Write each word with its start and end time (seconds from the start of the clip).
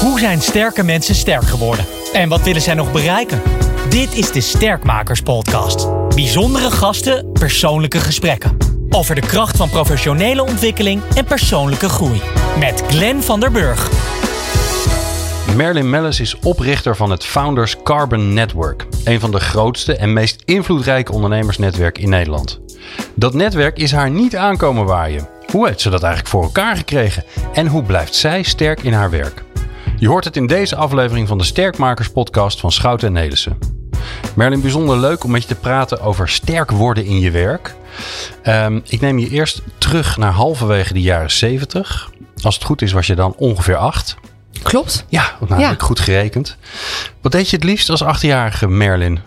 Hoe 0.00 0.18
zijn 0.18 0.40
sterke 0.40 0.82
mensen 0.82 1.14
sterk 1.14 1.42
geworden? 1.42 1.84
En 2.12 2.28
wat 2.28 2.42
willen 2.42 2.62
zij 2.62 2.74
nog 2.74 2.92
bereiken? 2.92 3.42
Dit 3.88 4.14
is 4.14 4.32
de 4.32 4.40
Sterkmakers 4.40 5.20
Podcast. 5.20 5.88
Bijzondere 6.14 6.70
gasten, 6.70 7.32
persoonlijke 7.32 7.98
gesprekken. 7.98 8.56
Over 8.90 9.14
de 9.14 9.20
kracht 9.20 9.56
van 9.56 9.70
professionele 9.70 10.42
ontwikkeling 10.42 11.02
en 11.14 11.24
persoonlijke 11.24 11.88
groei. 11.88 12.20
Met 12.58 12.82
Glenn 12.88 13.22
van 13.22 13.40
der 13.40 13.50
Burg. 13.50 13.90
Merlin 15.56 15.90
Mellis 15.90 16.20
is 16.20 16.38
oprichter 16.38 16.96
van 16.96 17.10
het 17.10 17.24
Founders 17.24 17.76
Carbon 17.82 18.34
Network. 18.34 18.86
Een 19.04 19.20
van 19.20 19.30
de 19.30 19.40
grootste 19.40 19.96
en 19.96 20.12
meest 20.12 20.42
invloedrijke 20.44 21.12
ondernemersnetwerken 21.12 22.02
in 22.02 22.08
Nederland. 22.08 22.60
Dat 23.14 23.34
netwerk 23.34 23.78
is 23.78 23.92
haar 23.92 24.10
niet 24.10 24.36
aankomen 24.36 24.84
waaien. 24.84 25.28
Hoe 25.50 25.66
heeft 25.66 25.80
ze 25.80 25.90
dat 25.90 26.02
eigenlijk 26.02 26.32
voor 26.32 26.42
elkaar 26.42 26.76
gekregen? 26.76 27.24
En 27.52 27.66
hoe 27.66 27.82
blijft 27.82 28.14
zij 28.14 28.42
sterk 28.42 28.82
in 28.82 28.92
haar 28.92 29.10
werk? 29.10 29.42
Je 30.00 30.08
hoort 30.08 30.24
het 30.24 30.36
in 30.36 30.46
deze 30.46 30.76
aflevering 30.76 31.28
van 31.28 31.38
de 31.38 31.44
Sterkmakers 31.44 32.08
podcast 32.08 32.60
van 32.60 32.72
Schouten 32.72 33.06
en 33.06 33.12
Nelissen. 33.12 33.58
Merlin, 34.34 34.60
bijzonder 34.60 34.98
leuk 34.98 35.24
om 35.24 35.30
met 35.30 35.42
je 35.42 35.48
te 35.48 35.54
praten 35.54 36.00
over 36.00 36.28
sterk 36.28 36.70
worden 36.70 37.04
in 37.04 37.20
je 37.20 37.30
werk. 37.30 37.74
Ehm, 38.42 38.80
ik 38.84 39.00
neem 39.00 39.18
je 39.18 39.28
eerst 39.28 39.62
terug 39.78 40.16
naar 40.16 40.32
halverwege 40.32 40.92
de 40.92 41.00
jaren 41.00 41.30
70. 41.30 42.10
Als 42.42 42.54
het 42.54 42.64
goed 42.64 42.82
is 42.82 42.92
was 42.92 43.06
je 43.06 43.14
dan 43.14 43.34
ongeveer 43.36 43.76
acht. 43.76 44.16
Klopt. 44.62 45.04
Ja, 45.08 45.36
nou 45.48 45.62
heb 45.62 45.72
ik 45.72 45.82
goed 45.82 46.00
gerekend. 46.00 46.56
Wat 47.20 47.32
deed 47.32 47.50
je 47.50 47.56
het 47.56 47.64
liefst 47.64 47.90
als 47.90 48.02
achtjarige 48.02 48.68
Merlin? 48.68 49.20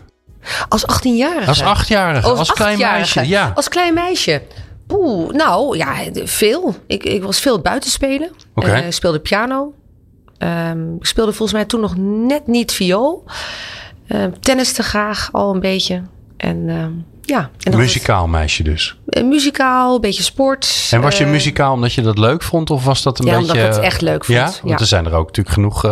Als 0.70 0.82
18-jarige? 0.82 1.48
Als 1.48 1.62
achtjarige, 1.62 2.28
als, 2.28 2.40
als 2.40 2.52
klein 2.52 2.78
meisje. 2.78 3.28
Ja. 3.28 3.52
Als 3.56 3.70
klein 3.70 3.94
meisje. 3.94 4.42
Poeh, 4.88 5.34
nou 5.34 5.78
ja, 5.78 5.96
veel. 6.14 6.76
Ik, 6.88 7.04
ik 7.04 7.24
was 7.24 7.40
veel 7.40 7.60
buiten 7.60 7.92
spelen. 7.92 8.32
Oké. 8.56 8.72
Eh, 8.72 8.86
speelde 8.90 9.20
piano. 9.20 9.74
Ehm, 10.38 10.96
ik 10.96 11.06
speelde 11.06 11.32
volgens 11.32 11.58
mij 11.58 11.66
toen 11.66 11.80
nog 11.82 11.96
net 12.28 12.48
niet 12.48 12.72
viool. 12.72 13.24
Uh, 14.08 14.24
tenniste 14.40 14.84
graag 14.84 15.30
al 15.32 15.54
een 15.54 15.60
beetje. 15.60 16.02
En 16.38 16.70
ehm, 16.70 16.92
ja. 17.22 17.50
En 17.60 17.78
Muzikaal 17.78 18.28
meisje 18.28 18.64
dus. 18.64 18.98
eh, 19.06 19.24
muzikaal, 19.24 19.96
een 19.96 20.02
beetje 20.02 20.24
sport. 20.24 20.88
En 20.92 21.02
was 21.02 21.18
je 21.18 21.24
Eh, 21.24 21.30
muzikaal 21.32 21.74
omdat 21.74 21.94
je 21.94 22.02
dat 22.02 22.18
leuk 22.18 22.44
vond? 22.44 22.70
Of 22.70 22.86
was 22.86 23.04
dat 23.04 23.20
een 23.20 23.26
Ja, 23.26 23.38
beetje... 23.38 23.52
omdat 23.52 23.68
ik 23.68 23.74
het 23.76 23.84
echt 23.84 24.02
leuk 24.02 24.26
vond, 24.26 24.38
Ja? 24.38 24.46
ja. 24.46 24.54
Want 24.64 24.80
er 24.80 24.86
zijn 24.86 25.06
er 25.06 25.14
ook 25.14 25.26
natuurlijk 25.26 25.56
genoeg... 25.56 25.86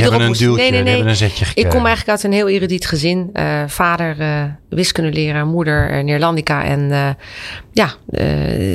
eh, 0.00 0.08
die, 0.08 0.10
hebben 0.10 0.20
een 0.20 0.32
duwtje, 0.32 0.62
Nee, 0.62 0.70
nee, 0.70 0.82
nee. 0.82 0.92
hebben 0.92 1.10
een 1.10 1.16
zetje 1.16 1.44
gekregen. 1.44 1.70
Ik 1.70 1.76
kom 1.76 1.86
eigenlijk 1.86 2.08
uit 2.08 2.22
een 2.22 2.32
heel 2.32 2.48
erudiet 2.48 2.86
gezin. 2.86 3.30
Eh, 3.32 3.62
vader 3.66 4.20
uh, 4.20 4.42
wiskundeleraar, 4.68 5.46
moeder 5.46 5.96
uh, 5.96 6.04
Neerlandica. 6.04 6.64
En 6.64 6.80
uh, 6.80 7.08
ja, 7.72 7.94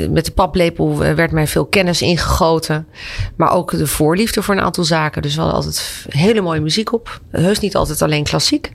met 0.09 0.25
de 0.25 0.31
paplepel 0.33 0.97
werd 0.97 1.31
mij 1.31 1.47
veel 1.47 1.65
kennis 1.65 2.01
ingegoten. 2.01 2.87
Maar 3.35 3.51
ook 3.51 3.71
de 3.71 3.87
voorliefde 3.87 4.41
voor 4.41 4.55
een 4.55 4.61
aantal 4.61 4.83
zaken. 4.83 5.21
Dus 5.21 5.33
we 5.33 5.41
hadden 5.41 5.57
altijd 5.57 6.05
hele 6.09 6.41
mooie 6.41 6.61
muziek 6.61 6.93
op. 6.93 7.21
Heus 7.31 7.59
niet 7.59 7.75
altijd 7.75 8.01
alleen 8.01 8.23
klassiek. 8.23 8.71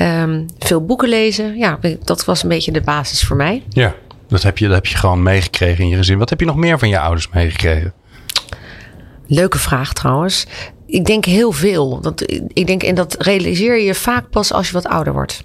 Um, 0.00 0.46
veel 0.58 0.84
boeken 0.84 1.08
lezen. 1.08 1.56
Ja, 1.56 1.78
dat 2.04 2.24
was 2.24 2.42
een 2.42 2.48
beetje 2.48 2.72
de 2.72 2.80
basis 2.80 3.24
voor 3.24 3.36
mij. 3.36 3.62
Ja, 3.68 3.94
dat 4.28 4.42
heb 4.42 4.58
je, 4.58 4.66
dat 4.66 4.74
heb 4.74 4.86
je 4.86 4.96
gewoon 4.96 5.22
meegekregen 5.22 5.84
in 5.84 5.90
je 5.90 5.96
gezin. 5.96 6.18
Wat 6.18 6.30
heb 6.30 6.40
je 6.40 6.46
nog 6.46 6.56
meer 6.56 6.78
van 6.78 6.88
je 6.88 6.98
ouders 6.98 7.28
meegekregen? 7.28 7.92
Leuke 9.26 9.58
vraag 9.58 9.92
trouwens. 9.92 10.46
Ik 10.86 11.04
denk 11.04 11.24
heel 11.24 11.52
veel. 11.52 12.00
Dat, 12.00 12.20
ik 12.52 12.66
denk, 12.66 12.82
en 12.82 12.94
dat 12.94 13.16
realiseer 13.18 13.80
je 13.80 13.94
vaak 13.94 14.30
pas 14.30 14.52
als 14.52 14.66
je 14.66 14.72
wat 14.72 14.86
ouder 14.86 15.12
wordt. 15.12 15.44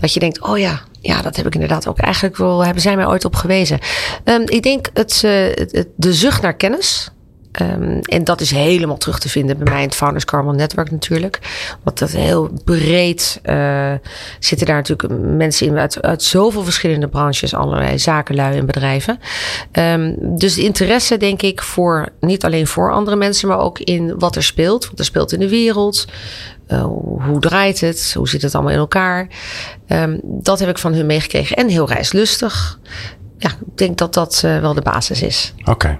Dat 0.00 0.14
je 0.14 0.20
denkt, 0.20 0.40
oh 0.40 0.58
ja, 0.58 0.80
ja, 1.00 1.22
dat 1.22 1.36
heb 1.36 1.46
ik 1.46 1.54
inderdaad 1.54 1.88
ook 1.88 1.98
eigenlijk 1.98 2.36
wel, 2.36 2.64
hebben 2.64 2.82
zij 2.82 2.96
mij 2.96 3.06
ooit 3.06 3.24
op 3.24 3.34
gewezen. 3.34 3.78
Um, 4.24 4.48
ik 4.48 4.62
denk 4.62 4.90
het, 4.92 5.22
uh, 5.24 5.32
het, 5.54 5.88
de 5.96 6.12
zucht 6.12 6.42
naar 6.42 6.56
kennis. 6.56 7.10
Um, 7.60 8.00
en 8.00 8.24
dat 8.24 8.40
is 8.40 8.50
helemaal 8.50 8.96
terug 8.96 9.18
te 9.18 9.28
vinden 9.28 9.58
bij 9.58 9.72
mij 9.72 9.82
in 9.82 9.88
het 9.88 9.96
Founders 9.96 10.24
Carbon 10.24 10.56
Network 10.56 10.90
natuurlijk. 10.90 11.38
Want 11.82 11.98
dat 11.98 12.10
heel 12.10 12.50
breed 12.64 13.40
uh, 13.44 13.92
zitten 14.38 14.66
daar 14.66 14.76
natuurlijk 14.76 15.20
mensen 15.20 15.66
in 15.66 15.78
uit, 15.78 16.02
uit 16.02 16.22
zoveel 16.22 16.64
verschillende 16.64 17.08
branches, 17.08 17.54
allerlei 17.54 17.98
zakenlui 17.98 18.58
en 18.58 18.66
bedrijven. 18.66 19.18
Um, 19.72 20.16
dus 20.38 20.54
de 20.54 20.62
interesse 20.62 21.16
denk 21.16 21.42
ik 21.42 21.62
voor 21.62 22.08
niet 22.20 22.44
alleen 22.44 22.66
voor 22.66 22.92
andere 22.92 23.16
mensen, 23.16 23.48
maar 23.48 23.58
ook 23.58 23.78
in 23.78 24.18
wat 24.18 24.36
er 24.36 24.42
speelt. 24.42 24.88
Wat 24.90 24.98
er 24.98 25.04
speelt 25.04 25.32
in 25.32 25.40
de 25.40 25.48
wereld. 25.48 26.06
Uh, 26.68 26.84
hoe 27.26 27.40
draait 27.40 27.80
het? 27.80 28.12
Hoe 28.16 28.28
zit 28.28 28.42
het 28.42 28.54
allemaal 28.54 28.72
in 28.72 28.78
elkaar? 28.78 29.28
Um, 29.88 30.20
dat 30.22 30.58
heb 30.58 30.68
ik 30.68 30.78
van 30.78 30.94
hun 30.94 31.06
meegekregen. 31.06 31.56
En 31.56 31.68
heel 31.68 31.88
reislustig. 31.88 32.78
Ja, 33.38 33.48
ik 33.48 33.76
denk 33.76 33.98
dat 33.98 34.14
dat 34.14 34.42
uh, 34.44 34.60
wel 34.60 34.74
de 34.74 34.82
basis 34.82 35.22
is. 35.22 35.54
Oké. 35.64 35.98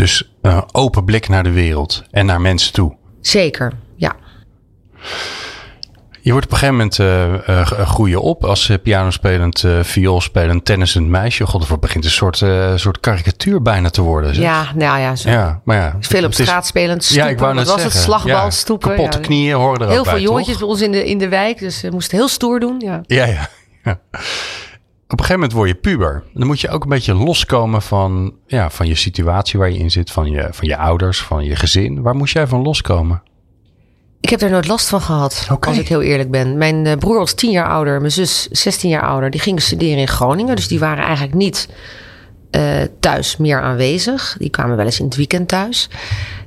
Dus 0.00 0.32
uh, 0.42 0.62
open 0.72 1.04
blik 1.04 1.28
naar 1.28 1.42
de 1.42 1.50
wereld 1.50 2.02
en 2.10 2.26
naar 2.26 2.40
mensen 2.40 2.72
toe. 2.72 2.96
Zeker, 3.20 3.72
ja. 3.96 4.16
Je 6.20 6.32
wordt 6.32 6.46
op 6.46 6.52
een 6.52 6.58
gegeven 6.58 6.76
moment 6.76 6.98
uh, 6.98 7.48
uh, 7.48 7.66
groei 7.66 8.10
je 8.10 8.20
op 8.20 8.44
als 8.44 8.70
pianospelend, 8.82 9.64
vioolspelend, 9.82 10.64
tennisend 10.64 11.08
meisje. 11.08 11.46
God, 11.46 11.80
begint 11.80 12.04
een 12.04 12.10
soort, 12.10 12.36
soort 12.74 13.00
karikatuur 13.00 13.62
bijna 13.62 13.90
te 13.90 14.02
worden. 14.02 14.34
Zeg. 14.34 14.44
Ja, 14.44 14.66
nou 14.74 15.00
ja, 15.00 15.16
zo. 15.16 15.30
ja, 15.30 15.60
maar 15.64 15.76
ja. 15.76 15.96
Veel 16.00 16.24
op 16.24 16.32
straat 16.32 16.66
spelend, 16.66 17.04
stoepen. 17.04 17.26
Ja, 17.26 17.30
ik 17.32 17.38
wou 17.38 17.54
net 17.54 17.66
Wat 17.66 17.74
was 17.74 17.82
zeggen. 17.82 18.00
het? 18.00 18.10
Slagbal, 18.10 18.44
ja, 18.44 18.50
stoepen. 18.50 18.88
Kapotte 18.88 19.18
ja. 19.18 19.24
knieën 19.24 19.56
horen 19.56 19.80
er 19.80 19.88
Heel 19.88 19.98
ook 19.98 20.04
veel 20.04 20.14
bij, 20.14 20.22
jongetjes 20.22 20.58
toch? 20.58 20.58
bij 20.58 20.68
ons 20.68 20.80
in 20.80 20.92
de, 20.92 21.04
in 21.04 21.18
de 21.18 21.28
wijk, 21.28 21.58
dus 21.58 21.80
we 21.80 21.90
moesten 21.90 22.18
heel 22.18 22.28
stoer 22.28 22.60
doen. 22.60 22.76
Ja. 22.78 23.00
Ja, 23.06 23.24
ja. 23.24 23.48
ja. 23.84 24.00
Op 25.12 25.18
een 25.18 25.24
gegeven 25.24 25.40
moment 25.40 25.52
word 25.52 25.68
je 25.68 25.74
puber. 25.74 26.22
Dan 26.34 26.46
moet 26.46 26.60
je 26.60 26.68
ook 26.68 26.82
een 26.82 26.88
beetje 26.88 27.14
loskomen 27.14 27.82
van, 27.82 28.34
ja, 28.46 28.70
van 28.70 28.86
je 28.86 28.94
situatie 28.94 29.58
waar 29.58 29.70
je 29.70 29.78
in 29.78 29.90
zit, 29.90 30.10
van 30.10 30.30
je, 30.30 30.48
van 30.50 30.68
je 30.68 30.76
ouders, 30.76 31.22
van 31.22 31.44
je 31.44 31.56
gezin. 31.56 32.02
Waar 32.02 32.16
moest 32.16 32.32
jij 32.32 32.46
van 32.46 32.62
loskomen? 32.62 33.22
Ik 34.20 34.30
heb 34.30 34.40
er 34.40 34.50
nooit 34.50 34.66
last 34.66 34.88
van 34.88 35.00
gehad, 35.00 35.48
okay. 35.52 35.70
als 35.70 35.80
ik 35.82 35.88
heel 35.88 36.02
eerlijk 36.02 36.30
ben. 36.30 36.58
Mijn 36.58 36.84
uh, 36.84 36.92
broer 36.94 37.18
was 37.18 37.34
tien 37.34 37.50
jaar 37.50 37.68
ouder, 37.68 37.98
mijn 37.98 38.12
zus 38.12 38.48
16 38.50 38.90
jaar 38.90 39.02
ouder. 39.02 39.30
Die 39.30 39.40
gingen 39.40 39.62
studeren 39.62 39.98
in 39.98 40.08
Groningen, 40.08 40.56
dus 40.56 40.68
die 40.68 40.78
waren 40.78 41.04
eigenlijk 41.04 41.34
niet 41.34 41.68
uh, 42.50 42.62
thuis 43.00 43.36
meer 43.36 43.60
aanwezig. 43.60 44.36
Die 44.38 44.50
kwamen 44.50 44.76
wel 44.76 44.84
eens 44.84 44.98
in 44.98 45.04
het 45.04 45.16
weekend 45.16 45.48
thuis. 45.48 45.88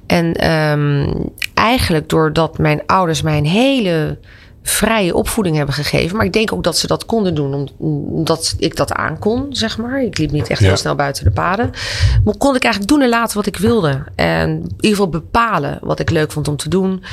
En 0.07 0.51
um, 0.51 1.29
eigenlijk 1.53 2.09
doordat 2.09 2.57
mijn 2.57 2.81
ouders 2.85 3.21
mij 3.21 3.37
een 3.37 3.45
hele 3.45 4.19
vrije 4.63 5.15
opvoeding 5.15 5.55
hebben 5.55 5.75
gegeven. 5.75 6.17
Maar 6.17 6.25
ik 6.25 6.33
denk 6.33 6.53
ook 6.53 6.63
dat 6.63 6.77
ze 6.77 6.87
dat 6.87 7.05
konden 7.05 7.35
doen 7.35 7.69
omdat 7.79 8.55
ik 8.57 8.75
dat 8.75 8.93
aankon, 8.93 9.45
zeg 9.49 9.77
maar. 9.77 10.03
Ik 10.03 10.17
liep 10.17 10.31
niet 10.31 10.47
echt 10.47 10.59
ja. 10.59 10.67
heel 10.67 10.77
snel 10.77 10.95
buiten 10.95 11.23
de 11.23 11.31
paden. 11.31 11.71
Maar 12.23 12.37
kon 12.37 12.55
ik 12.55 12.63
eigenlijk 12.63 12.93
doen 12.93 13.01
en 13.01 13.09
laten 13.09 13.37
wat 13.37 13.45
ik 13.45 13.57
wilde. 13.57 14.03
En 14.15 14.49
in 14.49 14.73
ieder 14.75 14.89
geval 14.89 15.09
bepalen 15.09 15.77
wat 15.81 15.99
ik 15.99 16.09
leuk 16.09 16.31
vond 16.31 16.47
om 16.47 16.57
te 16.57 16.69
doen. 16.69 17.03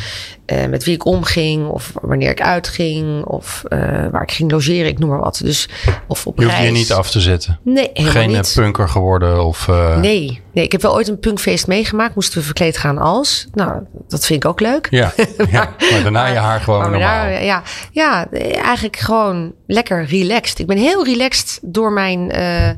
Uh, 0.46 0.66
met 0.66 0.84
wie 0.84 0.94
ik 0.94 1.04
omging 1.04 1.68
of 1.68 1.92
wanneer 2.02 2.30
ik 2.30 2.42
uitging 2.42 3.24
of 3.24 3.62
uh, 3.68 3.78
waar 4.10 4.22
ik 4.22 4.32
ging 4.32 4.50
logeren, 4.50 4.86
ik 4.86 4.98
noem 4.98 5.08
maar 5.08 5.20
wat. 5.20 5.40
Dus, 5.44 5.68
of 6.06 6.26
op 6.26 6.38
je 6.38 6.44
hoeft 6.44 6.58
je 6.58 6.70
niet 6.70 6.92
af 6.92 7.10
te 7.10 7.20
zetten? 7.20 7.58
Nee, 7.62 7.90
Geen 7.94 8.30
niet. 8.30 8.52
punker 8.54 8.88
geworden 8.88 9.44
of... 9.44 9.66
Uh... 9.68 9.96
Nee, 9.96 10.40
nee, 10.52 10.64
ik 10.64 10.72
heb 10.72 10.82
wel 10.82 10.94
ooit 10.94 11.08
een 11.08 11.18
punkfeest 11.18 11.66
meegemaakt. 11.66 12.14
Moesten 12.14 12.38
we 12.38 12.44
verkleed 12.44 12.76
gaan 12.76 12.98
als. 12.98 13.46
Nou, 13.52 13.72
dat 14.08 14.26
vind 14.26 14.44
ik 14.44 14.50
ook 14.50 14.60
leuk. 14.60 14.86
Ja, 14.90 15.12
maar, 15.36 15.50
ja, 15.52 15.74
maar 15.90 16.02
daarna 16.02 16.26
je 16.26 16.38
haar 16.38 16.60
gewoon 16.60 16.90
normaal. 16.90 17.26
Daar, 17.46 17.62
ja, 17.92 18.26
ja, 18.30 18.30
eigenlijk 18.62 18.96
gewoon 18.96 19.52
lekker 19.66 20.04
relaxed. 20.04 20.58
Ik 20.58 20.66
ben 20.66 20.76
heel 20.76 21.04
relaxed 21.04 21.58
door 21.62 21.92
mijn 21.92 22.36
uh, 22.38 22.70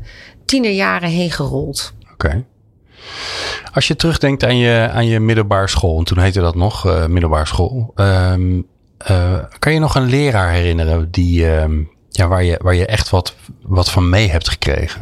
tienerjaren 0.45 1.09
heen 1.09 1.31
gerold. 1.31 1.93
Oké. 2.03 2.13
Okay. 2.13 2.45
Als 3.73 3.89
je 3.89 3.97
terugdenkt 3.97 4.45
aan 4.45 4.57
je, 4.57 4.91
aan 4.93 5.07
je 5.07 5.21
middelbare 5.21 5.69
school, 5.69 5.99
en 5.99 6.05
toen 6.05 6.19
heette 6.19 6.41
dat 6.41 6.55
nog 6.55 6.87
uh, 6.87 7.07
middelbare 7.07 7.47
school. 7.47 7.93
Um, 7.97 8.67
uh, 9.11 9.39
kan 9.59 9.73
je 9.73 9.79
nog 9.79 9.95
een 9.95 10.09
leraar 10.09 10.51
herinneren 10.51 11.11
die, 11.11 11.51
um, 11.51 11.91
ja, 12.09 12.29
waar, 12.29 12.45
je, 12.45 12.59
waar 12.63 12.75
je 12.75 12.87
echt 12.87 13.11
wat, 13.11 13.35
wat 13.63 13.91
van 13.91 14.09
mee 14.09 14.31
hebt 14.31 14.49
gekregen? 14.49 15.01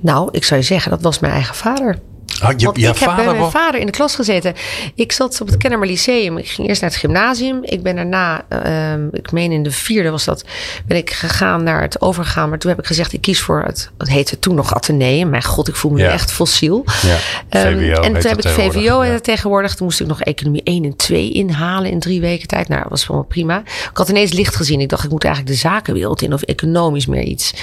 Nou, 0.00 0.28
ik 0.32 0.44
zou 0.44 0.60
je 0.60 0.66
zeggen, 0.66 0.90
dat 0.90 1.02
was 1.02 1.18
mijn 1.18 1.32
eigen 1.32 1.54
vader. 1.54 1.98
Oh, 2.42 2.50
je, 2.56 2.64
Want 2.64 2.78
ik 2.78 2.98
heb 2.98 3.16
bij 3.16 3.24
mijn 3.24 3.50
vader 3.50 3.80
in 3.80 3.86
de 3.86 3.92
klas 3.92 4.14
gezeten. 4.14 4.54
Ik 4.94 5.12
zat 5.12 5.40
op 5.40 5.46
het 5.46 5.56
Kennemer 5.56 5.86
Lyceum. 5.86 6.38
Ik 6.38 6.48
ging 6.48 6.68
eerst 6.68 6.80
naar 6.80 6.90
het 6.90 6.98
gymnasium. 6.98 7.58
Ik 7.62 7.82
ben 7.82 7.96
daarna, 7.96 8.44
uh, 8.66 9.04
ik 9.12 9.32
meen 9.32 9.52
in 9.52 9.62
de 9.62 9.70
vierde 9.70 10.10
was 10.10 10.24
dat, 10.24 10.44
ben 10.86 10.96
ik 10.96 11.10
gegaan 11.10 11.62
naar 11.62 11.82
het 11.82 12.00
overgaan. 12.00 12.48
Maar 12.48 12.58
toen 12.58 12.70
heb 12.70 12.78
ik 12.78 12.86
gezegd, 12.86 13.12
ik 13.12 13.20
kies 13.20 13.40
voor 13.40 13.62
het, 13.62 13.90
het 13.98 14.08
heette 14.08 14.38
toen 14.38 14.54
nog 14.54 14.74
Atheneum. 14.74 15.30
Mijn 15.30 15.42
god, 15.42 15.68
ik 15.68 15.76
voel 15.76 15.90
me 15.90 15.98
ja. 15.98 16.06
nu 16.06 16.12
echt 16.12 16.32
fossiel. 16.32 16.84
Ja, 16.86 17.16
VWO 17.50 17.68
um, 17.68 17.92
en 17.92 18.12
toen 18.12 18.30
heb 18.30 18.38
ik 18.38 18.82
ja. 18.82 19.18
tegenwoordig. 19.18 19.74
Toen 19.74 19.86
moest 19.86 20.00
ik 20.00 20.06
nog 20.06 20.22
economie 20.22 20.62
1 20.62 20.84
en 20.84 20.96
2 20.96 21.32
inhalen 21.32 21.90
in 21.90 22.00
drie 22.00 22.20
weken 22.20 22.48
tijd. 22.48 22.68
Nou, 22.68 22.80
dat 22.80 22.90
was 22.90 23.06
wel 23.06 23.22
prima. 23.22 23.58
Ik 23.90 23.96
had 23.96 24.08
ineens 24.08 24.32
licht 24.32 24.56
gezien. 24.56 24.80
Ik 24.80 24.88
dacht, 24.88 25.04
ik 25.04 25.10
moet 25.10 25.24
eigenlijk 25.24 25.54
de 25.54 25.60
zakenwereld 25.60 26.22
in 26.22 26.32
of 26.32 26.42
economisch 26.42 27.06
meer 27.06 27.22
iets. 27.22 27.54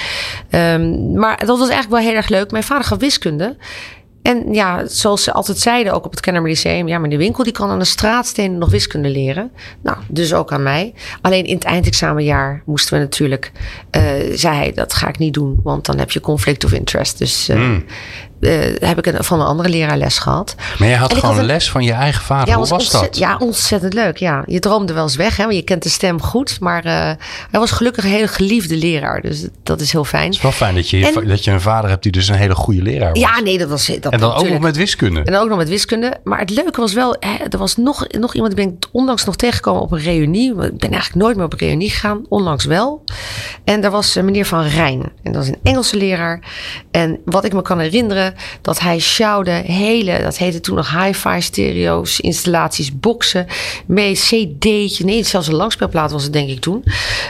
Um, 0.50 1.18
maar 1.18 1.38
dat 1.38 1.58
was 1.58 1.68
eigenlijk 1.68 1.90
wel 1.90 2.10
heel 2.10 2.16
erg 2.16 2.28
leuk. 2.28 2.50
Mijn 2.50 2.64
vader 2.64 2.84
gaf 2.84 2.98
wiskunde. 2.98 3.56
En 4.22 4.54
ja, 4.54 4.86
zoals 4.86 5.22
ze 5.22 5.32
altijd 5.32 5.58
zeiden, 5.58 5.92
ook 5.92 6.04
op 6.04 6.10
het 6.10 6.20
Kennemer 6.20 6.48
Lyceum... 6.48 6.88
ja, 6.88 6.98
maar 6.98 7.08
de 7.08 7.16
winkel 7.16 7.44
die 7.44 7.52
kan 7.52 7.70
aan 7.70 7.78
de 7.78 7.84
straatstenen 7.84 8.58
nog 8.58 8.70
wiskunde 8.70 9.08
leren. 9.08 9.50
Nou, 9.82 9.96
dus 10.08 10.34
ook 10.34 10.52
aan 10.52 10.62
mij. 10.62 10.94
Alleen 11.20 11.44
in 11.44 11.54
het 11.54 11.64
eindexamenjaar 11.64 12.62
moesten 12.66 12.94
we 12.94 13.00
natuurlijk... 13.02 13.52
Uh, 13.96 14.02
zei 14.32 14.56
hij, 14.56 14.72
dat 14.72 14.94
ga 14.94 15.08
ik 15.08 15.18
niet 15.18 15.34
doen, 15.34 15.60
want 15.62 15.86
dan 15.86 15.98
heb 15.98 16.10
je 16.10 16.20
conflict 16.20 16.64
of 16.64 16.72
interest. 16.72 17.18
Dus 17.18 17.48
uh. 17.48 17.76
Eh, 18.40 18.50
heb 18.88 18.98
ik 18.98 19.06
een, 19.06 19.24
van 19.24 19.40
een 19.40 19.46
andere 19.46 19.68
leraar 19.68 19.96
les 19.96 20.18
gehad. 20.18 20.54
Maar 20.78 20.88
je 20.88 20.94
had 20.96 21.14
gewoon 21.14 21.30
had 21.30 21.38
een- 21.38 21.44
les 21.46 21.70
van 21.70 21.84
je 21.84 21.92
eigen 21.92 22.22
vader. 22.22 22.54
Hoe 22.54 22.66
was 22.66 22.90
dat? 22.90 23.18
Ja, 23.18 23.36
ontzettend 23.38 23.94
leuk. 23.94 24.16
Ja. 24.16 24.42
Je 24.46 24.58
droomde 24.58 24.92
wel 24.92 25.02
eens 25.02 25.16
weg, 25.16 25.36
hè, 25.36 25.42
want 25.44 25.56
je 25.56 25.62
kent 25.62 25.82
de 25.82 25.88
stem 25.88 26.22
goed. 26.22 26.60
Maar 26.60 26.84
eh, 26.84 26.92
hij 27.50 27.60
was 27.60 27.70
gelukkig 27.70 28.04
een 28.04 28.10
hele 28.10 28.28
geliefde 28.28 28.76
leraar. 28.76 29.20
Dus 29.20 29.46
dat 29.62 29.80
is 29.80 29.92
heel 29.92 30.04
fijn. 30.04 30.24
Het 30.26 30.34
is 30.34 30.42
wel 30.42 30.52
fijn 30.52 30.74
dat 30.74 30.90
je, 30.90 31.06
En- 31.06 31.28
dat 31.28 31.44
je 31.44 31.50
een 31.50 31.60
vader 31.60 31.90
hebt 31.90 32.02
die 32.02 32.12
dus 32.12 32.28
een 32.28 32.34
hele 32.34 32.54
goede 32.54 32.82
leraar 32.82 33.08
was. 33.12 33.20
Ja, 33.20 33.40
nee, 33.40 33.58
dat 33.58 33.68
was 33.68 33.86
dat 34.00 34.12
en 34.12 34.20
dan 34.20 34.34
ook 34.34 34.48
nog 34.48 34.60
met 34.60 34.76
wiskunde. 34.76 35.22
En 35.22 35.36
ook 35.36 35.48
nog 35.48 35.58
met 35.58 35.68
wiskunde. 35.68 36.16
Maar 36.24 36.38
het 36.38 36.50
leuke 36.50 36.80
was 36.80 36.92
wel, 36.92 37.16
hè, 37.20 37.34
er 37.48 37.58
was 37.58 37.76
nog, 37.76 38.06
nog 38.08 38.34
iemand, 38.34 38.56
die 38.56 38.64
ben 38.66 38.74
ik 38.74 38.86
onlangs 38.92 39.24
nog 39.24 39.36
tegengekomen 39.36 39.82
op 39.82 39.92
een 39.92 39.98
reunie. 40.00 40.50
Ik 40.50 40.56
ben 40.78 40.90
eigenlijk 40.90 41.14
nooit 41.14 41.36
meer 41.36 41.44
op 41.44 41.52
een 41.52 41.58
reunie 41.58 41.90
gegaan, 41.90 42.24
onlangs 42.28 42.64
wel. 42.64 43.04
En 43.64 43.80
daar 43.80 43.90
was 43.90 44.16
eh, 44.16 44.22
meneer 44.24 44.46
Van 44.46 44.62
Rijn. 44.62 45.02
En 45.22 45.32
dat 45.32 45.42
is 45.42 45.48
een 45.48 45.58
Engelse 45.62 45.96
leraar. 45.96 46.40
En 46.90 47.18
wat 47.24 47.44
ik 47.44 47.52
me 47.52 47.62
kan 47.62 47.78
herinneren, 47.78 48.27
dat 48.62 48.80
hij 48.80 48.98
sjouwde 48.98 49.50
hele, 49.50 50.22
dat 50.22 50.36
heette 50.36 50.60
toen 50.60 50.76
nog 50.76 51.02
hi-fi 51.02 51.40
stereo's, 51.40 52.20
installaties, 52.20 52.98
boxen, 52.98 53.46
mee 53.86 54.14
cd'tje. 54.14 55.04
Nee, 55.04 55.24
zelfs 55.24 55.46
een 55.46 55.54
langspeelplaat 55.54 56.10
was 56.10 56.22
het 56.22 56.32
denk 56.32 56.48
ik 56.48 56.60
toen. 56.60 56.84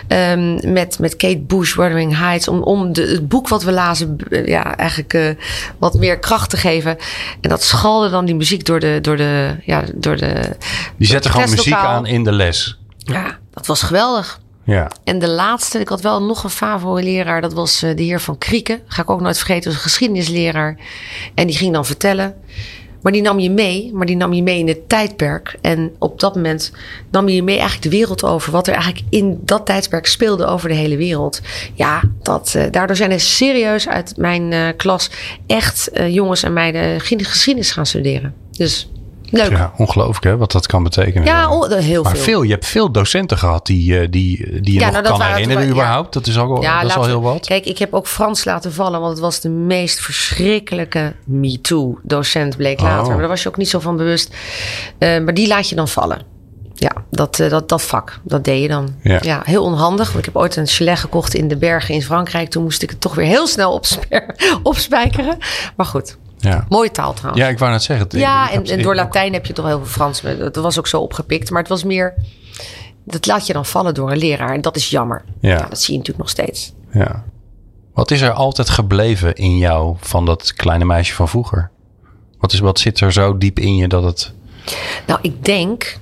Ehm, 0.08 0.72
met, 0.72 0.98
met 0.98 1.16
Kate 1.16 1.38
Bush, 1.38 1.74
Wuthering 1.74 2.18
Heights, 2.18 2.48
om, 2.48 2.62
om 2.62 2.92
de, 2.92 3.02
het 3.02 3.28
boek 3.28 3.48
wat 3.48 3.62
we 3.62 3.72
lazen, 3.72 4.16
eh, 4.30 4.46
ja, 4.46 4.76
eigenlijk 4.76 5.14
eh, 5.14 5.30
wat 5.78 5.94
meer 5.94 6.18
kracht 6.18 6.50
te 6.50 6.56
geven. 6.56 6.96
En 7.40 7.48
dat 7.50 7.62
schalde 7.62 8.10
dan 8.10 8.24
die 8.24 8.34
muziek 8.34 8.64
door 8.64 8.80
de, 8.80 8.98
door 9.02 9.16
de, 9.16 9.56
ja, 9.64 9.84
door 9.94 10.16
de. 10.16 10.56
Die 10.96 11.06
zetten 11.08 11.30
gewoon 11.30 11.50
muziek 11.50 11.74
aan 11.74 12.06
in 12.06 12.24
de 12.24 12.32
les. 12.32 12.78
Ja, 12.98 13.38
dat 13.52 13.66
was 13.66 13.82
geweldig. 13.82 14.40
Ja. 14.68 14.90
En 15.04 15.18
de 15.18 15.28
laatste, 15.28 15.80
ik 15.80 15.88
had 15.88 16.00
wel 16.00 16.22
nog 16.22 16.44
een 16.44 16.50
favo-leraar. 16.50 17.40
Dat 17.40 17.52
was 17.52 17.82
eh, 17.82 17.96
de 17.96 18.02
heer 18.02 18.20
Van 18.20 18.38
Krieken. 18.38 18.80
Ga 18.86 19.02
ik 19.02 19.10
ook 19.10 19.20
nooit 19.20 19.36
vergeten. 19.36 19.64
Was 19.64 19.74
een 19.74 19.80
geschiedenisleraar. 19.80 20.76
En 21.34 21.46
die 21.46 21.56
ging 21.56 21.72
dan 21.72 21.86
vertellen. 21.86 22.34
Maar 23.02 23.12
die 23.12 23.22
nam 23.22 23.38
je 23.38 23.50
mee. 23.50 23.90
Maar 23.94 24.06
die 24.06 24.16
nam 24.16 24.32
je 24.32 24.42
mee 24.42 24.58
in 24.58 24.68
het 24.68 24.88
tijdperk. 24.88 25.58
En 25.60 25.92
op 25.98 26.20
dat 26.20 26.34
moment 26.34 26.72
nam 27.10 27.28
je 27.28 27.42
mee 27.42 27.58
eigenlijk 27.58 27.90
de 27.90 27.96
wereld 27.96 28.24
over. 28.24 28.52
Wat 28.52 28.66
er 28.66 28.74
eigenlijk 28.74 29.04
in 29.10 29.40
dat 29.42 29.66
tijdperk 29.66 30.06
speelde 30.06 30.46
over 30.46 30.68
de 30.68 30.74
hele 30.74 30.96
wereld. 30.96 31.40
Ja, 31.74 32.02
dat, 32.22 32.54
eh, 32.54 32.64
daardoor 32.70 32.96
zijn 32.96 33.10
er 33.10 33.20
serieus 33.20 33.88
uit 33.88 34.16
mijn 34.16 34.52
eh, 34.52 34.68
klas 34.76 35.10
echt 35.46 35.90
jongens 36.08 36.42
en 36.42 36.52
meiden 36.52 37.00
geschiedenis 37.00 37.70
gaan 37.70 37.86
studeren. 37.86 38.34
Dus 38.50 38.88
leuk. 39.30 39.50
Ja, 39.50 39.56
ja, 39.56 39.72
ongelooflijk 39.76 40.25
hè, 40.25 40.36
wat 40.36 40.52
dat 40.52 40.66
kan 40.66 40.82
betekenen. 40.82 41.50
oh, 41.50 41.72
heel 41.72 42.02
maar 42.02 42.12
veel. 42.12 42.22
veel, 42.22 42.42
je 42.42 42.50
hebt 42.50 42.66
veel 42.66 42.90
docenten 42.90 43.38
gehad 43.38 43.66
die, 43.66 43.98
eh, 44.00 44.06
die, 44.10 44.60
die 44.60 44.75
je 44.75 44.80
Ja, 44.80 44.90
nog 44.90 45.02
nou, 45.02 45.19
kan 45.19 45.26
herinneren 45.26 45.64
ja. 45.64 45.70
überhaupt. 45.70 46.12
Dat 46.12 46.26
is 46.26 46.38
ook 46.38 46.48
wel, 46.48 46.72
dat 46.80 46.90
is 46.90 46.96
al 46.96 47.04
heel 47.04 47.22
wat. 47.22 47.46
Kijk, 47.46 47.64
ik 47.64 47.78
heb 47.78 47.94
ook 47.94 48.06
Frans 48.06 48.44
laten 48.44 48.72
vallen, 48.72 49.00
want 49.00 49.12
het 49.12 49.20
was 49.20 49.40
de 49.40 49.48
meest 49.48 50.00
verschrikkelijke 50.00 51.14
MeToo-docent, 51.25 52.56
bleek 52.56 52.80
later. 52.80 53.02
Oh. 53.02 53.08
Maar 53.08 53.19
daar 53.19 53.28
was 53.28 53.42
je 53.42 53.48
ook 53.48 53.56
niet 53.56 53.69
zo 53.69 53.78
van 53.78 53.96
bewust. 53.96 54.34
Eh, 54.98 55.20
maar 55.20 55.34
die 55.34 55.48
laat 55.48 55.69
je 55.69 55.75
dan 55.75 55.88
vallen. 55.88 56.36
Ja, 56.75 56.92
dat, 57.10 57.40
eh, 57.40 57.50
dat, 57.50 57.69
dat 57.69 57.82
vak, 57.82 58.20
dat 58.22 58.44
deed 58.44 58.62
je 58.62 58.69
dan. 58.69 58.94
Ja. 59.02 59.42
heel 59.44 59.62
onhandig. 59.62 60.06
Want 60.06 60.19
ik 60.19 60.25
heb 60.25 60.36
ooit 60.36 60.56
een 60.56 60.66
chalet 60.66 60.98
gekocht 60.98 61.34
in 61.34 61.48
de 61.48 61.56
bergen 61.56 61.94
in 61.94 62.02
Frankrijk. 62.02 62.50
Toen 62.50 62.62
moest 62.62 62.82
ik 62.82 62.90
het 62.90 63.00
toch 63.00 63.14
weer 63.14 63.26
heel 63.26 63.46
snel 63.46 63.72
opspijkeren. 64.62 65.38
Maar 65.76 65.86
goed, 65.86 66.16
Ja. 66.38 66.67
mooie 66.69 66.90
taal 66.90 67.14
trouwens. 67.14 67.44
ja, 67.44 67.50
ik 67.50 67.58
wou 67.58 67.70
net 67.70 67.82
zeggen. 67.82 68.06
Ja, 68.11 68.50
en, 68.50 68.82
door 68.82 68.94
Latijn 68.94 69.32
heb 69.32 69.46
je 69.46 69.52
toch 69.52 69.67
heel 69.67 69.79
veel 69.79 69.87
Frans. 69.87 70.23
Dat 70.38 70.56
was 70.56 70.79
ook 70.79 70.87
zo 70.87 71.00
opgepikt. 71.00 71.50
Maar 71.50 71.61
het 71.61 71.69
was 71.69 71.85
meer... 71.85 72.14
Dat 73.05 73.26
laat 73.26 73.46
je 73.46 73.52
dan 73.52 73.67
vallen 73.67 73.94
door 73.94 74.11
een 74.11 74.19
leraar. 74.19 74.55
En 74.55 74.61
dat 74.61 74.76
is 74.76 74.90
jammer. 74.90 75.25
Ja. 75.40 75.67
dat 75.69 75.81
zie 75.81 75.93
je 75.93 75.99
natuurlijk 75.99 76.19
nog 76.19 76.29
steeds. 76.29 76.73
Ja. 76.93 77.25
Wat 77.94 78.11
is 78.11 78.20
er 78.20 78.31
altijd 78.31 78.69
gebleven 78.69 79.35
in 79.35 79.58
jou 79.58 79.96
van 80.00 80.25
dat 80.25 80.55
kleine 80.55 80.85
meisje 80.85 81.14
van 81.14 81.29
vroeger? 81.29 81.70
Wat, 82.38 82.52
is, 82.52 82.61
wat 82.61 82.79
zit 82.79 83.00
er 83.00 83.12
zo 83.12 83.38
diep 83.38 83.58
in 83.58 83.76
je 83.76 83.88
dat 83.88 84.02
het... 84.02 84.32
Nou, 85.06 85.19
ik 85.23 85.44
denk 85.44 85.99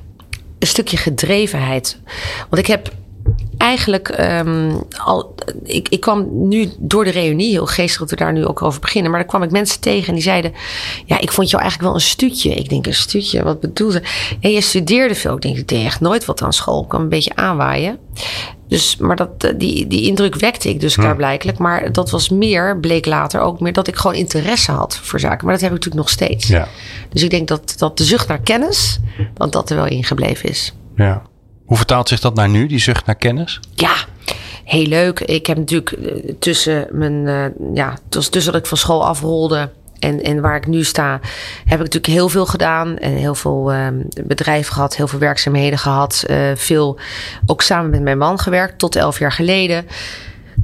een 0.59 0.67
stukje 0.67 0.97
gedrevenheid. 0.97 2.01
Want 2.49 2.63
ik 2.63 2.67
heb 2.67 2.93
eigenlijk 3.59 4.09
ehm, 4.09 4.75
al. 5.05 5.35
Ik, 5.63 5.89
ik 5.89 6.01
kwam 6.01 6.49
nu 6.49 6.71
door 6.79 7.05
de 7.05 7.11
reunie, 7.11 7.51
heel 7.51 7.67
geestig 7.67 7.99
dat 7.99 8.11
we 8.11 8.17
daar 8.17 8.33
nu 8.33 8.47
ook 8.47 8.63
over 8.63 8.81
beginnen. 8.81 9.11
Maar 9.11 9.21
daar 9.21 9.29
kwam 9.29 9.43
ik 9.43 9.51
mensen 9.51 9.81
tegen 9.81 10.09
en 10.09 10.15
die 10.15 10.23
zeiden: 10.23 10.53
Ja, 11.05 11.21
ik 11.21 11.33
vond 11.33 11.51
jou 11.51 11.63
eigenlijk 11.63 11.93
wel 11.93 12.01
een 12.01 12.09
stuutje. 12.09 12.55
Ik 12.55 12.69
denk: 12.69 12.87
Een 12.87 12.95
stuutje, 12.95 13.43
wat 13.43 13.61
bedoel 13.61 13.91
ze? 13.91 14.03
En 14.41 14.51
je 14.51 14.61
studeerde 14.61 15.15
veel. 15.15 15.35
Ik 15.35 15.43
denk: 15.43 15.57
Ik 15.57 15.69
deed 15.69 15.85
echt 15.85 16.01
nooit 16.01 16.25
wat 16.25 16.43
aan 16.43 16.53
school. 16.53 16.83
Ik 16.83 16.89
kwam 16.89 17.03
een 17.03 17.09
beetje 17.09 17.37
aanwaaien. 17.37 17.99
Dus, 18.69 18.97
maar 18.97 19.17
dat, 19.17 19.31
eh, 19.39 19.51
die, 19.57 19.87
die 19.87 20.07
indruk 20.07 20.35
wekte 20.35 20.69
ik 20.69 20.81
dus 20.81 20.95
klaarblijkelijk. 20.95 21.59
Maar 21.59 21.93
dat 21.93 22.11
was 22.11 22.29
meer, 22.29 22.79
bleek 22.79 23.07
later 23.07 23.41
ook 23.41 23.61
meer, 23.61 23.73
dat 23.73 23.89
ik 23.89 23.97
gewoon 23.97 24.17
interesse 24.17 24.73
had 24.73 24.97
voor 24.97 25.21
zaken. 25.21 25.45
Maar 25.45 25.55
dat 25.55 25.63
heb 25.63 25.71
ik 25.71 25.77
natuurlijk 25.77 26.07
nog 26.07 26.13
steeds. 26.13 26.47
Ja. 26.47 26.69
Dus 27.09 27.23
ik 27.23 27.31
denk 27.31 27.49
dat, 27.49 27.75
dat 27.79 27.99
de 27.99 28.05
zucht 28.05 28.29
naar 28.29 28.41
kennis, 28.41 28.99
dat 29.35 29.53
dat 29.53 29.71
er 29.71 29.77
wel 29.77 29.87
ingebleven 29.87 30.49
is. 30.49 30.75
ja. 30.97 31.23
Hoe 31.67 31.77
vertaalt 31.77 32.09
zich 32.09 32.21
dat 32.21 32.35
naar 32.35 32.49
nu, 32.49 32.67
die 32.67 32.79
zucht 32.79 33.07
naar 33.07 33.15
kennis? 33.17 33.61
Ja, 33.75 33.95
heel 34.65 34.87
leuk. 34.87 35.21
Ik 35.21 35.47
heb 35.47 35.57
natuurlijk 35.57 35.91
eh, 35.93 36.35
tussen 36.39 36.87
mijn, 36.91 37.29
eh, 37.29 37.75
ja, 37.75 37.99
tussen 38.09 38.53
dat 38.53 38.55
ik 38.55 38.67
van 38.67 38.79
school 38.79 39.07
afrolde 39.07 39.71
en, 39.99 40.23
en 40.23 40.41
waar 40.41 40.57
ik 40.57 40.67
nu 40.67 40.85
sta, 40.85 41.21
heb 41.65 41.79
ik 41.79 41.85
natuurlijk 41.85 42.07
heel 42.07 42.29
veel 42.29 42.47
gedaan. 42.47 42.99
En 42.99 43.13
heel 43.13 43.35
veel 43.35 43.73
eh, 43.73 43.87
bedrijven 44.25 44.73
gehad, 44.73 44.97
heel 44.97 45.09
veel 45.09 45.19
werkzaamheden 45.19 45.79
gehad. 45.79 46.25
eh, 46.27 46.51
veel 46.55 46.99
ook 47.47 47.63
samen 47.63 47.91
met 47.91 48.03
mijn 48.03 48.19
man 48.19 48.39
gewerkt, 48.39 48.79
tot 48.79 48.97
elf 48.97 49.19
jaar 49.19 49.33
geleden. 49.33 49.87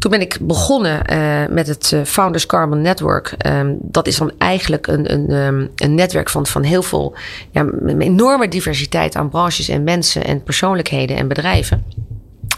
Toen 0.02 0.10
ben 0.10 0.20
ik 0.20 0.38
begonnen 0.40 1.04
eh, 1.04 1.46
met 1.50 1.66
het 1.66 1.93
eh, 1.93 2.00
Founders 2.04 2.46
Carbon 2.46 2.81
Network. 2.81 3.34
Ehm, 3.38 3.75
dat 3.81 4.06
is 4.06 4.16
dan 4.16 4.32
eigenlijk 4.38 4.87
een, 4.87 5.12
een, 5.12 5.31
ehm, 5.31 5.66
een 5.76 5.94
netwerk 5.94 6.28
van, 6.28 6.46
van 6.46 6.62
heel 6.62 6.82
veel, 6.82 7.14
ja, 7.50 7.60
een 7.60 8.00
enorme 8.00 8.49
diversiteit 8.49 9.16
aan 9.16 9.28
branches 9.28 9.69
en 9.69 9.84
mensen 9.84 10.25
en 10.25 10.43
persoonlijkheden 10.43 11.16
en 11.16 11.28
bedrijven. 11.28 11.84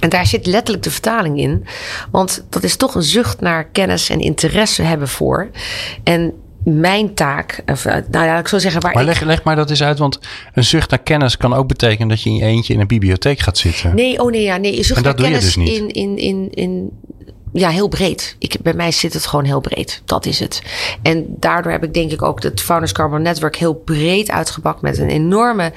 En 0.00 0.08
daar 0.08 0.26
zit 0.26 0.46
letterlijk 0.46 0.85
de 0.85 0.91
vertaling 0.91 1.38
in. 1.38 1.67
Want 2.11 2.44
dat 2.49 2.62
is 2.62 2.76
toch 2.76 2.94
een 2.94 3.02
zucht 3.02 3.41
naar 3.41 3.64
kennis 3.64 4.11
en 4.11 4.20
interesse 4.20 4.82
hebben 4.82 5.08
voor. 5.08 5.50
En 6.05 6.32
mijn 6.64 7.14
taak, 7.14 7.62
of, 7.67 7.85
eh, 7.85 7.96
nou 8.11 8.26
ja, 8.26 8.38
ik 8.38 8.49
zou 8.49 8.61
zeggen, 8.61 8.81
waar 8.81 8.93
Maar 8.94 9.02
ik 9.02 9.08
leg, 9.08 9.20
leg 9.20 9.43
maar 9.43 9.56
dat 9.56 9.70
eens 9.70 9.82
uit, 9.82 9.99
want 9.99 10.20
een 10.52 10.64
zucht 10.64 10.91
naar 10.91 11.02
kennis 11.02 11.37
kan 11.37 11.55
ook 11.55 11.69
betekenen 11.69 12.08
dat 12.08 12.23
je 12.23 12.31
in 12.31 12.37
je 12.37 12.44
eentje 12.44 12.75
in 12.75 12.81
een 12.81 12.87
bibliotheek 12.87 13.38
gaat 13.38 13.58
zitten. 13.58 13.94
Nee, 13.94 14.20
oh 14.23 14.31
nee, 14.31 14.43
ja, 14.43 14.56
nee. 14.56 14.82
Zoekt 14.82 14.88
En 14.88 15.02
dat 15.02 15.05
naar 15.05 15.14
doe 15.14 15.25
je 15.26 15.32
kennis 15.32 15.55
dus 15.55 15.56
niet. 15.56 15.79
in, 15.79 15.88
in, 15.88 16.19
in, 16.19 16.49
in, 16.50 16.91
ja, 17.56 17.69
heel 17.69 17.89
breed. 17.89 18.37
Ik, 18.39 18.56
bij 18.62 18.75
mij 18.75 18.93
zit 18.93 19.12
het 19.12 19.27
gewoon 19.27 19.45
heel 19.45 19.61
breed. 19.61 20.03
Dat 20.05 20.27
is 20.27 20.39
het. 20.39 20.62
En 21.03 21.27
daardoor 21.29 21.73
heb 21.73 21.85
ik 21.85 21.95
denk 21.95 22.11
ik 22.11 22.23
ook 22.23 22.43
het 22.43 22.61
Founders 22.61 22.93
Carbon 22.93 23.23
Network 23.23 23.56
heel 23.56 23.75
breed 23.75 24.31
uitgebakt 24.31 24.81
met 24.81 24.99
een 24.99 25.09
enorme 25.09 25.73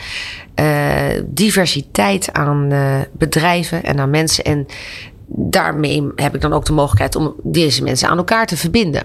eh, 0.56 1.22
diversiteit 1.26 2.34
aan 2.34 2.72
eh, 2.72 3.00
bedrijven 3.12 3.84
en 3.84 4.00
aan 4.00 4.10
mensen. 4.10 4.44
En 4.44 4.66
daarmee 5.28 6.08
heb 6.16 6.36
ik 6.36 6.42
dan 6.42 6.54
ook 6.54 6.66
de 6.66 6.74
mogelijkheid 6.74 7.16
om 7.16 7.36
deze 7.44 7.84
mensen 7.84 8.10
aan 8.10 8.18
elkaar 8.18 8.46
te 8.46 8.58
verbinden. 8.58 9.04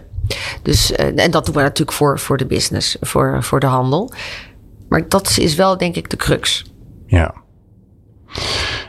Dus, 0.63 0.93
eh, 0.93 1.25
en 1.25 1.31
dat 1.31 1.45
doen 1.47 1.55
we 1.55 1.61
natuurlijk 1.61 1.97
voor, 1.97 2.19
voor 2.19 2.37
de 2.37 2.47
business, 2.47 2.97
voor, 3.01 3.43
voor 3.43 3.61
de 3.61 3.67
handel. 3.67 4.13
Maar 4.89 5.09
dat 5.09 5.37
is 5.39 5.55
wel 5.55 5.77
denk 5.77 5.97
ik 5.97 6.11
de 6.11 6.17
crux. 6.17 6.65
Ja. 7.07 7.35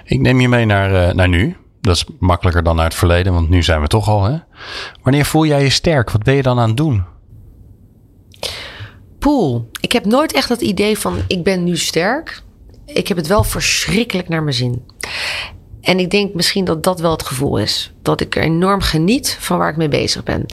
Ik 0.03 0.19
neem 0.19 0.39
je 0.39 0.47
mee 0.47 0.65
naar, 0.65 1.15
naar 1.15 1.29
nu. 1.29 1.55
Dat 1.83 1.95
is 1.95 2.05
makkelijker 2.19 2.63
dan 2.63 2.75
naar 2.75 2.85
het 2.85 2.93
verleden, 2.93 3.33
want 3.33 3.49
nu 3.49 3.63
zijn 3.63 3.81
we 3.81 3.87
toch 3.87 4.07
al. 4.07 4.23
Hè? 4.23 4.37
Wanneer 5.01 5.25
voel 5.25 5.45
jij 5.45 5.63
je 5.63 5.69
sterk? 5.69 6.11
Wat 6.11 6.23
ben 6.23 6.33
je 6.33 6.41
dan 6.41 6.59
aan 6.59 6.67
het 6.67 6.77
doen? 6.77 7.03
Poel. 9.19 9.69
Ik 9.81 9.91
heb 9.91 10.05
nooit 10.05 10.33
echt 10.33 10.49
het 10.49 10.61
idee 10.61 10.97
van 10.97 11.17
ik 11.27 11.43
ben 11.43 11.63
nu 11.63 11.77
sterk. 11.77 12.41
Ik 12.85 13.07
heb 13.07 13.17
het 13.17 13.27
wel 13.27 13.43
verschrikkelijk 13.43 14.29
naar 14.29 14.43
mijn 14.43 14.55
zin. 14.55 14.85
En 15.81 15.99
ik 15.99 16.11
denk 16.11 16.33
misschien 16.33 16.65
dat 16.65 16.83
dat 16.83 16.99
wel 16.99 17.11
het 17.11 17.23
gevoel 17.23 17.57
is. 17.57 17.93
Dat 18.01 18.21
ik 18.21 18.35
er 18.35 18.43
enorm 18.43 18.81
geniet 18.81 19.37
van 19.39 19.57
waar 19.57 19.69
ik 19.69 19.77
mee 19.77 19.89
bezig 19.89 20.23
ben. 20.23 20.45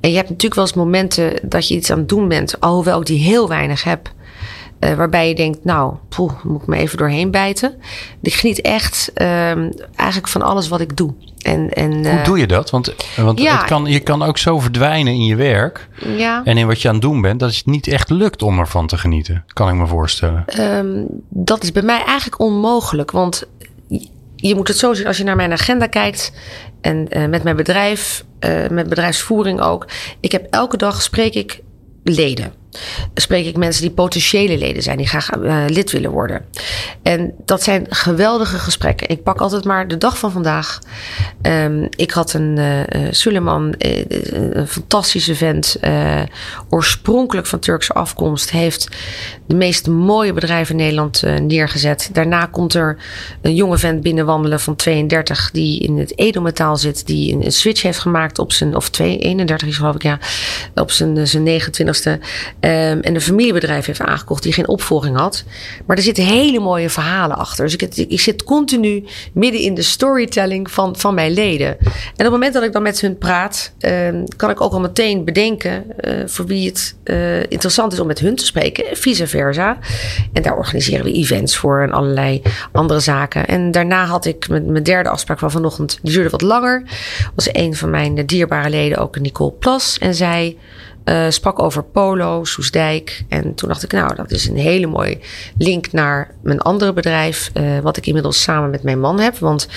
En 0.00 0.10
je 0.10 0.16
hebt 0.16 0.28
natuurlijk 0.28 0.54
wel 0.54 0.64
eens 0.64 0.74
momenten 0.74 1.48
dat 1.48 1.68
je 1.68 1.74
iets 1.74 1.90
aan 1.90 1.98
het 1.98 2.08
doen 2.08 2.28
bent, 2.28 2.60
alhoewel 2.60 3.00
ik 3.00 3.06
die 3.06 3.20
heel 3.20 3.48
weinig 3.48 3.84
heb. 3.84 4.12
Eh, 4.82 4.94
waarbij 4.94 5.28
je 5.28 5.34
denkt, 5.34 5.64
nou, 5.64 5.94
poeh, 6.08 6.32
moet 6.44 6.60
ik 6.62 6.66
me 6.66 6.76
even 6.76 6.98
doorheen 6.98 7.30
bijten. 7.30 7.74
Ik 8.22 8.34
geniet 8.34 8.60
echt 8.60 9.10
ehm, 9.14 9.70
eigenlijk 9.96 10.28
van 10.28 10.42
alles 10.42 10.68
wat 10.68 10.80
ik 10.80 10.96
doe. 10.96 11.14
En, 11.42 11.70
en, 11.72 11.92
Hoe 11.92 12.06
eh, 12.18 12.24
doe 12.24 12.38
je 12.38 12.46
dat? 12.46 12.70
Want, 12.70 12.94
want 13.16 13.40
ja. 13.40 13.56
het 13.56 13.64
kan, 13.66 13.84
je 13.84 14.00
kan 14.00 14.22
ook 14.22 14.38
zo 14.38 14.58
verdwijnen 14.58 15.12
in 15.12 15.24
je 15.24 15.36
werk 15.36 15.88
Ja. 16.16 16.42
en 16.44 16.56
in 16.58 16.66
wat 16.66 16.82
je 16.82 16.88
aan 16.88 16.94
het 16.94 17.02
doen 17.02 17.20
bent, 17.20 17.40
dat 17.40 17.54
het 17.56 17.66
niet 17.66 17.86
echt 17.86 18.10
lukt 18.10 18.42
om 18.42 18.58
ervan 18.58 18.86
te 18.86 18.98
genieten. 18.98 19.44
Kan 19.46 19.68
ik 19.68 19.74
me 19.74 19.86
voorstellen. 19.86 20.44
Ehm, 20.46 21.04
dat 21.28 21.62
is 21.62 21.72
bij 21.72 21.82
mij 21.82 22.04
eigenlijk 22.04 22.40
onmogelijk. 22.40 23.10
Want 23.10 23.44
je- 24.36 24.54
moet 24.54 24.68
het 24.68 24.76
zo 24.78 24.94
zien 24.94 25.06
als 25.06 25.16
je 25.16 25.24
naar 25.24 25.36
mijn 25.36 25.52
agenda 25.52 25.86
kijkt. 25.86 26.32
En 26.80 27.08
eh, 27.08 27.28
met 27.28 27.42
mijn 27.42 27.56
bedrijf, 27.56 28.24
met 28.70 28.88
bedrijfsvoering 28.88 29.60
ook. 29.60 29.86
Ik 30.20 30.32
heb 30.32 30.46
elke 30.50 30.76
dag 30.76 31.02
spreek 31.02 31.34
ik 31.34 31.60
leden. 32.02 32.52
Spreek 33.14 33.46
ik 33.46 33.56
mensen 33.56 33.82
die 33.82 33.90
potentiële 33.90 34.58
leden 34.58 34.82
zijn, 34.82 34.96
die 34.96 35.06
graag 35.06 35.36
uh, 35.36 35.64
lid 35.68 35.90
willen 35.90 36.10
worden. 36.10 36.44
En 37.02 37.34
dat 37.44 37.62
zijn 37.62 37.86
geweldige 37.88 38.58
gesprekken. 38.58 39.08
Ik 39.08 39.22
pak 39.22 39.40
altijd 39.40 39.64
maar 39.64 39.88
de 39.88 39.98
dag 39.98 40.18
van 40.18 40.32
vandaag. 40.32 40.78
Um, 41.42 41.88
ik 41.96 42.10
had 42.10 42.32
een 42.32 42.58
uh, 42.58 43.06
Suleiman, 43.10 43.74
een 43.78 44.66
fantastische 44.68 45.34
vent, 45.34 45.76
oorspronkelijk 46.68 47.46
van 47.46 47.58
Turkse 47.58 47.92
afkomst, 47.92 48.50
heeft 48.50 48.88
de 49.46 49.54
meest 49.54 49.86
mooie 49.86 50.32
bedrijven 50.32 50.74
in 50.74 50.80
Nederland 50.80 51.22
neergezet. 51.40 52.10
Daarna 52.12 52.46
komt 52.46 52.74
er 52.74 52.96
een 53.40 53.54
jonge 53.54 53.78
vent 53.78 54.02
binnenwandelen 54.02 54.60
van 54.60 54.76
32 54.76 55.50
die 55.50 55.80
in 55.80 55.98
het 55.98 56.18
edelmetaal 56.18 56.76
zit, 56.76 57.06
die 57.06 57.32
een, 57.32 57.44
een 57.44 57.52
switch 57.52 57.82
heeft 57.82 57.98
gemaakt 57.98 58.38
op 58.38 58.52
zijn, 58.52 58.76
of 58.76 58.90
2, 58.90 59.18
31 59.18 59.68
is 59.68 59.76
geloof 59.76 59.94
ik, 59.94 60.02
ja, 60.02 60.18
op 60.74 60.90
zijn, 60.90 61.26
zijn 61.26 61.60
29ste. 61.60 62.18
Um, 62.64 62.70
en 63.00 63.14
een 63.14 63.20
familiebedrijf 63.20 63.86
heeft 63.86 64.00
aangekocht 64.00 64.42
die 64.42 64.52
geen 64.52 64.68
opvolging 64.68 65.16
had. 65.16 65.44
Maar 65.86 65.96
er 65.96 66.02
zitten 66.02 66.24
hele 66.24 66.60
mooie 66.60 66.90
verhalen 66.90 67.36
achter. 67.36 67.64
Dus 67.64 67.76
ik, 67.76 67.96
ik 67.96 68.20
zit 68.20 68.44
continu 68.44 69.04
midden 69.32 69.60
in 69.60 69.74
de 69.74 69.82
storytelling 69.82 70.70
van, 70.70 70.96
van 70.96 71.14
mijn 71.14 71.32
leden. 71.32 71.76
En 71.78 71.86
op 71.92 72.16
het 72.16 72.30
moment 72.30 72.54
dat 72.54 72.62
ik 72.62 72.72
dan 72.72 72.82
met 72.82 73.00
hun 73.00 73.18
praat, 73.18 73.72
um, 73.78 74.24
kan 74.36 74.50
ik 74.50 74.60
ook 74.60 74.72
al 74.72 74.80
meteen 74.80 75.24
bedenken 75.24 75.84
uh, 76.00 76.12
voor 76.26 76.46
wie 76.46 76.68
het 76.68 76.96
uh, 77.04 77.40
interessant 77.40 77.92
is 77.92 78.00
om 78.00 78.06
met 78.06 78.18
hun 78.18 78.36
te 78.36 78.44
spreken. 78.44 78.96
Vice 78.96 79.26
versa. 79.26 79.78
En 80.32 80.42
daar 80.42 80.56
organiseren 80.56 81.04
we 81.04 81.12
events 81.12 81.56
voor 81.56 81.82
en 81.82 81.92
allerlei 81.92 82.42
andere 82.72 83.00
zaken. 83.00 83.46
En 83.46 83.70
daarna 83.70 84.04
had 84.04 84.24
ik 84.24 84.48
mijn, 84.48 84.72
mijn 84.72 84.84
derde 84.84 85.08
afspraak 85.08 85.38
van 85.38 85.50
vanochtend, 85.50 85.98
die 86.02 86.12
duurde 86.12 86.30
wat 86.30 86.42
langer. 86.42 86.82
Was 87.34 87.48
een 87.52 87.74
van 87.74 87.90
mijn 87.90 88.26
dierbare 88.26 88.70
leden, 88.70 88.98
ook 88.98 89.20
Nicole 89.20 89.52
Plas. 89.52 89.98
En 89.98 90.14
zij 90.14 90.56
uh, 91.04 91.24
sprak 91.28 91.58
over 91.58 91.82
Polo, 91.82 92.44
Soesdijk. 92.44 93.24
En 93.28 93.54
toen 93.54 93.68
dacht 93.68 93.82
ik, 93.82 93.92
nou, 93.92 94.14
dat 94.14 94.30
is 94.30 94.48
een 94.48 94.56
hele 94.56 94.86
mooie 94.86 95.18
link 95.58 95.92
naar 95.92 96.30
mijn 96.42 96.60
andere 96.60 96.92
bedrijf. 96.92 97.50
Uh, 97.54 97.78
wat 97.78 97.96
ik 97.96 98.06
inmiddels 98.06 98.42
samen 98.42 98.70
met 98.70 98.82
mijn 98.82 99.00
man 99.00 99.20
heb. 99.20 99.38
Want 99.38 99.68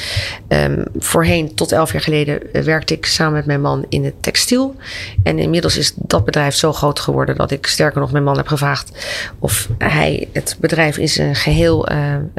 um, 0.48 0.84
voorheen, 0.98 1.56
tot 1.56 1.72
elf 1.72 1.92
jaar 1.92 2.02
geleden, 2.02 2.40
uh, 2.54 2.62
werkte 2.62 2.94
ik 2.94 3.06
samen 3.06 3.34
met 3.34 3.46
mijn 3.46 3.62
man 3.62 3.86
in 3.90 4.06
het 4.06 4.14
textiel. 4.20 4.76
En 5.24 5.40
inmiddels 5.40 5.78
is 5.78 5.94
dat 5.96 6.26
bedrijf 6.26 6.56
zo 6.56 6.74
groot 6.74 7.00
geworden 7.00 7.36
dat 7.36 7.52
ik 7.52 7.68
sterker 7.68 8.00
nog 8.00 8.12
mijn 8.12 8.24
man 8.24 8.38
heb 8.38 8.48
gevraagd 8.48 8.92
of 9.40 9.70
hij 9.78 10.28
het 10.34 10.58
bedrijf 10.60 10.98
in 10.98 11.10
zijn 11.10 11.36
geheel 11.36 11.88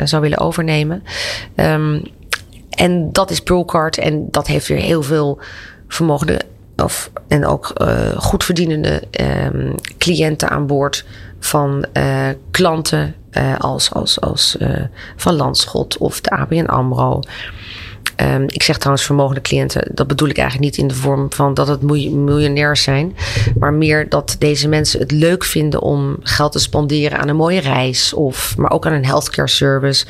zou 0.04 0.22
willen 0.22 0.38
overnemen. 0.38 1.02
Um, 1.56 2.02
en 2.70 3.12
dat 3.12 3.30
is 3.30 3.40
Pearlcard 3.40 3.98
en 3.98 4.28
dat 4.30 4.46
heeft 4.46 4.66
weer 4.66 4.80
heel 4.80 5.02
veel 5.02 5.38
vermogen 5.88 6.26
of, 6.76 7.10
en 7.28 7.46
ook 7.46 7.72
uh, 7.80 8.16
goed 8.16 8.44
verdienende 8.44 9.02
um, 9.20 9.74
cliënten 9.98 10.48
aan 10.48 10.66
boord 10.66 11.04
van 11.40 11.86
uh, 11.92 12.28
klanten 12.50 13.14
uh, 13.32 13.56
als, 13.58 13.92
als, 13.92 14.20
als 14.20 14.56
van 15.16 15.34
Landschot 15.34 15.98
of 15.98 16.20
de 16.20 16.30
ABN 16.30 16.64
AMRO. 16.64 17.20
Um, 18.22 18.42
ik 18.46 18.62
zeg 18.62 18.76
trouwens 18.76 19.06
vermogende 19.06 19.40
cliënten. 19.40 19.90
Dat 19.94 20.06
bedoel 20.06 20.28
ik 20.28 20.38
eigenlijk 20.38 20.70
niet 20.70 20.82
in 20.82 20.88
de 20.88 20.94
vorm 20.94 21.32
van 21.32 21.54
dat 21.54 21.68
het 21.68 21.82
miljonairs 21.82 22.82
zijn. 22.82 23.16
Maar 23.58 23.72
meer 23.72 24.08
dat 24.08 24.36
deze 24.38 24.68
mensen 24.68 25.00
het 25.00 25.10
leuk 25.10 25.44
vinden 25.44 25.82
om 25.82 26.16
geld 26.20 26.52
te 26.52 26.58
spenderen 26.58 27.18
aan 27.18 27.28
een 27.28 27.36
mooie 27.36 27.60
reis. 27.60 28.12
Of, 28.12 28.56
maar 28.56 28.70
ook 28.70 28.86
aan 28.86 28.92
een 28.92 29.04
healthcare 29.04 29.48
service. 29.48 30.06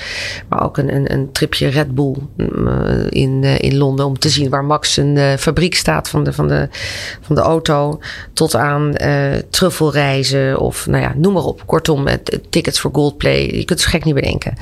Maar 0.49 0.63
ook 0.63 0.79
een, 0.79 0.95
een, 0.95 1.13
een 1.13 1.33
tripje 1.33 1.69
Red 1.69 1.95
Bull 1.95 2.15
uh, 2.37 3.07
in, 3.09 3.43
uh, 3.43 3.59
in 3.59 3.77
Londen. 3.77 4.07
Om 4.07 4.19
te 4.19 4.29
zien 4.29 4.51
waar 4.51 4.65
Max 4.65 4.97
een 4.97 5.17
uh, 5.17 5.33
fabriek 5.33 5.75
staat 5.75 6.09
van 6.09 6.25
de, 6.25 6.33
van, 6.33 6.49
de, 6.49 6.69
van 7.21 7.35
de 7.35 7.43
auto. 7.43 8.01
Tot 8.33 8.55
aan 8.55 8.95
truffelreizen. 9.51 10.59
Of 10.59 10.87
nou 10.87 11.03
ja, 11.03 11.13
noem 11.17 11.33
maar 11.33 11.45
op. 11.45 11.63
Kortom, 11.67 12.07
tickets 12.51 12.81
voor 12.81 12.91
Goldplay. 12.95 13.41
Je 13.41 13.51
kunt 13.51 13.69
het 13.69 13.81
zo 13.81 13.89
gek 13.89 14.05
niet 14.05 14.15
bedenken. 14.15 14.55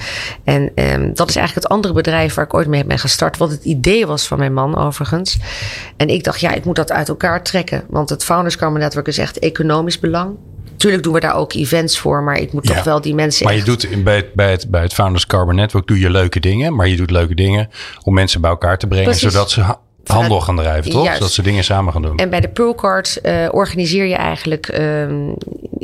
En 0.44 0.62
um, 0.74 1.14
dat 1.14 1.28
is 1.28 1.36
eigenlijk 1.36 1.54
het 1.54 1.68
andere 1.68 1.94
bedrijf 1.94 2.34
waar 2.34 2.44
ik 2.44 2.54
ooit 2.54 2.68
mee 2.68 2.84
ben 2.84 2.98
gestart 2.98 3.33
wat 3.36 3.50
het 3.50 3.64
idee 3.64 4.06
was 4.06 4.26
van 4.26 4.38
mijn 4.38 4.54
man 4.54 4.76
overigens. 4.76 5.38
En 5.96 6.08
ik 6.08 6.24
dacht, 6.24 6.40
ja, 6.40 6.52
ik 6.52 6.64
moet 6.64 6.76
dat 6.76 6.92
uit 6.92 7.08
elkaar 7.08 7.42
trekken. 7.42 7.84
Want 7.88 8.08
het 8.08 8.24
Founders 8.24 8.56
Karma 8.56 8.78
Network 8.78 9.06
is 9.06 9.18
echt 9.18 9.38
economisch 9.38 9.98
belang. 9.98 10.36
Tuurlijk 10.76 11.02
doen 11.02 11.12
we 11.12 11.20
daar 11.20 11.36
ook 11.36 11.52
events 11.52 11.98
voor, 11.98 12.22
maar 12.22 12.38
ik 12.38 12.52
moet 12.52 12.66
toch 12.66 12.84
wel 12.84 13.00
die 13.00 13.14
mensen. 13.14 13.44
Maar 13.44 13.54
je 13.54 13.62
doet 13.62 14.04
bij 14.04 14.16
het, 14.16 14.34
bij, 14.34 14.50
het, 14.50 14.70
bij 14.70 14.82
het 14.82 14.94
Founders 14.94 15.26
Carbon 15.26 15.54
Network 15.54 15.86
doe 15.86 15.98
je 15.98 16.10
leuke 16.10 16.40
dingen, 16.40 16.74
maar 16.74 16.88
je 16.88 16.96
doet 16.96 17.10
leuke 17.10 17.34
dingen 17.34 17.70
om 18.02 18.14
mensen 18.14 18.40
bij 18.40 18.50
elkaar 18.50 18.78
te 18.78 18.86
brengen, 18.86 19.14
zodat 19.14 19.50
ze 19.50 19.64
handel 20.04 20.40
gaan 20.40 20.56
drijven, 20.56 20.90
toch? 20.90 21.04
Juist. 21.04 21.20
Dat 21.20 21.32
ze 21.32 21.42
dingen 21.42 21.64
samen 21.64 21.92
gaan 21.92 22.02
doen. 22.02 22.16
En 22.16 22.30
bij 22.30 22.40
de 22.40 22.48
Pearlcard 22.48 23.18
uh, 23.22 23.48
organiseer 23.50 24.04
je 24.04 24.14
eigenlijk 24.14 24.78
um, 24.78 25.34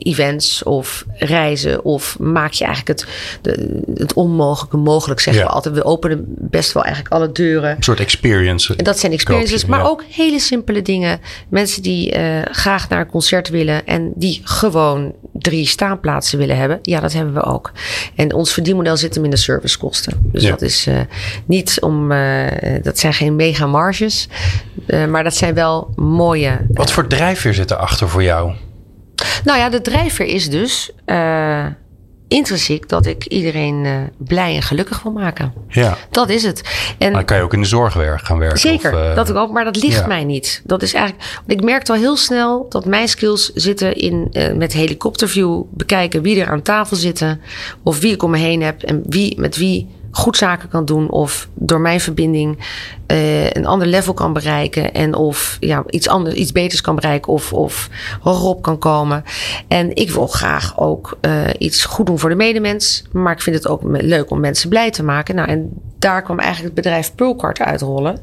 events 0.02 0.62
of 0.62 1.04
reizen 1.14 1.84
of 1.84 2.18
maak 2.18 2.52
je 2.52 2.64
eigenlijk 2.64 3.00
het, 3.00 3.08
de, 3.42 3.82
het 3.94 4.12
onmogelijke 4.12 4.76
mogelijk, 4.76 5.20
zeggen 5.20 5.42
ja. 5.42 5.48
we 5.48 5.54
altijd. 5.54 5.74
We 5.74 5.84
openen 5.84 6.24
best 6.26 6.72
wel 6.72 6.82
eigenlijk 6.82 7.14
alle 7.14 7.32
deuren. 7.32 7.76
Een 7.76 7.82
soort 7.82 8.00
experience. 8.00 8.76
En 8.76 8.84
dat 8.84 8.98
zijn 8.98 9.12
experiences, 9.12 9.64
maar 9.64 9.78
ja. 9.78 9.86
ook 9.86 10.04
hele 10.10 10.38
simpele 10.40 10.82
dingen. 10.82 11.20
Mensen 11.48 11.82
die 11.82 12.18
uh, 12.18 12.40
graag 12.44 12.88
naar 12.88 13.00
een 13.00 13.06
concert 13.06 13.48
willen 13.48 13.86
en 13.86 14.12
die 14.14 14.40
gewoon 14.44 15.14
drie 15.32 15.66
staanplaatsen 15.66 16.38
willen 16.38 16.56
hebben. 16.56 16.78
Ja, 16.82 17.00
dat 17.00 17.12
hebben 17.12 17.34
we 17.34 17.42
ook. 17.42 17.72
En 18.14 18.34
ons 18.34 18.52
verdienmodel 18.52 18.96
zit 18.96 19.14
hem 19.14 19.24
in 19.24 19.30
de 19.30 19.36
servicekosten. 19.36 20.30
Dus 20.32 20.42
ja. 20.42 20.50
dat 20.50 20.62
is 20.62 20.86
uh, 20.86 21.00
niet 21.44 21.80
om, 21.80 22.12
uh, 22.12 22.46
dat 22.82 22.98
zijn 22.98 23.14
geen 23.14 23.36
mega 23.36 23.66
marges, 23.66 24.28
maar 25.08 25.24
dat 25.24 25.34
zijn 25.34 25.54
wel 25.54 25.92
mooie. 25.96 26.58
Wat 26.68 26.92
voor 26.92 27.06
drijfveer 27.06 27.54
zit 27.54 27.70
erachter 27.70 28.08
voor 28.08 28.22
jou? 28.22 28.52
Nou 29.44 29.58
ja, 29.58 29.68
de 29.68 29.80
drijfveer 29.80 30.26
is 30.26 30.50
dus 30.50 30.92
intrinsiek 32.30 32.88
dat 32.88 33.06
ik 33.06 33.24
iedereen 33.26 33.84
uh, 33.84 33.96
blij 34.18 34.54
en 34.54 34.62
gelukkig 34.62 35.02
wil 35.02 35.12
maken. 35.12 35.52
Ja. 35.68 35.96
Dat 36.10 36.28
is 36.28 36.42
het. 36.42 36.62
En 36.98 37.12
dan 37.12 37.24
kan 37.24 37.36
je 37.36 37.42
ook 37.42 37.52
in 37.52 37.60
de 37.60 37.66
zorg 37.66 37.92
gaan 38.14 38.38
werken. 38.38 38.58
Zeker, 38.58 38.92
of, 38.92 38.98
uh, 38.98 39.14
dat 39.14 39.32
ook, 39.32 39.52
maar 39.52 39.64
dat 39.64 39.82
ligt 39.82 40.00
ja. 40.00 40.06
mij 40.06 40.24
niet. 40.24 40.62
Dat 40.64 40.82
is 40.82 40.94
eigenlijk. 40.94 41.40
Ik 41.46 41.62
merkte 41.62 41.92
al 41.92 41.98
heel 41.98 42.16
snel 42.16 42.66
dat 42.68 42.84
mijn 42.84 43.08
skills 43.08 43.52
zitten 43.54 43.96
in 43.96 44.32
met 44.56 44.72
helikopterview 44.72 45.62
bekijken 45.70 46.22
wie 46.22 46.40
er 46.40 46.50
aan 46.50 46.62
tafel 46.62 46.96
zitten, 46.96 47.40
of 47.82 47.98
wie 47.98 48.12
ik 48.12 48.22
om 48.22 48.30
me 48.30 48.38
heen 48.38 48.62
heb 48.62 48.82
en 48.82 49.02
wie 49.08 49.40
met 49.40 49.56
wie 49.56 49.88
goed 50.10 50.36
zaken 50.36 50.68
kan 50.68 50.84
doen 50.84 51.10
of 51.10 51.48
door 51.54 51.80
mijn 51.80 52.00
verbinding 52.00 52.58
uh, 53.06 53.50
een 53.50 53.66
ander 53.66 53.86
level 53.86 54.14
kan 54.14 54.32
bereiken 54.32 54.94
en 54.94 55.14
of 55.14 55.56
ja, 55.60 55.84
iets 55.86 56.08
anders, 56.08 56.34
iets 56.34 56.52
beters 56.52 56.80
kan 56.80 56.94
bereiken 56.94 57.32
of, 57.32 57.52
of 57.52 57.88
hogerop 58.20 58.62
kan 58.62 58.78
komen. 58.78 59.24
En 59.68 59.96
ik 59.96 60.10
wil 60.10 60.26
graag 60.26 60.78
ook 60.78 61.18
uh, 61.20 61.44
iets 61.58 61.84
goed 61.84 62.06
doen 62.06 62.18
voor 62.18 62.28
de 62.28 62.34
medemens, 62.36 63.04
maar 63.12 63.32
ik 63.32 63.42
vind 63.42 63.56
het 63.56 63.68
ook 63.68 63.80
leuk 63.84 64.30
om 64.30 64.40
mensen 64.40 64.68
blij 64.68 64.90
te 64.90 65.02
maken. 65.02 65.34
Nou, 65.34 65.48
en 65.48 65.70
daar 65.98 66.22
kwam 66.22 66.38
eigenlijk 66.38 66.74
het 66.74 66.84
bedrijf 66.84 67.14
Pearlcard 67.14 67.60
uitrollen. 67.60 68.18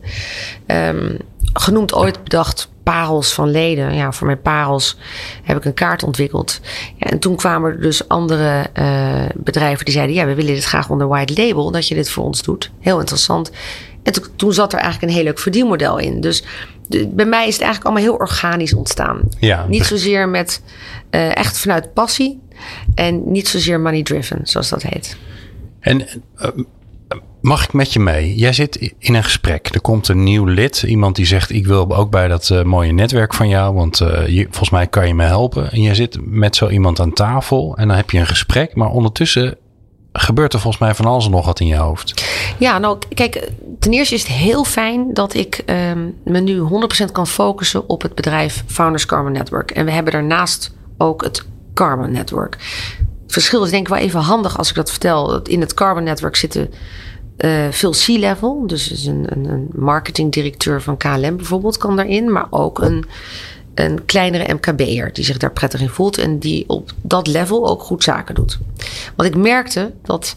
Um, 0.67 1.17
genoemd 1.53 1.93
ooit 1.93 2.23
bedacht 2.23 2.69
parels 2.83 3.33
van 3.33 3.51
leden. 3.51 3.95
Ja, 3.95 4.11
voor 4.11 4.27
mijn 4.27 4.41
parels 4.41 4.97
heb 5.43 5.57
ik 5.57 5.65
een 5.65 5.73
kaart 5.73 6.03
ontwikkeld. 6.03 6.59
Ja, 6.95 7.09
en 7.09 7.19
toen 7.19 7.35
kwamen 7.35 7.71
er 7.71 7.81
dus 7.81 8.07
andere 8.07 8.65
uh, 8.79 9.25
bedrijven 9.35 9.85
die 9.85 9.93
zeiden: 9.93 10.15
Ja, 10.15 10.25
we 10.25 10.35
willen 10.35 10.53
dit 10.53 10.63
graag 10.63 10.89
onder 10.89 11.07
white 11.07 11.41
label, 11.41 11.71
dat 11.71 11.87
je 11.87 11.95
dit 11.95 12.09
voor 12.09 12.23
ons 12.23 12.43
doet. 12.43 12.71
Heel 12.79 12.99
interessant. 12.99 13.51
En 14.03 14.13
to 14.13 14.21
toen 14.35 14.53
zat 14.53 14.73
er 14.73 14.79
eigenlijk 14.79 15.11
een 15.11 15.17
heel 15.17 15.27
leuk 15.27 15.39
verdienmodel 15.39 15.97
in. 15.97 16.21
Dus 16.21 16.43
de, 16.87 17.07
bij 17.07 17.25
mij 17.25 17.47
is 17.47 17.53
het 17.53 17.63
eigenlijk 17.63 17.83
allemaal 17.83 18.11
heel 18.11 18.27
organisch 18.27 18.73
ontstaan. 18.73 19.21
Ja. 19.39 19.65
Niet 19.67 19.85
zozeer 19.85 20.29
met 20.29 20.61
uh, 21.11 21.35
echt 21.35 21.59
vanuit 21.59 21.93
passie 21.93 22.39
en 22.95 23.31
niet 23.31 23.47
zozeer 23.47 23.79
money 23.79 24.03
driven, 24.03 24.39
zoals 24.43 24.69
dat 24.69 24.83
heet. 24.83 25.17
En 25.79 25.99
uh, 26.41 26.47
Mag 27.41 27.63
ik 27.63 27.73
met 27.73 27.93
je 27.93 27.99
mee? 27.99 28.35
Jij 28.35 28.53
zit 28.53 28.93
in 28.99 29.15
een 29.15 29.23
gesprek. 29.23 29.67
Er 29.73 29.81
komt 29.81 30.07
een 30.07 30.23
nieuw 30.23 30.45
lid. 30.45 30.83
Iemand 30.83 31.15
die 31.15 31.25
zegt: 31.25 31.51
Ik 31.51 31.67
wil 31.67 31.95
ook 31.95 32.11
bij 32.11 32.27
dat 32.27 32.49
uh, 32.49 32.63
mooie 32.63 32.91
netwerk 32.91 33.33
van 33.33 33.49
jou. 33.49 33.73
Want 33.73 33.97
je, 33.97 34.43
volgens 34.49 34.69
mij 34.69 34.87
kan 34.87 35.07
je 35.07 35.13
me 35.13 35.23
helpen. 35.23 35.71
En 35.71 35.81
jij 35.81 35.95
zit 35.95 36.17
met 36.21 36.55
zo 36.55 36.69
iemand 36.69 36.99
aan 36.99 37.13
tafel. 37.13 37.77
En 37.77 37.87
dan 37.87 37.97
heb 37.97 38.09
je 38.11 38.19
een 38.19 38.27
gesprek. 38.27 38.75
Maar 38.75 38.89
ondertussen 38.89 39.57
gebeurt 40.19 40.53
er 40.53 40.59
volgens 40.59 40.83
mij 40.83 40.95
van 40.95 41.05
alles 41.05 41.27
nog 41.27 41.45
wat 41.45 41.59
in 41.59 41.67
je 41.67 41.75
hoofd. 41.75 42.25
Ja, 42.57 42.77
nou 42.77 42.97
kijk, 43.13 43.49
ten 43.79 43.91
eerste 43.91 44.15
is 44.15 44.23
het 44.23 44.31
heel 44.31 44.63
fijn 44.63 45.13
dat 45.13 45.33
ik 45.33 45.63
um, 45.65 46.15
me 46.23 46.39
nu 46.39 46.59
100% 47.07 47.11
kan 47.11 47.27
focussen 47.27 47.89
op 47.89 48.01
het 48.01 48.15
bedrijf 48.15 48.63
Founders 48.67 49.05
Karma 49.05 49.29
Network. 49.29 49.71
En 49.71 49.85
we 49.85 49.91
hebben 49.91 50.13
daarnaast 50.13 50.73
ook 50.97 51.23
het 51.23 51.45
Karma 51.73 52.05
Network. 52.05 52.57
Het 53.27 53.35
verschil 53.35 53.63
is 53.63 53.69
denk 53.69 53.87
ik 53.87 53.93
wel 53.93 54.03
even 54.03 54.19
handig 54.19 54.57
als 54.57 54.69
ik 54.69 54.75
dat 54.75 54.89
vertel. 54.89 55.41
In 55.41 55.61
het 55.61 55.73
Carbon 55.73 56.03
Network 56.03 56.35
zitten 56.35 56.69
uh, 57.37 57.67
veel 57.71 57.91
C-level. 57.91 58.67
Dus 58.67 59.05
een, 59.05 59.25
een, 59.29 59.45
een 59.45 59.69
marketingdirecteur 59.73 60.81
van 60.81 60.97
KLM 60.97 61.35
bijvoorbeeld 61.35 61.77
kan 61.77 61.95
daarin. 61.95 62.31
Maar 62.31 62.47
ook 62.49 62.79
een, 62.79 63.05
een 63.73 64.05
kleinere 64.05 64.53
MKB'er 64.53 65.13
die 65.13 65.25
zich 65.25 65.37
daar 65.37 65.51
prettig 65.51 65.81
in 65.81 65.89
voelt. 65.89 66.17
En 66.17 66.39
die 66.39 66.69
op 66.69 66.91
dat 67.01 67.27
level 67.27 67.67
ook 67.67 67.81
goed 67.81 68.03
zaken 68.03 68.35
doet. 68.35 68.57
Want 69.15 69.29
ik 69.29 69.41
merkte 69.41 69.93
dat 70.03 70.35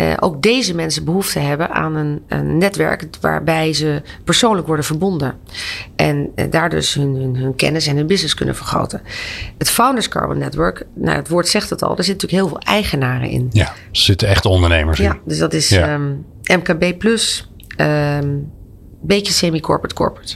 uh, 0.00 0.12
ook 0.20 0.42
deze 0.42 0.74
mensen 0.74 1.04
behoefte 1.04 1.38
hebben 1.38 1.70
aan 1.70 1.94
een, 1.94 2.22
een, 2.28 2.58
netwerk 2.58 3.06
waarbij 3.20 3.72
ze 3.72 4.02
persoonlijk 4.24 4.66
worden 4.66 4.84
verbonden. 4.84 5.34
En 5.96 6.30
uh, 6.36 6.44
daar 6.50 6.70
dus 6.70 6.94
hun, 6.94 7.14
hun, 7.14 7.36
hun, 7.36 7.54
kennis 7.54 7.86
en 7.86 7.96
hun 7.96 8.06
business 8.06 8.34
kunnen 8.34 8.56
vergroten. 8.56 9.02
Het 9.58 9.70
Founders 9.70 10.08
Carbon 10.08 10.38
Network, 10.38 10.86
nou, 10.94 11.16
het 11.16 11.28
woord 11.28 11.48
zegt 11.48 11.70
het 11.70 11.82
al, 11.82 11.96
er 11.96 12.04
zitten 12.04 12.28
natuurlijk 12.28 12.52
heel 12.52 12.60
veel 12.60 12.74
eigenaren 12.74 13.28
in. 13.28 13.48
Ja, 13.52 13.66
er 13.66 13.74
zitten 13.92 14.28
echt 14.28 14.44
ondernemers 14.44 14.98
in. 14.98 15.04
Ja, 15.04 15.18
dus 15.24 15.38
dat 15.38 15.52
is 15.52 15.68
ja. 15.68 15.94
um, 15.94 16.24
MKB 16.42 16.98
plus, 16.98 17.50
um, 17.76 18.50
beetje 19.02 19.32
semi-corporate 19.32 19.94
corporate. 19.94 20.34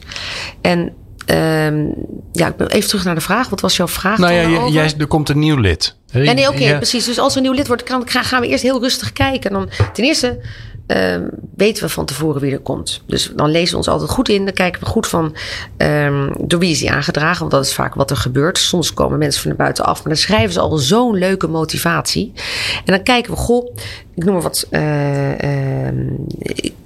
En 0.61 0.93
Um, 1.27 1.95
ja, 2.33 2.47
ik 2.47 2.57
ben 2.57 2.69
even 2.69 2.89
terug 2.89 3.05
naar 3.05 3.15
de 3.15 3.21
vraag. 3.21 3.49
Wat 3.49 3.61
was 3.61 3.77
jouw 3.77 3.89
vraag? 3.89 4.19
Nou 4.19 4.33
ja, 4.33 4.69
jij, 4.69 4.95
er 4.99 5.07
komt 5.07 5.29
een 5.29 5.39
nieuw 5.39 5.57
lid. 5.57 5.97
Ja, 6.07 6.33
nee, 6.33 6.49
oké, 6.49 6.63
okay, 6.63 6.77
precies. 6.77 7.05
Dus 7.05 7.19
als 7.19 7.33
er 7.33 7.37
een 7.37 7.43
nieuw 7.43 7.53
lid 7.53 7.67
wordt, 7.67 7.83
kan, 7.83 8.03
gaan 8.07 8.41
we 8.41 8.47
eerst 8.47 8.63
heel 8.63 8.81
rustig 8.81 9.13
kijken. 9.13 9.53
Dan, 9.53 9.69
ten 9.93 10.05
eerste 10.05 10.41
um, 10.87 11.31
weten 11.57 11.85
we 11.85 11.89
van 11.89 12.05
tevoren 12.05 12.41
wie 12.41 12.53
er 12.53 12.59
komt. 12.59 13.03
Dus 13.07 13.33
dan 13.37 13.51
lezen 13.51 13.71
we 13.71 13.77
ons 13.77 13.89
altijd 13.89 14.11
goed 14.11 14.29
in. 14.29 14.45
Dan 14.45 14.55
kijken 14.55 14.81
we 14.81 14.87
goed 14.87 15.07
van 15.07 15.37
um, 15.77 16.33
door 16.41 16.59
wie 16.59 16.71
is 16.71 16.79
die 16.79 16.91
aangedragen. 16.91 17.39
Want 17.39 17.51
dat 17.51 17.65
is 17.65 17.75
vaak 17.75 17.95
wat 17.95 18.11
er 18.11 18.17
gebeurt. 18.17 18.59
Soms 18.59 18.95
komen 18.95 19.19
mensen 19.19 19.43
van 19.43 19.51
de 19.51 19.57
buitenaf. 19.57 19.99
Maar 19.99 20.13
dan 20.13 20.23
schrijven 20.23 20.53
ze 20.53 20.61
al 20.61 20.77
zo'n 20.77 21.15
leuke 21.15 21.49
motivatie. 21.49 22.33
En 22.77 22.93
dan 22.93 23.03
kijken 23.03 23.33
we, 23.33 23.39
goh, 23.39 23.77
ik 24.15 24.25
noem 24.25 24.35
maar 24.35 24.43
wat. 24.43 24.67
Uh, 24.71 24.83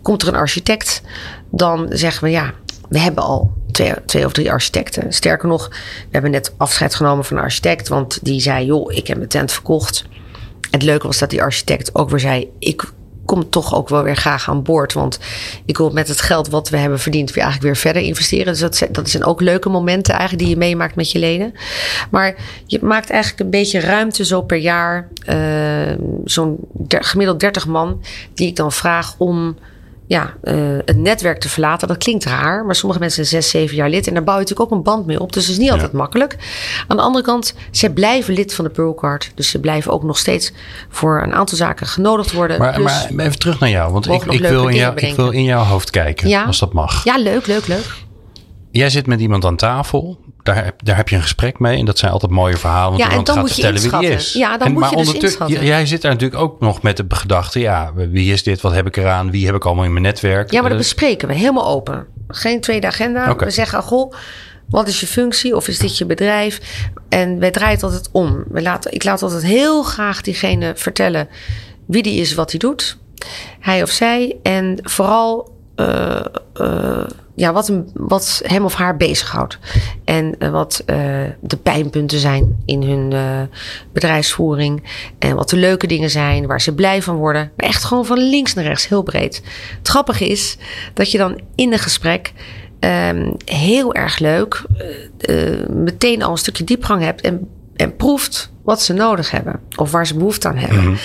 komt 0.03 0.23
er 0.23 0.29
een 0.29 0.35
architect? 0.35 1.03
Dan 1.51 1.87
zeggen 1.91 2.25
we 2.25 2.31
ja 2.31 2.55
we 2.89 2.99
hebben 2.99 3.25
al 3.25 3.53
twee, 4.07 4.25
of 4.25 4.33
drie 4.33 4.51
architecten. 4.51 5.13
Sterker 5.13 5.49
nog, 5.49 5.69
we 5.69 5.75
hebben 6.11 6.31
net 6.31 6.55
afscheid 6.57 6.95
genomen 6.95 7.25
van 7.25 7.37
een 7.37 7.43
architect, 7.43 7.89
want 7.89 8.19
die 8.23 8.41
zei: 8.41 8.65
joh, 8.65 8.93
ik 8.93 9.07
heb 9.07 9.17
mijn 9.17 9.29
tent 9.29 9.53
verkocht. 9.53 10.05
Het 10.71 10.83
leuke 10.83 11.07
was 11.07 11.19
dat 11.19 11.31
die 11.31 11.43
architect 11.43 11.95
ook 11.95 12.11
weer 12.11 12.21
zei: 12.21 12.51
ik 12.59 12.93
kom 13.29 13.51
toch 13.51 13.75
ook 13.75 13.89
wel 13.89 14.03
weer 14.03 14.17
graag 14.17 14.49
aan 14.49 14.63
boord. 14.63 14.93
Want 14.93 15.19
ik 15.65 15.79
wil 15.79 15.91
met 15.91 16.09
het 16.09 16.21
geld 16.21 16.49
wat 16.49 16.69
we 16.69 16.77
hebben 16.77 16.99
verdiend 16.99 17.33
weer 17.33 17.45
eigenlijk 17.45 17.75
weer 17.75 17.83
verder 17.83 18.03
investeren. 18.03 18.53
Dus 18.57 18.81
dat, 18.91 19.11
zijn 19.11 19.25
ook 19.25 19.41
leuke 19.41 19.69
momenten 19.69 20.15
eigenlijk 20.15 20.43
die 20.43 20.53
je 20.53 20.61
meemaakt 20.61 20.95
met 20.95 21.13
je 21.13 21.19
leden. 21.19 21.55
Maar 22.11 22.35
je 22.67 22.79
maakt 22.83 23.11
eigenlijk 23.11 23.41
een 23.41 23.51
beetje 23.51 23.81
ruimte 23.81 24.25
zo 24.25 24.43
per 24.43 24.59
jaar. 24.59 25.09
Uh, 25.27 25.95
Zo'n 26.25 26.59
gemiddeld 26.89 27.41
30 27.41 27.67
man 27.67 28.03
die 28.35 28.49
ik 28.49 28.57
dan 28.57 28.73
vraag 28.73 29.15
om 29.19 29.57
ja, 30.09 30.35
uh, 30.43 30.79
het 30.85 30.97
netwerk 30.97 31.41
te 31.41 31.49
verlaten. 31.49 31.89
Dat 31.89 31.97
klinkt 31.99 32.25
raar, 32.25 32.65
maar 32.65 32.75
sommige 32.75 33.01
mensen 33.01 33.27
zijn 33.27 33.43
zes, 33.43 33.53
zeven 33.53 33.77
jaar 33.77 33.89
lid. 33.89 34.07
En 34.07 34.15
daar 34.15 34.25
bouw 34.25 34.35
je 34.35 34.41
natuurlijk 34.41 34.71
ook 34.71 34.77
een 34.77 34.85
band 34.85 35.07
mee 35.07 35.21
op. 35.21 35.33
Dus 35.33 35.43
het 35.43 35.53
is 35.53 35.59
niet 35.59 35.71
altijd 35.71 35.93
makkelijk. 35.93 36.37
Aan 36.87 36.97
de 36.97 37.03
andere 37.03 37.25
kant, 37.25 37.55
ze 37.71 37.91
blijven 37.91 38.35
lid 38.35 38.55
van 38.55 38.65
de 38.65 38.71
Pearlcard. 38.71 39.33
Dus 39.35 39.51
ze 39.51 39.61
blijven 39.61 39.93
ook 39.93 40.03
nog 40.03 40.19
steeds 40.19 40.53
voor 40.89 41.23
een 41.23 41.35
aantal 41.35 41.57
zaken 41.57 41.87
genodigd 41.87 42.33
worden. 42.33 42.59
Maar, 42.59 42.81
maar 42.81 43.27
even 43.27 43.39
terug 43.39 43.61
naar 43.61 43.71
jou. 43.71 43.93
Want 43.93 44.09
ik, 44.09 44.25
ik, 44.25 44.41
wil 44.41 44.69
in 44.69 44.77
jou, 44.77 44.97
ik 44.97 45.17
wil 45.17 45.31
in 45.31 45.45
jouw 45.45 45.65
hoofd 45.65 45.91
kijken, 45.91 46.29
ja. 46.29 46.45
als 46.45 46.59
dat 46.59 46.73
mag. 46.73 47.05
Ja, 47.05 47.19
leuk, 47.19 47.47
leuk, 47.47 47.67
leuk. 47.67 47.95
Jij 48.71 48.91
zit 48.91 49.07
met 49.07 49.21
iemand 49.21 49.45
aan 49.45 49.57
tafel. 49.57 50.19
Daar, 50.55 50.73
daar 50.77 50.97
heb 50.97 51.09
je 51.09 51.17
een 51.17 51.23
gesprek 51.23 51.59
mee. 51.59 51.79
En 51.79 51.85
dat 51.85 51.99
zijn 51.99 52.13
altijd 52.13 52.33
mooie 52.33 52.57
verhalen. 52.57 52.99
Want 52.99 53.11
ja, 53.11 53.19
en 53.19 53.25
dan 53.25 53.35
gaat 53.35 53.45
moet 53.45 53.49
je 53.57 53.63
vertellen 53.63 53.83
inschatten. 53.83 54.09
wie 54.09 54.19
die 54.19 54.27
is. 54.27 54.33
Ja, 54.33 54.59
dan 54.59 54.67
en, 54.67 54.73
moet 54.73 54.83
maar 54.83 54.91
je 54.91 54.97
dus 54.97 55.13
inschatten. 55.13 55.65
Jij 55.65 55.87
zit 55.87 56.03
daar 56.03 56.13
natuurlijk 56.13 56.41
ook 56.41 56.61
nog 56.61 56.83
met 56.83 56.97
de 56.97 57.05
gedachte. 57.09 57.61
Ja, 57.61 57.93
wie 57.95 58.33
is 58.33 58.43
dit? 58.43 58.61
Wat 58.61 58.73
heb 58.73 58.87
ik 58.87 58.97
eraan? 58.97 59.31
Wie 59.31 59.47
heb 59.47 59.55
ik 59.55 59.65
allemaal 59.65 59.85
in 59.85 59.93
mijn 59.93 60.05
netwerk? 60.05 60.51
Ja, 60.51 60.61
maar 60.61 60.71
dat 60.71 60.79
Eh, 60.79 60.85
bespreken 60.85 61.29
we 61.29 61.35
helemaal 61.35 61.67
open. 61.67 62.07
Geen 62.29 62.61
tweede 62.61 62.87
agenda. 62.87 63.37
We 63.37 63.51
zeggen, 63.51 63.83
goh, 63.83 64.13
wat 64.69 64.89
is 64.89 65.01
je 65.01 65.07
functie? 65.07 65.57
Of 65.57 65.69
is 65.69 65.79
dit 65.79 65.99
je 65.99 66.07
bedrijf? 66.07 66.61
En 67.09 67.39
wij 67.39 67.51
draaien 67.51 67.75
het 67.75 67.83
altijd 67.83 68.09
om. 68.13 68.45
We 68.49 68.63
laten, 68.63 68.93
ik 68.93 69.05
laat 69.05 69.23
altijd 69.23 69.43
heel 69.43 69.83
graag 69.83 70.21
diegene 70.21 70.73
vertellen 70.77 71.29
wie 71.87 72.03
die 72.03 72.21
is, 72.21 72.35
wat 72.35 72.51
hij 72.51 72.59
doet. 72.59 72.99
Hij 73.61 73.83
of 73.83 73.91
zij. 73.91 74.37
En 74.43 74.79
vooral 74.83 75.57
eh, 75.75 76.21
ja, 77.39 77.53
wat, 77.53 77.67
hem, 77.67 77.85
wat 77.95 78.43
hem 78.45 78.65
of 78.65 78.75
haar 78.75 78.97
bezighoudt. 78.97 79.59
En 80.05 80.39
eh, 80.39 80.51
wat 80.51 80.83
eh, 80.87 80.97
de 81.41 81.57
pijnpunten 81.57 82.19
zijn 82.19 82.63
in 82.65 82.83
hun 82.83 83.13
eh, 83.13 83.41
bedrijfsvoering. 83.93 84.83
En 85.19 85.37
wat 85.37 85.51
de 85.51 85.57
leuke 85.57 85.87
dingen 85.87 86.11
zijn, 86.11 86.47
waar 86.47 86.61
ze 86.61 86.75
blij 86.75 87.03
van 87.03 87.17
worden. 87.17 87.51
Maar 87.57 87.67
echt 87.67 87.85
gewoon 87.85 88.07
van 88.07 88.19
links 88.19 88.55
naar 88.55 88.65
rechts, 88.65 88.89
heel 88.89 89.03
breed. 89.03 89.43
Het 89.79 89.89
grappige 89.89 90.29
is 90.29 90.57
dat 90.95 91.11
je 91.11 91.19
dan 91.19 91.41
in 91.55 91.73
een 91.73 91.79
gesprek 91.79 92.33
ehm, 92.81 93.33
heel 93.45 93.95
erg 93.95 94.19
leuk 94.19 94.65
meteen 95.69 96.23
al 96.23 96.31
een 96.31 96.39
stukje 96.39 96.65
diepgang 96.65 97.03
hebt 97.03 97.21
en, 97.21 97.49
en 97.77 97.97
proeft 97.97 98.53
wat 98.69 98.83
ze 98.83 98.93
nodig 98.93 99.31
hebben 99.31 99.61
of 99.77 99.91
waar 99.91 100.07
ze 100.07 100.15
behoefte 100.17 100.49
aan 100.49 100.57
hebben. 100.57 100.99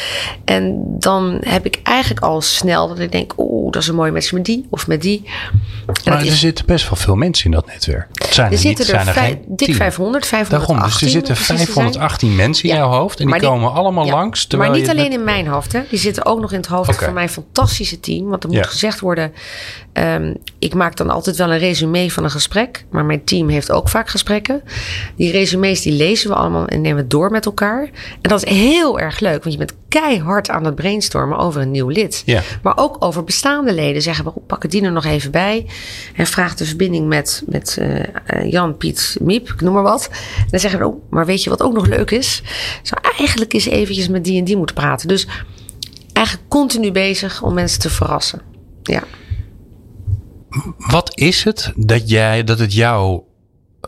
En 0.46 0.84
dan 1.00 1.38
heb 1.46 1.66
ik 1.66 1.80
eigenlijk 1.84 2.26
al 2.26 2.42
snel 2.42 2.88
dat 2.88 3.00
ik 3.00 3.12
denk, 3.12 3.34
oeh, 3.38 3.72
dat 3.72 3.82
is 3.82 3.88
een 3.88 3.96
mooie 3.96 4.12
match 4.12 4.32
met 4.32 4.46
die 4.46 4.68
of 4.70 4.88
met 4.88 5.02
die. 5.02 5.22
En 5.86 5.94
Maar 6.12 6.20
er 6.20 6.26
is- 6.26 6.40
zitten 6.40 6.66
best 6.66 6.90
wel 6.90 6.96
veel 6.98 7.16
mensen 7.16 7.46
in 7.46 7.52
dat 7.52 7.66
netwerk. 7.66 8.08
Het 8.14 8.34
zijn 8.34 8.46
er 8.52 8.58
er, 8.58 8.64
niet, 8.66 8.78
zitten 8.78 8.98
er 8.98 9.14
zijn 9.14 9.30
er 9.30 9.38
dik 9.48 9.68
tien. 9.68 9.76
500, 9.76 10.26
518. 10.26 10.76
Daarom, 10.76 10.86
dus 10.94 11.02
er 11.02 11.10
zitten 11.10 11.36
om 11.36 11.44
precies 11.46 11.66
te 11.66 11.72
zijn. 11.72 11.86
518 11.92 12.36
mensen 12.36 12.70
in 12.70 12.76
Ja. 12.76 12.82
jouw 12.82 12.90
hoofd. 12.92 13.20
En 13.20 13.28
die 13.28 13.40
komen 13.40 13.74
allemaal 13.74 14.06
Ja, 14.06 14.12
langs. 14.14 14.48
Maar 14.48 14.70
niet 14.70 14.90
alleen 14.90 15.04
met- 15.10 15.14
in 15.14 15.24
mijn 15.24 15.48
hoofd. 15.48 15.72
Hè. 15.74 15.82
Die 15.90 16.00
zitten 16.00 16.26
ook 16.26 16.40
nog 16.40 16.52
in 16.52 16.58
het 16.58 16.68
hoofd 16.68 16.96
van 16.96 17.14
mijn 17.14 17.30
fantastische 17.30 18.00
team. 18.00 18.30
Want 18.30 18.44
er 18.44 18.50
moet 18.50 18.58
Ja. 18.58 18.64
gezegd 18.64 19.00
worden... 19.00 19.34
ehm, 19.94 20.34
ik 20.60 20.74
maak 20.74 20.96
dan 20.96 21.10
altijd 21.10 21.36
wel 21.38 21.52
een 21.52 21.58
resume 21.60 22.12
van 22.12 22.24
een 22.24 22.32
gesprek. 22.32 22.86
Maar 22.90 23.06
mijn 23.06 23.24
team 23.24 23.50
heeft 23.50 23.72
ook 23.72 23.90
vaak 23.90 24.10
gesprekken. 24.10 24.62
Die 25.16 25.32
resumes 25.32 25.82
die 25.82 25.94
lezen 25.94 26.30
we 26.30 26.36
allemaal 26.36 26.66
en 26.68 26.82
nemen 26.82 27.04
we 27.04 27.08
door 27.08 27.32
met 27.32 27.46
elkaar. 27.46 27.52
En 27.62 28.30
dat 28.30 28.44
is 28.44 28.50
heel 28.50 29.00
erg 29.00 29.20
leuk. 29.20 29.44
Want 29.44 29.52
je 29.52 29.58
bent 29.58 29.74
keihard 29.88 30.50
aan 30.50 30.66
het 30.66 30.76
brainstormen 30.76 31.38
over 31.38 31.62
een 31.62 31.72
nieuw 31.72 31.90
lid. 31.90 32.24
Ja. 32.26 32.42
Maar 32.62 32.78
ook 32.78 32.96
over 33.00 33.24
bestaande 33.24 33.74
leden. 33.74 34.02
Zeggen 34.02 34.26
we, 34.26 34.32
oh, 34.34 34.48
pakken 34.48 34.70
die 34.70 34.84
er 34.84 34.92
nog 34.92 35.06
even 35.06 35.32
bij. 35.32 35.66
En 36.16 36.28
vraag 36.28 36.56
de 36.56 36.66
verbinding 36.66 37.08
met, 37.08 37.44
met 37.46 37.78
eh, 37.78 38.52
Jan, 38.52 38.78
Piet, 38.78 39.18
Miep, 39.22 39.50
ik 39.50 39.62
noem 39.62 39.74
maar 39.74 39.84
wat. 39.84 40.10
En 40.38 40.48
dan 40.50 40.60
zeggen 40.60 40.80
we, 40.80 40.88
oh, 40.88 41.04
maar 41.10 41.26
weet 41.26 41.44
je 41.44 41.50
wat 41.50 41.62
ook 41.62 41.74
nog 41.74 41.88
leuk 41.88 42.12
is? 42.12 42.42
Zou 42.82 43.02
eigenlijk 43.18 43.54
eens 43.54 43.66
eventjes 43.66 44.08
met 44.08 44.24
die 44.24 44.38
en 44.38 44.44
die 44.44 44.58
moeten 44.58 44.76
praten. 44.76 45.08
Dus 45.08 45.28
eigenlijk 46.14 46.50
continu 46.50 46.92
bezig 46.92 47.42
om 47.42 47.54
mensen 47.54 47.80
te 47.80 47.90
verrassen. 47.90 48.42
Ja. 48.84 49.04
Wat 50.78 51.12
is 51.14 51.44
het 51.44 51.72
dat, 51.76 52.10
jij, 52.10 52.44
dat 52.44 52.60
het 52.60 52.74
jou 52.74 53.22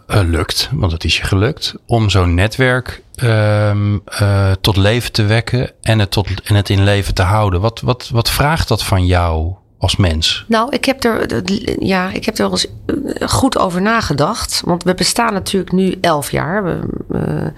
eh, 0.07 0.21
lukt, 0.23 0.69
want 0.73 0.91
het 0.91 1.03
is 1.03 1.17
je 1.17 1.23
gelukt, 1.23 1.75
om 1.85 2.09
zo'n 2.09 2.33
netwerk 2.33 3.03
ehm, 3.15 3.97
eh, 4.05 4.51
tot 4.61 4.77
leven 4.77 5.11
te 5.11 5.23
wekken 5.23 5.71
en 5.81 5.99
het, 5.99 6.11
tot, 6.11 6.27
en 6.43 6.55
het 6.55 6.69
in 6.69 6.83
leven 6.83 7.13
te 7.13 7.21
houden? 7.21 7.61
Wat, 7.61 7.81
wat, 7.81 8.09
wat 8.09 8.29
vraagt 8.29 8.67
dat 8.67 8.83
van 8.83 9.05
jou 9.05 9.53
als 9.85 9.95
mens? 9.95 10.45
Nou, 10.47 10.69
ik 10.69 10.85
heb 10.85 11.03
er, 11.03 11.43
ja, 11.79 12.09
ik 12.11 12.25
heb 12.25 12.37
er 12.37 12.43
wel 12.43 12.51
eens 12.51 12.67
eh, 12.85 13.27
goed 13.27 13.57
over 13.57 13.81
nagedacht. 13.81 14.61
Want 14.65 14.83
we 14.83 14.93
bestaan 14.93 15.33
natuurlijk 15.33 15.71
nu 15.71 15.97
elf 16.01 16.31
jaar. 16.31 16.63
We 16.63 16.69
hebben 16.69 17.55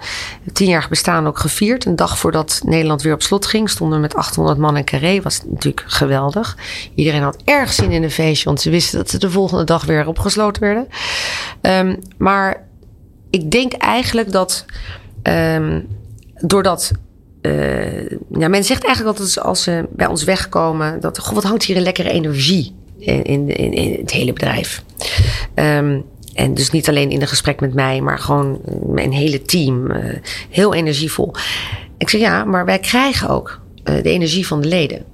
tienjarig 0.52 0.88
bestaan 0.88 1.26
ook 1.26 1.38
gevierd. 1.38 1.84
Een 1.84 1.96
dag 1.96 2.18
voordat 2.18 2.60
Nederland 2.64 3.02
weer 3.02 3.12
op 3.12 3.22
slot 3.22 3.46
ging, 3.46 3.70
stonden 3.70 3.96
we 3.96 4.02
met 4.02 4.14
800 4.14 4.58
man 4.58 4.76
in 4.76 4.84
Carré. 4.84 5.22
Was 5.22 5.40
natuurlijk 5.46 5.84
geweldig. 5.86 6.56
Iedereen 6.94 7.22
had 7.22 7.42
erg 7.44 7.72
zin 7.72 7.90
in 7.90 8.02
een 8.02 8.10
feestje, 8.10 8.44
want 8.44 8.60
ze 8.60 8.70
wisten 8.70 8.98
dat 8.98 9.10
ze 9.10 9.18
de 9.18 9.30
volgende 9.30 9.64
dag 9.64 9.84
weer 9.84 10.06
opgesloten 10.06 10.62
werden. 10.62 10.88
Ehm, 11.60 11.96
maar 12.16 12.66
ik 13.30 13.50
denk 13.50 13.72
eigenlijk 13.72 14.32
dat 14.32 14.64
ehm, 15.22 15.80
doordat 16.34 16.92
ja, 18.30 18.48
men 18.48 18.64
zegt 18.64 18.84
eigenlijk 18.84 19.18
altijd 19.18 19.40
als 19.40 19.62
ze 19.62 19.84
bij 19.90 20.06
ons 20.06 20.24
wegkomen... 20.24 21.00
dat 21.00 21.18
goh, 21.18 21.34
wat 21.34 21.44
hangt 21.44 21.64
hier 21.64 21.76
een 21.76 21.82
lekkere 21.82 22.10
energie 22.10 22.74
in, 22.98 23.24
in, 23.24 23.56
in, 23.56 23.72
in 23.72 24.00
het 24.00 24.10
hele 24.10 24.32
bedrijf. 24.32 24.82
Ehm, 25.54 26.00
en 26.34 26.54
dus 26.54 26.70
niet 26.70 26.88
alleen 26.88 27.10
in 27.10 27.20
een 27.20 27.28
gesprek 27.28 27.60
met 27.60 27.74
mij, 27.74 28.00
maar 28.00 28.18
gewoon 28.18 28.60
mijn 28.86 29.12
hele 29.12 29.42
team. 29.42 29.90
eh, 29.90 30.16
heel 30.50 30.74
energievol. 30.74 31.34
Ik 31.98 32.08
zeg 32.08 32.20
ja, 32.20 32.44
maar 32.44 32.64
wij 32.64 32.78
krijgen 32.78 33.28
ook 33.28 33.60
eh, 33.84 33.94
de 34.02 34.10
energie 34.10 34.46
van 34.46 34.60
de 34.60 34.68
leden. 34.68 35.04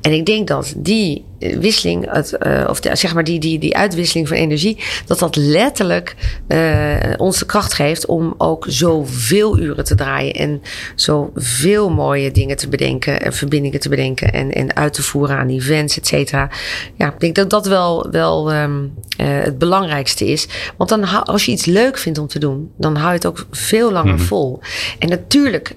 En 0.00 0.12
ik 0.12 0.26
denk 0.26 0.48
dat 0.48 0.74
die 0.76 1.24
eh, 1.38 1.56
wisseling, 1.58 2.10
het, 2.12 2.32
eh, 2.32 2.66
of 2.68 2.80
de- 2.80 2.96
zeg 2.96 3.14
maar 3.14 3.24
die, 3.24 3.38
die, 3.38 3.58
die 3.58 3.76
uitwisseling 3.76 4.28
van 4.28 4.36
energie, 4.36 4.78
dat 5.06 5.18
dat 5.18 5.36
letterlijk 5.36 6.14
eh, 6.48 6.94
ons 7.16 7.38
de 7.38 7.46
kracht 7.46 7.74
geeft 7.74 8.06
om 8.06 8.34
ook 8.38 8.64
zoveel 8.68 9.58
uren 9.58 9.84
te 9.84 9.94
draaien 9.94 10.32
en 10.34 10.62
zoveel 10.94 11.90
mooie 11.90 12.30
dingen 12.30 12.56
te 12.56 12.68
bedenken 12.68 13.22
en 13.22 13.32
verbindingen 13.32 13.80
te 13.80 13.88
bedenken 13.88 14.32
en, 14.32 14.52
en 14.52 14.76
uit 14.76 14.92
te 14.92 15.02
voeren 15.02 15.36
aan 15.36 15.48
events, 15.48 15.98
et 15.98 16.06
cetera. 16.06 16.50
Ja, 16.94 17.06
ik 17.12 17.20
denk 17.20 17.34
dat 17.34 17.50
dat 17.50 17.66
wel, 17.66 18.10
wel 18.10 18.52
ehm, 18.52 18.84
eh, 19.16 19.26
het 19.28 19.58
belangrijkste 19.58 20.26
is. 20.26 20.46
Want 20.76 20.90
dan, 20.90 21.24
als 21.24 21.44
je 21.44 21.52
iets 21.52 21.64
leuk 21.64 21.98
vindt 21.98 22.18
om 22.18 22.26
te 22.26 22.38
doen, 22.38 22.70
dan 22.78 22.96
hou 22.96 23.08
je 23.08 23.14
het 23.14 23.26
ook 23.26 23.46
veel 23.50 23.92
langer 23.92 24.18
vol. 24.18 24.60
En 24.98 25.08
natuurlijk 25.08 25.76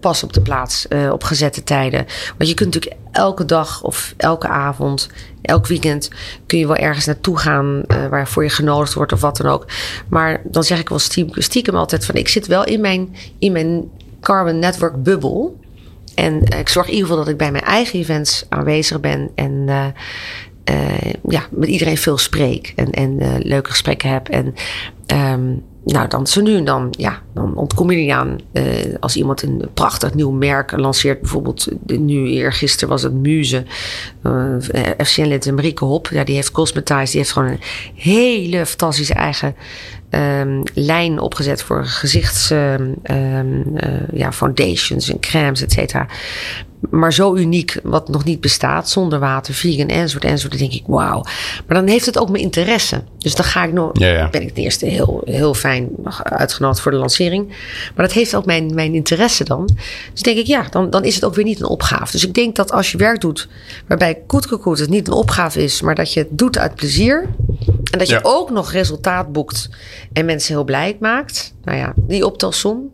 pas 0.00 0.22
op 0.22 0.32
de 0.32 0.40
plaats 0.40 0.86
op 1.10 1.24
gezette 1.24 1.62
tijden. 1.62 2.06
Want 2.38 2.50
je 2.50 2.54
kunt 2.56 2.74
natuurlijk 2.74 3.02
elke 3.18 3.44
dag 3.44 3.82
of 3.82 4.14
elke 4.16 4.48
avond, 4.48 5.08
elk 5.42 5.66
weekend 5.66 6.10
kun 6.46 6.58
je 6.58 6.66
wel 6.66 6.76
ergens 6.76 7.06
naartoe 7.06 7.38
gaan 7.38 7.82
eh, 7.86 8.06
waarvoor 8.06 8.42
je 8.42 8.48
genodigd 8.48 8.94
wordt 8.94 9.12
of 9.12 9.20
wat 9.20 9.36
dan 9.36 9.52
ook. 9.52 9.66
Maar 10.08 10.40
dan 10.44 10.64
zeg 10.64 10.78
ik 10.80 10.88
wel 10.88 10.98
stiekem, 10.98 11.42
stiekem 11.42 11.74
altijd 11.74 12.04
van 12.04 12.14
ik 12.14 12.28
zit 12.28 12.46
wel 12.46 12.64
in 12.64 12.80
mijn, 12.80 13.16
in 13.38 13.52
mijn 13.52 13.90
Carbon 14.20 14.58
Network 14.58 15.02
bubbel. 15.02 15.60
en 16.14 16.42
ik 16.42 16.68
zorg 16.68 16.86
in 16.86 16.92
ieder 16.92 17.08
geval 17.08 17.24
dat 17.24 17.32
ik 17.32 17.38
bij 17.38 17.52
mijn 17.52 17.64
eigen 17.64 17.98
events 17.98 18.46
aanwezig 18.48 19.00
ben. 19.00 19.30
En 19.34 19.68
ja, 21.28 21.46
met 21.50 21.68
iedereen 21.68 21.98
veel 21.98 22.18
spreek. 22.18 22.72
En, 22.76 22.90
en 22.90 23.38
leuke 23.42 23.70
gesprekken 23.70 24.10
heb. 24.10 24.28
En 24.28 24.54
ehm, 25.06 25.54
nou, 25.84 26.08
dan 26.08 26.26
zo 26.26 26.40
nu 26.40 26.62
dan, 26.62 26.94
ja, 26.98 27.22
dan 27.34 27.56
ontkom 27.56 27.90
je 27.90 27.96
niet 27.96 28.10
aan. 28.10 28.38
Uh, 28.52 28.64
als 29.00 29.16
iemand 29.16 29.42
een 29.42 29.68
prachtig 29.74 30.14
nieuw 30.14 30.30
merk 30.30 30.76
lanceert, 30.76 31.20
bijvoorbeeld 31.20 31.68
nu 31.86 32.28
eergisteren 32.30 32.88
was 32.88 33.02
het 33.02 33.12
Muze. 33.12 33.64
Uh, 34.22 34.56
FCN-lid 34.98 35.52
Marieke 35.52 35.84
Hop, 35.84 36.08
ja, 36.12 36.24
die 36.24 36.34
heeft 36.34 36.50
Cosmetize, 36.50 37.10
die 37.10 37.20
heeft 37.20 37.32
gewoon 37.32 37.48
een 37.48 37.60
hele 37.94 38.66
fantastische 38.66 39.14
eigen 39.14 39.54
um, 40.10 40.62
lijn 40.74 41.20
opgezet 41.20 41.62
voor 41.62 41.84
gezichts 41.84 42.50
um, 42.50 42.94
uh, 43.04 43.60
ja, 44.12 44.32
foundations 44.32 45.10
en 45.10 45.20
crèmes, 45.20 45.62
et 45.62 45.72
cetera. 45.72 46.06
Maar 46.90 47.12
zo 47.12 47.34
uniek, 47.34 47.80
wat 47.82 48.08
nog 48.08 48.24
niet 48.24 48.40
bestaat, 48.40 48.88
zonder 48.88 49.18
water, 49.18 49.54
vegan 49.54 49.88
enzovoort 49.88 50.24
enzovoort. 50.24 50.58
Dan 50.58 50.68
denk 50.68 50.80
ik, 50.80 50.86
wauw. 50.86 51.22
Maar 51.66 51.76
dan 51.76 51.86
heeft 51.86 52.06
het 52.06 52.18
ook 52.18 52.30
mijn 52.30 52.42
interesse. 52.42 53.02
Dus 53.18 53.34
dan 53.34 53.44
ga 53.44 53.64
ik 53.64 53.72
nog, 53.72 53.90
ja, 53.92 54.08
ja. 54.08 54.28
ben 54.28 54.42
ik 54.42 54.54
ten 54.54 54.62
eerste 54.62 54.86
heel, 54.86 55.22
heel 55.24 55.54
fijn 55.54 55.88
uitgenodigd 56.22 56.80
voor 56.80 56.92
de 56.92 56.98
lancering. 56.98 57.48
Maar 57.94 58.06
dat 58.06 58.12
heeft 58.12 58.34
ook 58.34 58.46
mijn, 58.46 58.74
mijn 58.74 58.94
interesse 58.94 59.44
dan. 59.44 59.68
Dus 60.12 60.22
denk 60.22 60.38
ik, 60.38 60.46
ja, 60.46 60.66
dan, 60.70 60.90
dan 60.90 61.04
is 61.04 61.14
het 61.14 61.24
ook 61.24 61.34
weer 61.34 61.44
niet 61.44 61.60
een 61.60 61.66
opgave. 61.66 62.12
Dus 62.12 62.26
ik 62.26 62.34
denk 62.34 62.56
dat 62.56 62.72
als 62.72 62.92
je 62.92 62.98
werk 62.98 63.20
doet 63.20 63.48
waarbij 63.86 64.22
koetkekoet 64.26 64.78
het 64.78 64.90
niet 64.90 65.06
een 65.06 65.12
opgave 65.12 65.62
is, 65.62 65.80
maar 65.80 65.94
dat 65.94 66.12
je 66.12 66.20
het 66.20 66.28
doet 66.30 66.58
uit 66.58 66.74
plezier. 66.74 67.28
En 67.90 67.98
dat 67.98 68.08
je 68.08 68.20
ook 68.22 68.50
nog 68.50 68.72
resultaat 68.72 69.32
boekt 69.32 69.68
en 70.12 70.24
mensen 70.24 70.54
heel 70.54 70.64
blij 70.64 70.96
maakt. 71.00 71.54
Nou 71.64 71.78
ja, 71.78 71.92
die 71.96 72.26
optelsom 72.26 72.90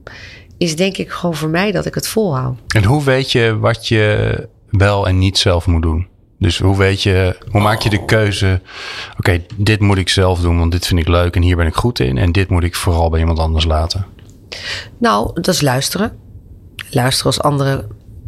is 0.65 0.77
denk 0.77 0.97
ik 0.97 1.11
gewoon 1.11 1.35
voor 1.35 1.49
mij 1.49 1.73
dat 1.73 1.87
ik 1.87 1.95
het 1.95 2.09
volhoud. 2.09 2.59
En 2.69 2.85
hoe 2.85 3.05
weet 3.05 3.33
je 3.33 3.59
wat 3.59 3.89
je 3.89 4.49
wel 4.71 5.07
en 5.09 5.19
niet 5.19 5.39
zelf 5.39 5.67
moet 5.67 5.83
doen? 5.83 6.07
Dus 6.39 6.59
hoe 6.59 6.77
weet 6.77 7.03
je, 7.03 7.37
hoe 7.51 7.61
maak 7.61 7.81
je 7.81 7.91
de 7.91 8.05
keuze? 8.05 8.61
Oké, 9.19 9.43
dit 9.57 9.81
moet 9.81 9.99
ik 9.99 10.09
zelf 10.09 10.41
doen, 10.41 10.59
want 10.59 10.73
dit 10.73 10.87
vind 10.87 11.01
ik 11.01 11.09
leuk 11.09 11.37
en 11.37 11.43
hier 11.43 11.57
ben 11.57 11.67
ik 11.67 11.75
goed 11.75 11.99
in. 12.01 12.19
En 12.19 12.33
dit 12.33 12.49
moet 12.49 12.65
ik 12.65 12.75
vooral 12.75 13.11
bij 13.11 13.21
iemand 13.21 13.39
anders 13.39 13.65
laten. 13.65 14.07
Nou, 14.99 15.31
dat 15.35 15.49
is 15.49 15.61
luisteren. 15.61 16.13
Luisteren 16.91 17.27
als 17.27 17.41
anderen 17.41 17.87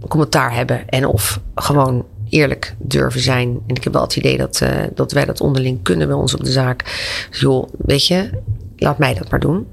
commentaar 0.08 0.54
hebben 0.54 0.88
en 0.88 1.06
of 1.06 1.40
gewoon 1.54 2.04
eerlijk 2.28 2.74
durven 2.78 3.20
zijn. 3.20 3.48
En 3.66 3.74
ik 3.74 3.84
heb 3.84 3.92
wel 3.92 4.02
het 4.02 4.16
idee 4.16 4.36
dat, 4.36 4.60
uh, 4.62 4.70
dat 4.94 5.12
wij 5.12 5.24
dat 5.24 5.40
onderling 5.40 5.82
kunnen 5.82 6.06
bij 6.06 6.16
ons 6.16 6.34
op 6.34 6.44
de 6.44 6.52
zaak. 6.52 6.84
Dus 7.30 7.40
joh, 7.40 7.68
weet 7.78 8.06
je, 8.06 8.30
laat 8.76 8.98
mij 8.98 9.14
dat 9.14 9.30
maar 9.30 9.40
doen. 9.40 9.66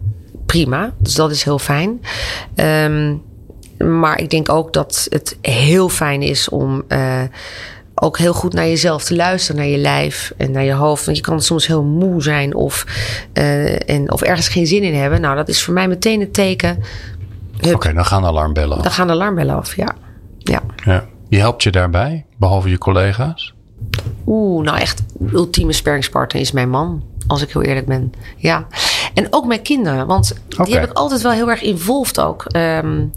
Prima, 0.53 0.93
dus 0.97 1.15
dat 1.15 1.31
is 1.31 1.43
heel 1.43 1.59
fijn. 1.59 2.01
Um, 2.55 3.21
maar 3.77 4.19
ik 4.19 4.29
denk 4.29 4.49
ook 4.49 4.73
dat 4.73 5.07
het 5.09 5.37
heel 5.41 5.89
fijn 5.89 6.21
is 6.21 6.49
om 6.49 6.83
uh, 6.87 7.21
ook 7.95 8.17
heel 8.17 8.33
goed 8.33 8.53
naar 8.53 8.67
jezelf 8.67 9.03
te 9.03 9.15
luisteren, 9.15 9.61
naar 9.61 9.69
je 9.69 9.77
lijf 9.77 10.33
en 10.37 10.51
naar 10.51 10.63
je 10.63 10.73
hoofd. 10.73 11.05
Want 11.05 11.17
je 11.17 11.23
kan 11.23 11.41
soms 11.41 11.67
heel 11.67 11.83
moe 11.83 12.23
zijn 12.23 12.55
of, 12.55 12.85
uh, 13.33 13.89
en, 13.89 14.11
of 14.11 14.21
ergens 14.21 14.47
geen 14.47 14.67
zin 14.67 14.83
in 14.83 14.95
hebben. 14.95 15.21
Nou, 15.21 15.35
dat 15.35 15.49
is 15.49 15.63
voor 15.63 15.73
mij 15.73 15.87
meteen 15.87 16.19
het 16.19 16.33
teken. 16.33 16.83
Oké, 17.73 17.93
dan 17.93 18.05
gaan 18.05 18.25
alarmbellen 18.25 18.77
af. 18.77 18.83
Dan 18.83 18.91
gaan 18.91 19.09
alarmbellen 19.09 19.55
af, 19.55 19.75
ja. 19.75 19.95
ja. 20.37 20.61
ja. 20.83 21.05
Wie 21.29 21.39
helpt 21.39 21.63
je 21.63 21.71
daarbij, 21.71 22.25
behalve 22.37 22.69
je 22.69 22.77
collega's? 22.77 23.53
Oeh, 24.25 24.63
nou 24.65 24.77
echt, 24.77 25.03
ultieme 25.31 25.73
sparringspartner 25.73 26.41
is 26.41 26.51
mijn 26.51 26.69
man. 26.69 27.03
Als 27.27 27.41
ik 27.41 27.53
heel 27.53 27.61
eerlijk 27.61 27.85
ben. 27.85 28.13
Ja. 28.37 28.67
En 29.13 29.27
ook 29.29 29.45
mijn 29.45 29.61
kinderen. 29.61 30.07
Want 30.07 30.35
die 30.63 30.73
heb 30.73 30.89
ik 30.89 30.97
altijd 30.97 31.21
wel 31.21 31.31
heel 31.31 31.49
erg 31.49 31.61
involved 31.61 32.19
ook. 32.19 32.45
Um, 32.55 33.11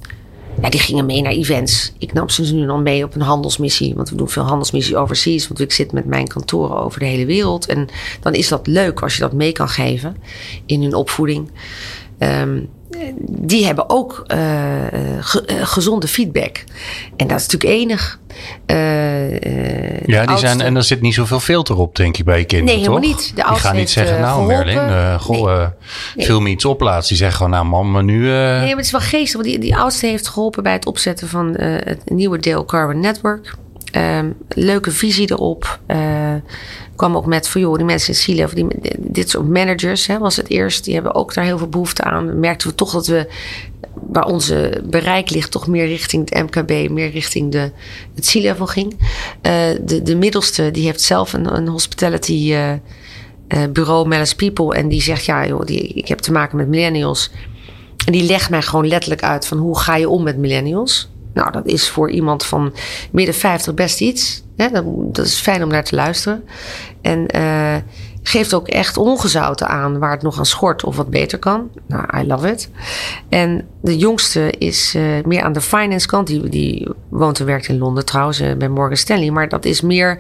ja, 0.62 0.70
die 0.70 0.80
gingen 0.80 1.06
mee 1.06 1.22
naar 1.22 1.32
events. 1.32 1.92
Ik 1.98 2.12
nam 2.12 2.28
ze 2.28 2.54
nu 2.54 2.66
dan 2.66 2.82
mee 2.82 3.04
op 3.04 3.14
een 3.14 3.20
handelsmissie. 3.20 3.94
Want 3.94 4.10
we 4.10 4.16
doen 4.16 4.28
veel 4.28 4.42
handelsmissie 4.42 4.96
overseas. 4.96 5.48
Want 5.48 5.60
ik 5.60 5.72
zit 5.72 5.92
met 5.92 6.06
mijn 6.06 6.28
kantoren 6.28 6.76
over 6.76 7.00
de 7.00 7.06
hele 7.06 7.26
wereld. 7.26 7.66
En 7.66 7.88
dan 8.20 8.34
is 8.34 8.48
dat 8.48 8.66
leuk 8.66 9.02
als 9.02 9.14
je 9.14 9.20
dat 9.20 9.32
mee 9.32 9.52
kan 9.52 9.68
geven 9.68 10.16
in 10.66 10.82
hun 10.82 10.94
opvoeding. 10.94 11.50
Um, 12.18 12.68
die 13.28 13.66
hebben 13.66 13.90
ook 13.90 14.24
uh, 14.34 15.18
gezonde 15.46 16.08
feedback. 16.08 16.64
En 17.16 17.26
dat 17.26 17.40
is 17.40 17.46
natuurlijk 17.46 17.80
enig. 17.80 18.20
Uh, 18.66 18.76
ja, 20.06 20.26
die 20.26 20.36
zijn, 20.36 20.60
en 20.60 20.76
er 20.76 20.84
zit 20.84 21.00
niet 21.00 21.14
zoveel 21.14 21.40
filter 21.40 21.76
op, 21.76 21.96
denk 21.96 22.16
ik, 22.16 22.24
bij 22.24 22.38
je 22.38 22.44
kinderen. 22.44 22.74
Nee, 22.74 22.88
helemaal 22.88 23.08
niet. 23.08 23.32
De 23.34 23.44
die 23.48 23.58
gaan 23.58 23.76
niet 23.76 23.90
zeggen, 23.90 24.20
nou 24.20 24.46
Merlin, 24.46 25.20
goh, 25.20 25.66
nee. 26.14 26.26
film 26.26 26.46
iets. 26.46 26.64
Die 27.08 27.16
zeggen 27.16 27.36
gewoon, 27.36 27.50
nou 27.50 27.64
mam, 27.64 28.04
nu... 28.04 28.20
Nee, 28.20 28.60
maar 28.60 28.76
het 28.76 28.84
is 28.84 28.90
wel 28.90 29.00
geestig. 29.00 29.32
Want 29.32 29.44
die, 29.44 29.58
die 29.58 29.76
oudste 29.76 30.06
heeft 30.06 30.28
geholpen 30.28 30.62
bij 30.62 30.72
het 30.72 30.86
opzetten 30.86 31.28
van 31.28 31.54
het 31.58 32.00
nieuwe 32.04 32.38
deel 32.38 32.64
Carbon 32.64 33.00
Network. 33.00 33.54
Um, 33.96 34.36
leuke 34.48 34.90
visie 34.90 35.30
erop 35.30 35.80
kwam 36.96 37.16
ook 37.16 37.26
met 37.26 37.48
van 37.48 37.60
joh, 37.60 37.76
die 37.76 37.84
mensen 37.84 38.12
in 38.12 38.18
Chile, 38.18 38.44
of 38.44 38.52
die, 38.52 38.66
dit 38.98 39.30
soort 39.30 39.48
managers 39.48 40.06
hè, 40.06 40.18
was 40.18 40.36
het 40.36 40.50
eerst, 40.50 40.84
die 40.84 40.94
hebben 40.94 41.14
ook 41.14 41.34
daar 41.34 41.44
heel 41.44 41.58
veel 41.58 41.68
behoefte 41.68 42.02
aan. 42.02 42.40
Merkten 42.40 42.68
we 42.68 42.74
toch 42.74 42.92
dat 42.92 43.06
we, 43.06 43.28
waar 43.94 44.24
onze 44.24 44.82
bereik 44.84 45.30
ligt, 45.30 45.50
toch 45.50 45.66
meer 45.66 45.86
richting 45.86 46.30
het 46.30 46.42
MKB, 46.42 46.90
meer 46.90 47.10
richting 47.10 47.52
de, 47.52 47.70
het 48.14 48.30
C-level 48.30 48.66
ging. 48.66 48.92
Uh, 48.92 49.00
de, 49.84 50.02
de 50.02 50.16
middelste, 50.16 50.70
die 50.70 50.84
heeft 50.84 51.00
zelf 51.00 51.32
een, 51.32 51.56
een 51.56 51.68
hospitality 51.68 52.32
uh, 52.52 52.72
uh, 52.72 52.78
bureau, 53.72 54.08
Mellis 54.08 54.34
People, 54.34 54.74
en 54.74 54.88
die 54.88 55.02
zegt 55.02 55.24
ja, 55.24 55.46
joh, 55.46 55.64
die, 55.64 55.82
ik 55.82 56.08
heb 56.08 56.18
te 56.18 56.32
maken 56.32 56.56
met 56.56 56.68
millennials. 56.68 57.30
En 58.06 58.12
die 58.12 58.22
legt 58.22 58.50
mij 58.50 58.62
gewoon 58.62 58.86
letterlijk 58.88 59.22
uit 59.22 59.46
van 59.46 59.58
hoe 59.58 59.78
ga 59.78 59.96
je 59.96 60.08
om 60.08 60.22
met 60.22 60.36
millennials. 60.36 61.10
Nou, 61.36 61.52
dat 61.52 61.66
is 61.66 61.88
voor 61.88 62.10
iemand 62.10 62.44
van 62.44 62.72
midden 63.10 63.34
50 63.34 63.74
best 63.74 64.00
iets. 64.00 64.42
Dat, 64.56 64.84
dat, 65.12 65.26
is 65.26 65.40
fijn 65.40 65.62
om 65.62 65.68
naar 65.68 65.84
te 65.84 65.94
luisteren. 65.94 66.44
En 67.02 67.36
uh, 67.36 67.76
geeft 68.22 68.54
ook 68.54 68.68
echt 68.68 68.96
ongezouten 68.96 69.68
aan 69.68 69.98
waar 69.98 70.10
het 70.10 70.22
nog 70.22 70.38
aan 70.38 70.46
schort 70.46 70.84
of 70.84 70.96
wat 70.96 71.10
beter 71.10 71.38
kan. 71.38 71.70
Nou, 71.86 72.18
I 72.18 72.26
love 72.26 72.50
it. 72.50 72.70
En 73.28 73.68
de 73.82 73.96
jongste 73.96 74.50
is 74.58 74.94
uh, 74.94 75.02
meer 75.24 75.42
aan 75.42 75.52
de 75.52 75.60
finance 75.60 76.06
kant. 76.06 76.26
Die, 76.26 76.48
die 76.48 76.88
woont 77.08 77.40
en 77.40 77.46
werkt 77.46 77.68
in 77.68 77.78
Londen 77.78 78.04
trouwens 78.04 78.40
uh, 78.40 78.54
bij 78.54 78.68
Morgan 78.68 78.96
Stanley. 78.96 79.30
Maar 79.30 79.48
dat 79.48 79.64
is 79.64 79.80
meer. 79.80 80.18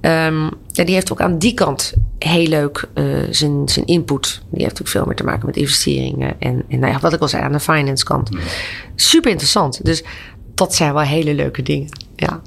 Um, 0.00 0.50
ja, 0.66 0.84
die 0.84 0.94
heeft 0.94 1.12
ook 1.12 1.20
aan 1.20 1.38
die 1.38 1.54
kant 1.54 1.94
heel 2.18 2.46
leuk 2.46 2.88
zijn, 3.30 3.68
zijn 3.68 3.86
input. 3.86 4.42
Die 4.50 4.62
heeft 4.62 4.80
ook 4.80 4.88
veel 4.88 5.04
meer 5.04 5.16
te 5.16 5.24
maken 5.24 5.46
met 5.46 5.56
investeringen. 5.56 6.40
En, 6.40 6.64
en 6.68 6.78
nou 6.78 6.92
ja, 6.92 7.00
wat 7.00 7.12
ik 7.12 7.20
al 7.20 7.28
zei 7.28 7.42
aan 7.42 7.52
de 7.52 7.60
finance 7.60 8.04
kant. 8.04 8.30
Super 8.94 9.30
interessant. 9.30 9.84
Dus 9.84 10.04
dat 10.60 10.74
zijn 10.74 10.92
wel 10.94 11.02
hele 11.02 11.34
leuke 11.34 11.62
dingen. 11.62 11.88
Ja. 12.16 12.40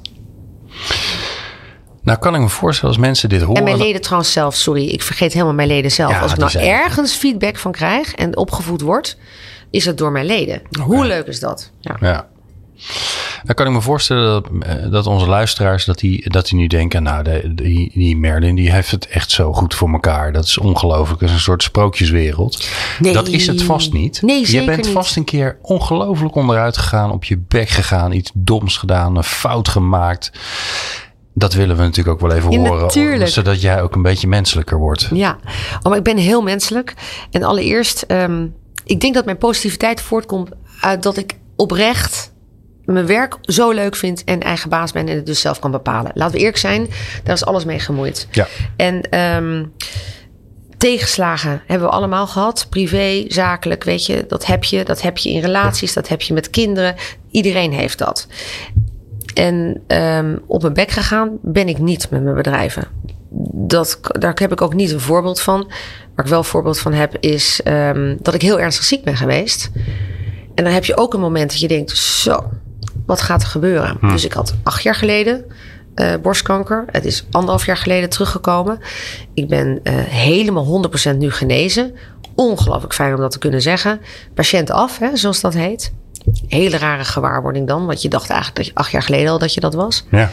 Nou, 2.02 2.18
kan 2.18 2.34
ik 2.34 2.40
me 2.40 2.48
voorstellen 2.48 2.94
als 2.94 3.04
mensen 3.04 3.28
dit 3.28 3.42
horen. 3.42 3.56
En 3.56 3.64
mijn 3.64 3.76
leden 3.76 4.00
trouwens 4.00 4.32
zelf, 4.32 4.54
sorry, 4.54 4.88
ik 4.88 5.02
vergeet 5.02 5.32
helemaal 5.32 5.54
mijn 5.54 5.68
leden 5.68 5.90
zelf. 5.90 6.20
als 6.20 6.32
ik 6.32 6.38
nou 6.38 6.58
ergens 6.58 7.14
feedback 7.14 7.56
van 7.56 7.72
krijg 7.72 8.14
en 8.14 8.36
opgevoed 8.36 8.80
word, 8.80 9.16
is 9.70 9.84
het 9.84 9.98
door 9.98 10.12
mijn 10.12 10.26
leden. 10.26 10.62
Hoe 10.80 11.04
leuk 11.04 11.26
is 11.26 11.40
dat? 11.40 11.70
Ja. 11.80 11.96
ja. 12.00 12.28
Dan 13.44 13.54
kan 13.54 13.66
ik 13.66 13.72
me 13.72 13.80
voorstellen 13.80 14.24
dat, 14.24 14.50
eh, 14.60 14.90
dat 14.90 15.06
onze 15.06 15.26
luisteraars 15.26 15.84
dat 15.84 15.98
die, 15.98 16.30
dat 16.30 16.46
die 16.46 16.58
nu 16.58 16.66
denken, 16.66 17.02
nou, 17.02 17.22
de, 17.22 17.54
die, 17.54 17.90
die 17.94 18.16
Merlin 18.16 18.54
die 18.54 18.72
heeft 18.72 18.90
het 18.90 19.06
echt 19.06 19.30
zo 19.30 19.52
goed 19.52 19.74
voor 19.74 19.92
elkaar. 19.92 20.32
Dat 20.32 20.44
is 20.44 20.58
ongelooflijk. 20.58 21.20
Dat 21.20 21.28
is 21.28 21.34
een 21.34 21.40
soort 21.40 21.62
sprookjeswereld. 21.62 22.68
Nee, 22.98 23.12
dat 23.12 23.28
is 23.28 23.46
het 23.46 23.62
vast 23.62 23.92
niet. 23.92 24.22
Nee, 24.22 24.50
Je 24.50 24.64
bent 24.64 24.88
vast 24.88 25.16
een 25.16 25.24
keer 25.24 25.58
ongelooflijk 25.62 26.34
onderuit 26.34 26.76
gegaan, 26.76 27.10
op 27.10 27.24
je 27.24 27.38
bek 27.48 27.68
gegaan, 27.68 28.12
iets 28.12 28.30
doms 28.34 28.76
gedaan, 28.76 29.16
een 29.16 29.24
fout 29.24 29.68
gemaakt. 29.68 30.32
Dat 31.34 31.52
willen 31.52 31.76
we 31.76 31.82
natuurlijk 31.82 32.22
ook 32.22 32.28
wel 32.28 32.36
even 32.36 32.50
ja, 32.50 32.58
horen. 32.58 32.80
Natuurlijk. 32.80 33.30
Zodat 33.30 33.60
jij 33.60 33.82
ook 33.82 33.94
een 33.94 34.02
beetje 34.02 34.28
menselijker 34.28 34.78
wordt. 34.78 35.08
Ja, 35.12 35.38
oh, 35.82 35.82
maar 35.82 35.96
ik 35.96 36.04
ben 36.04 36.16
heel 36.16 36.42
menselijk. 36.42 36.94
En 37.30 37.42
allereerst, 37.42 38.04
um, 38.08 38.54
ik 38.84 39.00
denk 39.00 39.14
dat 39.14 39.24
mijn 39.24 39.38
positiviteit 39.38 40.00
voortkomt 40.00 40.50
uit 40.80 41.02
dat 41.02 41.16
ik 41.16 41.36
oprecht 41.56 42.32
mijn 42.84 43.06
werk 43.06 43.36
zo 43.42 43.70
leuk 43.70 43.96
vind 43.96 44.24
en 44.24 44.40
eigen 44.40 44.70
baas 44.70 44.92
ben 44.92 45.08
en 45.08 45.16
het 45.16 45.26
dus 45.26 45.40
zelf 45.40 45.58
kan 45.58 45.70
bepalen. 45.70 46.10
Laten 46.14 46.34
we 46.34 46.38
eerlijk 46.38 46.58
zijn, 46.58 46.88
daar 47.24 47.34
is 47.34 47.44
alles 47.44 47.64
mee 47.64 47.78
gemoeid. 47.78 48.28
Ja. 48.30 48.46
En 48.76 49.18
um, 49.18 49.72
tegenslagen 50.76 51.62
hebben 51.66 51.88
we 51.88 51.94
allemaal 51.94 52.26
gehad. 52.26 52.66
Privé, 52.70 53.24
zakelijk, 53.28 53.84
weet 53.84 54.06
je, 54.06 54.24
dat 54.28 54.46
heb 54.46 54.64
je. 54.64 54.84
Dat 54.84 55.02
heb 55.02 55.18
je 55.18 55.30
in 55.30 55.40
relaties, 55.40 55.92
dat 55.92 56.08
heb 56.08 56.22
je 56.22 56.34
met 56.34 56.50
kinderen. 56.50 56.94
Iedereen 57.30 57.72
heeft 57.72 57.98
dat. 57.98 58.26
En 59.34 59.82
um, 59.86 60.42
op 60.46 60.62
mijn 60.62 60.74
bek 60.74 60.90
gegaan 60.90 61.38
ben 61.42 61.68
ik 61.68 61.78
niet 61.78 62.10
met 62.10 62.22
mijn 62.22 62.36
bedrijven. 62.36 62.88
Dat, 63.52 64.00
daar 64.02 64.32
heb 64.34 64.52
ik 64.52 64.60
ook 64.60 64.74
niet 64.74 64.92
een 64.92 65.00
voorbeeld 65.00 65.40
van. 65.40 65.70
Waar 66.14 66.24
ik 66.24 66.30
wel 66.30 66.38
een 66.38 66.44
voorbeeld 66.44 66.78
van 66.78 66.92
heb, 66.92 67.16
is 67.20 67.60
um, 67.64 68.16
dat 68.22 68.34
ik 68.34 68.42
heel 68.42 68.60
ernstig 68.60 68.84
ziek 68.84 69.04
ben 69.04 69.16
geweest. 69.16 69.70
En 70.54 70.64
dan 70.64 70.72
heb 70.72 70.84
je 70.84 70.96
ook 70.96 71.14
een 71.14 71.20
moment 71.20 71.50
dat 71.50 71.60
je 71.60 71.68
denkt: 71.68 71.96
zo, 71.96 72.50
wat 73.06 73.20
gaat 73.20 73.42
er 73.42 73.48
gebeuren? 73.48 73.96
Hm. 74.00 74.08
Dus 74.08 74.24
ik 74.24 74.32
had 74.32 74.54
acht 74.62 74.82
jaar 74.82 74.94
geleden 74.94 75.44
uh, 75.94 76.14
borstkanker. 76.22 76.84
Het 76.90 77.04
is 77.04 77.24
anderhalf 77.30 77.66
jaar 77.66 77.76
geleden 77.76 78.10
teruggekomen. 78.10 78.78
Ik 79.34 79.48
ben 79.48 79.68
uh, 79.84 79.94
helemaal 80.04 80.88
100% 81.12 81.16
nu 81.16 81.30
genezen. 81.30 81.94
Ongelooflijk 82.34 82.94
fijn 82.94 83.14
om 83.14 83.20
dat 83.20 83.30
te 83.30 83.38
kunnen 83.38 83.62
zeggen. 83.62 84.00
Patiënt 84.34 84.70
af, 84.70 84.98
hè, 84.98 85.16
zoals 85.16 85.40
dat 85.40 85.54
heet. 85.54 85.92
Hele 86.48 86.78
rare 86.78 87.04
gewaarwording 87.04 87.66
dan. 87.68 87.86
Want 87.86 88.02
je 88.02 88.08
dacht 88.08 88.28
eigenlijk 88.30 88.56
dat 88.58 88.66
je 88.66 88.74
acht 88.74 88.90
jaar 88.90 89.02
geleden 89.02 89.30
al 89.30 89.38
dat 89.38 89.54
je 89.54 89.60
dat 89.60 89.74
was. 89.74 90.04
Ja. 90.10 90.30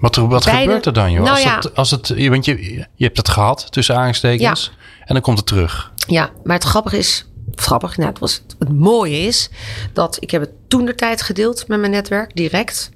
Wat, 0.00 0.16
wat 0.16 0.44
Beide- 0.44 0.62
gebeurt 0.62 0.86
er 0.86 0.92
dan, 0.92 1.10
joh? 1.12 1.22
Nou 1.22 1.34
als, 1.34 1.42
ja. 1.42 1.54
het, 1.56 1.76
als 1.76 1.90
het, 1.90 2.12
je- 2.16 2.30
want 2.30 2.44
je, 2.44 2.74
je 2.94 3.04
hebt 3.04 3.16
het 3.16 3.28
gehad, 3.28 3.72
tussen 3.72 3.96
aanstekens. 3.96 4.72
En 5.04 5.14
dan 5.14 5.22
komt 5.22 5.38
het 5.38 5.46
terug. 5.46 5.92
Ja, 6.06 6.30
maar 6.44 6.54
het 6.56 6.64
grappige 6.64 6.98
is, 6.98 7.26
grappig, 7.60 7.96
nou, 7.96 8.12
het, 8.20 8.42
mooie 8.72 9.18
is 9.18 9.50
dat 9.92 10.16
ik 10.20 10.30
heb 10.30 10.40
het 10.40 10.50
toen 10.68 10.84
de 10.84 10.94
tijd 10.94 11.22
gedeeld 11.22 11.68
met 11.68 11.78
mijn 11.78 11.92
netwerk, 11.92 12.36
direct. 12.36 12.90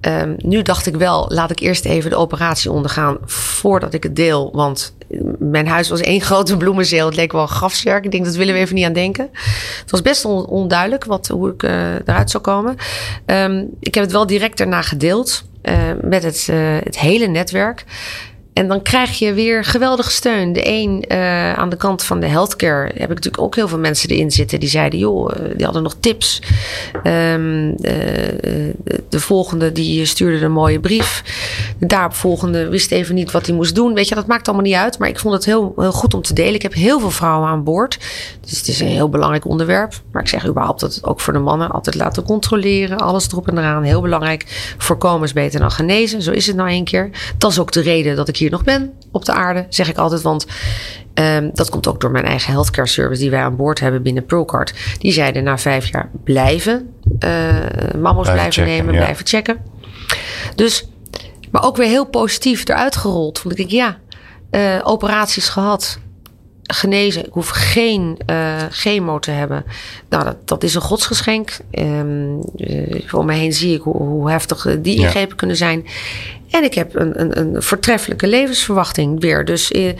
Ehm, 0.00 0.34
nu 0.36 0.62
dacht 0.62 0.86
ik 0.86 0.96
wel, 0.96 1.26
laat 1.28 1.50
ik 1.50 1.58
eerst 1.60 1.84
even 1.84 2.10
de 2.10 2.16
operatie 2.16 2.70
ondergaan 2.70 3.18
voordat 3.24 3.94
ik 3.94 4.02
het 4.02 4.16
deel. 4.16 4.50
Want 4.52 4.94
mijn 5.38 5.66
huis 5.66 5.88
was 5.88 6.00
één 6.00 6.20
grote 6.30 6.56
bloemenzeel. 6.56 7.06
Het 7.06 7.16
leek 7.16 7.32
wel 7.32 7.42
een 7.42 7.48
grafzerk. 7.48 8.04
Ik 8.04 8.10
denk, 8.10 8.24
dat 8.24 8.34
willen 8.34 8.54
we 8.54 8.60
even 8.60 8.74
niet 8.74 8.84
aan 8.84 8.92
denken. 8.92 9.28
Het 9.80 9.90
was 9.90 10.02
best 10.02 10.24
on- 10.24 10.46
onduidelijk 10.46 11.04
wat, 11.04 11.28
hoe 11.28 11.50
ik 11.50 11.62
eh, 11.62 11.94
eruit 11.94 12.30
zou 12.30 12.42
komen. 12.42 12.76
Ehm, 13.26 13.64
ik 13.80 13.94
heb 13.94 14.04
het 14.04 14.12
wel 14.12 14.26
direct 14.26 14.58
daarna 14.58 14.82
gedeeld 14.82 15.44
eh, 15.62 15.74
met 16.00 16.22
het, 16.22 16.46
eh, 16.50 16.76
het 16.82 16.98
hele 16.98 17.26
netwerk. 17.26 17.84
En 18.52 18.68
dan 18.68 18.82
krijg 18.82 19.18
je 19.18 19.32
weer 19.32 19.64
geweldige 19.64 20.10
steun. 20.10 20.52
De 20.52 20.68
een 20.68 21.04
eh, 21.08 21.52
aan 21.52 21.68
de 21.68 21.76
kant 21.76 22.04
van 22.04 22.20
de 22.20 22.26
healthcare 22.26 22.84
heb 22.84 23.10
ik 23.10 23.14
natuurlijk 23.14 23.42
ook 23.42 23.54
heel 23.54 23.68
veel 23.68 23.78
mensen 23.78 24.08
erin 24.08 24.30
zitten 24.30 24.60
die 24.60 24.68
zeiden, 24.68 24.98
joh, 24.98 25.32
eh, 25.32 25.56
die 25.56 25.64
hadden 25.64 25.82
nog 25.82 25.96
tips. 26.00 26.42
Ehm, 27.02 27.70
eh, 27.70 27.94
de, 28.84 29.02
de 29.08 29.20
volgende 29.20 29.72
die 29.72 30.04
stuurde 30.04 30.44
een 30.44 30.52
mooie 30.52 30.80
brief. 30.80 31.22
De 31.78 31.86
daaropvolgende 31.86 32.68
wist 32.68 32.90
even 32.90 33.14
niet 33.14 33.30
wat 33.30 33.46
hij 33.46 33.54
moest 33.54 33.74
doen. 33.74 33.94
Weet 33.94 34.08
je, 34.08 34.14
dat 34.14 34.26
maakt 34.26 34.46
allemaal 34.46 34.66
niet 34.66 34.74
uit. 34.74 34.98
Maar 34.98 35.08
ik 35.08 35.18
vond 35.18 35.34
het 35.34 35.44
heel, 35.44 35.72
heel 35.76 35.92
goed 35.92 36.14
om 36.14 36.22
te 36.22 36.34
delen. 36.34 36.54
Ik 36.54 36.62
heb 36.62 36.74
heel 36.74 37.00
veel 37.00 37.10
vrouwen 37.10 37.48
aan 37.48 37.64
boord. 37.64 37.98
Dus 38.40 38.58
het 38.58 38.68
is 38.68 38.80
een 38.80 38.86
heel 38.86 39.08
belangrijk 39.08 39.46
onderwerp. 39.46 39.92
Maar 40.12 40.22
ik 40.22 40.28
zeg 40.28 40.46
überhaupt 40.46 40.80
dat 40.80 40.94
het 40.94 41.04
ook 41.04 41.20
voor 41.20 41.32
de 41.32 41.38
mannen 41.38 41.70
altijd 41.70 41.96
laten 41.96 42.22
controleren. 42.22 42.98
Alles 42.98 43.28
erop 43.28 43.48
en 43.48 43.58
eraan. 43.58 43.82
Heel 43.82 44.00
belangrijk. 44.00 44.74
Voorkomen 44.78 45.22
is 45.22 45.32
beter 45.32 45.60
dan 45.60 45.70
genezen. 45.70 46.22
Zo 46.22 46.30
is 46.30 46.46
het 46.46 46.56
nou 46.56 46.68
één 46.68 46.84
keer. 46.84 47.10
Dat 47.38 47.50
is 47.50 47.58
ook 47.58 47.72
de 47.72 47.80
reden 47.80 48.16
dat 48.16 48.28
ik 48.28 48.36
hier 48.42 48.50
nog 48.50 48.64
ben 48.64 48.92
op 49.10 49.24
de 49.24 49.32
aarde. 49.32 49.66
Zeg 49.68 49.88
ik 49.88 49.96
altijd. 49.96 50.22
Want 50.22 50.46
ehm, 51.14 51.50
dat 51.52 51.70
komt 51.70 51.86
ook 51.86 52.00
door 52.00 52.10
mijn 52.10 52.24
eigen 52.24 52.52
healthcare 52.52 52.88
service 52.88 53.20
die 53.20 53.30
wij 53.30 53.40
aan 53.42 53.56
boord 53.56 53.80
hebben 53.80 54.02
binnen 54.02 54.26
Pearlcard. 54.26 54.74
Die 54.98 55.12
zeiden 55.12 55.44
na 55.44 55.58
vijf 55.58 55.86
jaar 55.90 56.10
blijven. 56.24 56.88
eh 57.18 57.54
mammo's 57.98 58.26
blijven, 58.30 58.52
checken, 58.52 58.70
nemen. 58.72 58.94
ja. 58.94 59.00
Blijven 59.00 59.26
checken. 59.26 59.56
Dus, 60.54 60.88
maar 61.50 61.64
ook 61.64 61.76
weer 61.76 61.88
heel 61.88 62.06
positief 62.06 62.68
eruit 62.68 62.96
gerold. 62.96 63.38
Vond 63.38 63.58
ik, 63.58 63.70
ja, 63.70 63.96
eh, 64.50 64.78
operaties 64.82 65.48
gehad 65.48 65.98
genezen. 66.62 67.26
Ik 67.26 67.32
hoef 67.32 67.48
geen 67.48 68.18
eh, 68.26 68.56
chemo 68.70 69.18
te 69.18 69.30
hebben. 69.30 69.64
Nou, 70.08 70.24
dat, 70.24 70.48
dat 70.48 70.62
is 70.62 70.74
een 70.74 70.80
godsgeschenk. 70.80 71.56
Ehm 71.70 72.40
voor 73.06 73.24
me 73.24 73.32
heen 73.32 73.52
zie 73.52 73.74
ik 73.74 73.82
hoe, 73.82 73.96
hoe 73.96 74.30
heftig 74.30 74.76
die 74.80 75.00
Ja. 75.00 75.06
ingrepen 75.06 75.36
kunnen 75.36 75.56
zijn. 75.56 75.84
En 76.52 76.64
ik 76.64 76.74
heb 76.74 76.94
een, 76.94 77.20
een, 77.20 77.38
een 77.38 77.62
voortreffelijke 77.62 78.26
levensverwachting 78.26 79.20
weer. 79.20 79.44
Dus 79.44 79.70
eh, 79.70 79.92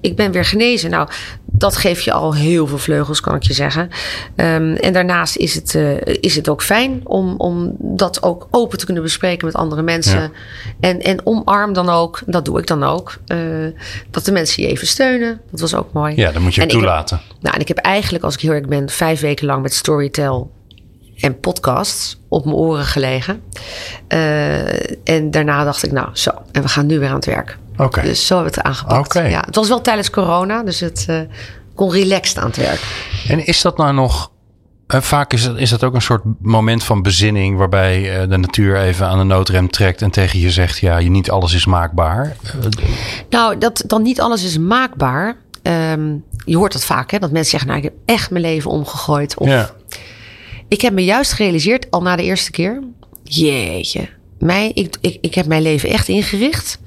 ik 0.00 0.16
ben 0.16 0.32
weer 0.32 0.44
genezen. 0.44 0.90
Nou, 0.90 1.08
dat 1.44 1.76
geeft 1.76 2.04
je 2.04 2.12
al 2.12 2.34
heel 2.34 2.66
veel 2.66 2.78
vleugels, 2.78 3.20
kan 3.20 3.34
ik 3.34 3.42
je 3.42 3.52
zeggen. 3.52 3.88
Ehm, 4.36 4.72
en 4.74 4.92
daarnaast 4.92 5.36
is 5.36 5.54
het, 5.54 5.74
eh, 5.74 5.96
is 6.20 6.36
het 6.36 6.48
ook 6.48 6.62
fijn 6.62 7.00
om, 7.04 7.34
om 7.36 7.74
dat 7.78 8.22
ook 8.22 8.48
open 8.50 8.78
te 8.78 8.84
kunnen 8.84 9.02
bespreken 9.02 9.46
met 9.46 9.54
andere 9.54 9.82
mensen. 9.82 10.20
Ja. 10.20 10.30
En, 10.80 11.00
en 11.00 11.26
omarm 11.26 11.72
dan 11.72 11.88
ook, 11.88 12.20
dat 12.26 12.44
doe 12.44 12.58
ik 12.58 12.66
dan 12.66 12.84
ook, 12.84 13.18
eh, 13.26 13.38
dat 14.10 14.24
de 14.24 14.32
mensen 14.32 14.62
je 14.62 14.68
even 14.68 14.86
steunen. 14.86 15.40
Dat 15.50 15.60
was 15.60 15.74
ook 15.74 15.92
mooi. 15.92 16.16
Ja, 16.16 16.32
dat 16.32 16.42
moet 16.42 16.54
je 16.54 16.60
En 16.60 16.66
ik 16.66 16.72
heb- 16.72 16.80
toelaten. 16.82 17.20
nou, 17.40 17.54
en 17.54 17.60
ik 17.60 17.68
heb 17.68 17.78
eigenlijk, 17.78 18.24
als 18.24 18.34
ik 18.34 18.40
heel 18.40 18.52
erg 18.52 18.66
ben, 18.66 18.88
vijf 18.88 19.20
weken 19.20 19.46
lang 19.46 19.62
met 19.62 19.74
Storytel 19.74 20.50
en 21.20 21.40
podcasts 21.40 22.20
op 22.28 22.44
mijn 22.44 22.56
oren 22.56 22.84
gelegen. 22.84 23.42
Eh, 24.08 25.14
en 25.14 25.30
daarna 25.30 25.64
dacht 25.64 25.82
ik, 25.82 25.92
nou 25.92 26.08
zo, 26.12 26.30
en 26.52 26.62
we 26.62 26.68
gaan 26.68 26.86
nu 26.86 26.98
weer 26.98 27.08
aan 27.08 27.14
het 27.14 27.24
werk. 27.24 27.58
Oké. 27.76 28.02
Dus 28.02 28.26
zo 28.26 28.34
hebben 28.34 28.52
we 28.54 28.58
het 28.58 28.68
aangepakt. 28.68 29.16
Oké. 29.16 29.26
Ja, 29.26 29.42
het 29.46 29.54
was 29.54 29.68
wel 29.68 29.80
tijdens 29.80 30.10
corona, 30.10 30.62
dus 30.62 30.80
het 30.80 31.04
eh, 31.08 31.20
kon 31.74 31.92
relaxed 31.92 32.38
aan 32.38 32.46
het 32.46 32.56
werk. 32.56 32.80
En 33.28 33.46
is 33.46 33.62
dat 33.62 33.76
nou 33.76 33.94
nog... 33.94 34.30
eh, 34.86 35.00
vaak 35.00 35.32
is 35.32 35.44
dat, 35.44 35.58
is 35.58 35.70
dat 35.70 35.84
ook 35.84 35.94
een 35.94 36.02
soort 36.02 36.22
moment 36.40 36.84
van 36.84 37.02
bezinning... 37.02 37.58
waarbij 37.58 38.26
de 38.28 38.36
natuur 38.36 38.80
even 38.80 39.06
aan 39.06 39.18
de 39.18 39.24
noodrem 39.24 39.70
trekt... 39.70 40.02
en 40.02 40.10
tegen 40.10 40.38
je 40.38 40.50
zegt, 40.50 40.78
ja, 40.78 40.96
je, 40.98 41.10
niet 41.10 41.30
alles 41.30 41.54
is 41.54 41.66
maakbaar. 41.66 42.36
Nou, 43.30 43.58
dat 43.58 43.84
dan 43.86 44.02
niet 44.02 44.20
alles 44.20 44.44
is 44.44 44.58
maakbaar. 44.58 45.36
Ehm, 45.62 46.14
je 46.44 46.56
hoort 46.56 46.72
dat 46.72 46.84
vaak, 46.84 47.10
hè, 47.10 47.18
dat 47.18 47.30
mensen 47.30 47.50
zeggen, 47.50 47.68
nou, 47.68 47.80
ik 47.80 47.90
heb 47.90 47.94
echt 48.04 48.30
mijn 48.30 48.44
leven 48.44 48.70
omgegooid. 48.70 49.38
Of 49.38 49.48
ja. 49.48 49.70
Ik 50.68 50.80
heb 50.80 50.92
me 50.92 51.04
juist 51.04 51.32
gerealiseerd, 51.32 51.90
al 51.90 52.02
na 52.02 52.16
de 52.16 52.22
eerste 52.22 52.50
keer. 52.50 52.82
Jeetje, 53.22 54.08
mij, 54.38 54.70
ik, 54.74 54.96
ik, 55.00 55.18
ik 55.20 55.34
heb 55.34 55.46
mijn 55.46 55.62
leven 55.62 55.88
echt 55.88 56.08
ingericht 56.08 56.78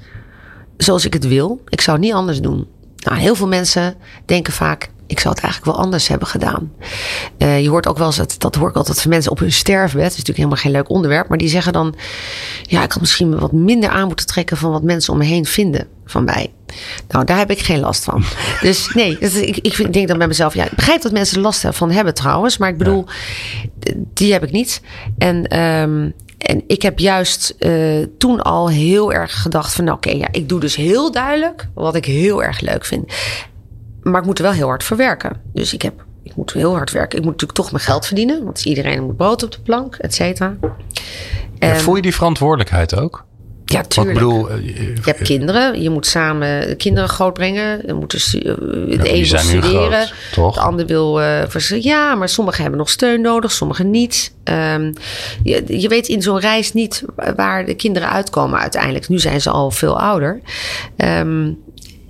zoals 0.78 1.06
ik 1.06 1.14
het 1.14 1.28
wil. 1.28 1.62
Ik 1.68 1.82
zou 1.82 1.98
het 1.98 2.06
niet 2.06 2.16
anders 2.16 2.42
doen. 2.42 2.68
Nou, 2.98 3.18
heel 3.18 3.36
veel 3.36 3.48
mensen 3.48 3.96
denken 4.26 4.54
vaak, 4.54 4.90
ik 5.08 5.20
zou 5.20 5.34
het 5.34 5.44
eigenlijk 5.44 5.76
wel 5.76 5.84
anders 5.84 6.08
hebben 6.08 6.28
gedaan. 6.28 6.72
Eh, 7.38 7.62
je 7.62 7.70
hoort 7.70 7.88
ook 7.88 7.98
wel 7.98 8.08
eens, 8.08 8.18
dat, 8.18 8.36
dat 8.38 8.56
hoor 8.56 8.70
ik 8.70 8.76
altijd 8.76 9.02
van 9.02 9.10
mensen 9.10 9.32
op 9.32 9.40
hun 9.40 9.52
sterfbed. 9.52 10.02
Dat 10.02 10.12
is 10.12 10.18
natuurlijk 10.18 10.38
helemaal 10.38 10.58
geen 10.58 10.72
leuk 10.72 10.90
onderwerp. 10.90 11.30
Maar 11.30 11.38
die 11.38 11.50
zeggen 11.50 11.74
dan, 11.74 11.96
ja, 12.62 12.84
ik 12.84 12.92
had 12.92 13.02
misschien 13.02 13.40
wat 13.40 13.52
minder 13.52 13.90
aan 13.90 14.08
moeten 14.08 14.26
trekken 14.26 14.58
van 14.58 14.72
wat 14.72 14.84
mensen 14.84 15.14
om 15.14 15.20
me 15.20 15.26
heen 15.26 15.46
vinden 15.46 15.88
van 16.06 16.24
mij. 16.24 16.54
Nou, 17.08 17.26
daar 17.26 17.38
heb 17.38 17.52
ik 17.52 17.60
geen 17.60 17.80
last 17.80 18.04
van. 18.04 18.24
Dus 18.62 18.94
nee, 18.94 19.18
dus 19.20 19.36
ik, 19.36 19.58
ik 19.58 19.74
vind- 19.74 19.88
ik 19.88 19.94
denk 19.94 20.08
dan 20.08 20.18
bij 20.18 20.28
mezelf, 20.28 20.54
ja, 20.54 20.66
ik 20.66 20.76
begrijp 20.76 21.02
dat 21.02 21.12
mensen 21.12 21.42
last 21.42 21.66
van 21.70 21.92
hebben 21.92 22.14
trouwens. 22.14 22.58
Maar 22.58 22.70
ik 22.70 22.78
bedoel, 22.78 23.06
die 24.14 24.34
heb 24.34 24.44
ik 24.44 24.52
niet. 24.52 24.82
En, 25.18 25.48
ehm, 25.48 26.10
en 26.38 26.64
ik 26.68 26.82
heb 26.82 27.00
juist 27.00 27.56
eh, 27.60 27.72
toen 28.18 28.42
al 28.42 28.70
heel 28.70 29.14
erg 29.14 29.42
gedacht 29.42 29.74
van, 29.74 29.84
nou, 29.84 29.98
oké, 29.98 30.10
ja, 30.12 30.28
ik 30.32 30.50
doe 30.50 30.60
dus 30.60 30.76
heel 30.76 31.12
duidelijk 31.12 31.68
wat 31.74 31.96
ik 31.96 32.06
heel 32.06 32.44
erg 32.44 32.60
leuk 32.60 32.86
vind. 32.86 33.14
Maar 34.02 34.20
ik 34.22 34.26
moet 34.28 34.38
er 34.38 34.44
wel 34.44 34.54
heel 34.54 34.68
hard 34.68 34.84
voor 34.84 34.98
werken. 34.98 35.42
Dus 35.54 35.74
ik 35.74 35.82
heb, 35.82 35.94
ik 36.24 36.36
moet 36.36 36.54
heel 36.54 36.76
hard 36.76 36.92
werken. 36.92 37.18
Ik 37.18 37.24
moet 37.24 37.32
natuurlijk 37.34 37.60
toch 37.60 37.72
mijn 37.72 37.84
geld 37.84 38.06
verdienen, 38.06 38.44
want 38.44 38.66
iedereen 38.66 39.04
moet 39.04 39.18
brood 39.18 39.44
op 39.44 39.52
de 39.52 39.60
plank, 39.62 39.96
et 39.96 40.14
cetera. 40.14 40.56
Ja, 40.62 40.70
En- 41.60 41.80
voel 41.80 41.96
je 41.96 42.02
die 42.02 42.14
verantwoordelijkheid 42.16 42.96
ook? 42.96 43.26
Ja, 43.72 43.78
Want 43.82 43.86
ik 43.86 43.92
tuurlijk. 43.92 44.14
bedoel, 44.14 44.50
eh, 44.50 44.66
Je 44.78 45.02
hebt 45.04 45.22
kinderen, 45.22 45.82
je 45.82 45.90
moet 45.90 46.06
samen 46.08 46.68
de 46.68 46.76
kinderen 46.76 47.10
grootbrengen. 47.10 47.82
Je 47.86 47.94
moet 47.94 48.12
dus, 48.12 48.36
eh, 48.36 48.44
een 48.58 48.88
wil 48.88 49.38
studeren, 49.38 50.08
groot, 50.32 50.54
de 50.54 50.60
ander 50.60 50.86
wil 50.86 51.22
eh, 51.22 51.42
vers- 51.48 51.70
Ja, 51.80 52.16
maar 52.16 52.30
sommigen 52.30 52.62
hebben 52.62 52.80
nog 52.80 52.90
steun 52.90 53.22
nodig, 53.22 53.52
sommigen 53.52 53.90
niet. 53.90 54.34
Ehm, 54.44 54.92
je, 55.44 55.64
je 55.80 55.88
weet 55.88 56.08
in 56.08 56.22
zo'n 56.22 56.40
reis 56.40 56.74
niet 56.74 57.04
waar 57.36 57.66
de 57.66 57.74
kinderen 57.74 58.10
uitkomen 58.10 58.60
uiteindelijk. 58.60 59.10
Nu 59.10 59.20
zijn 59.20 59.42
ze 59.42 59.50
al 59.50 59.72
veel 59.72 60.00
ouder. 60.00 60.42
Ehm, 60.98 61.52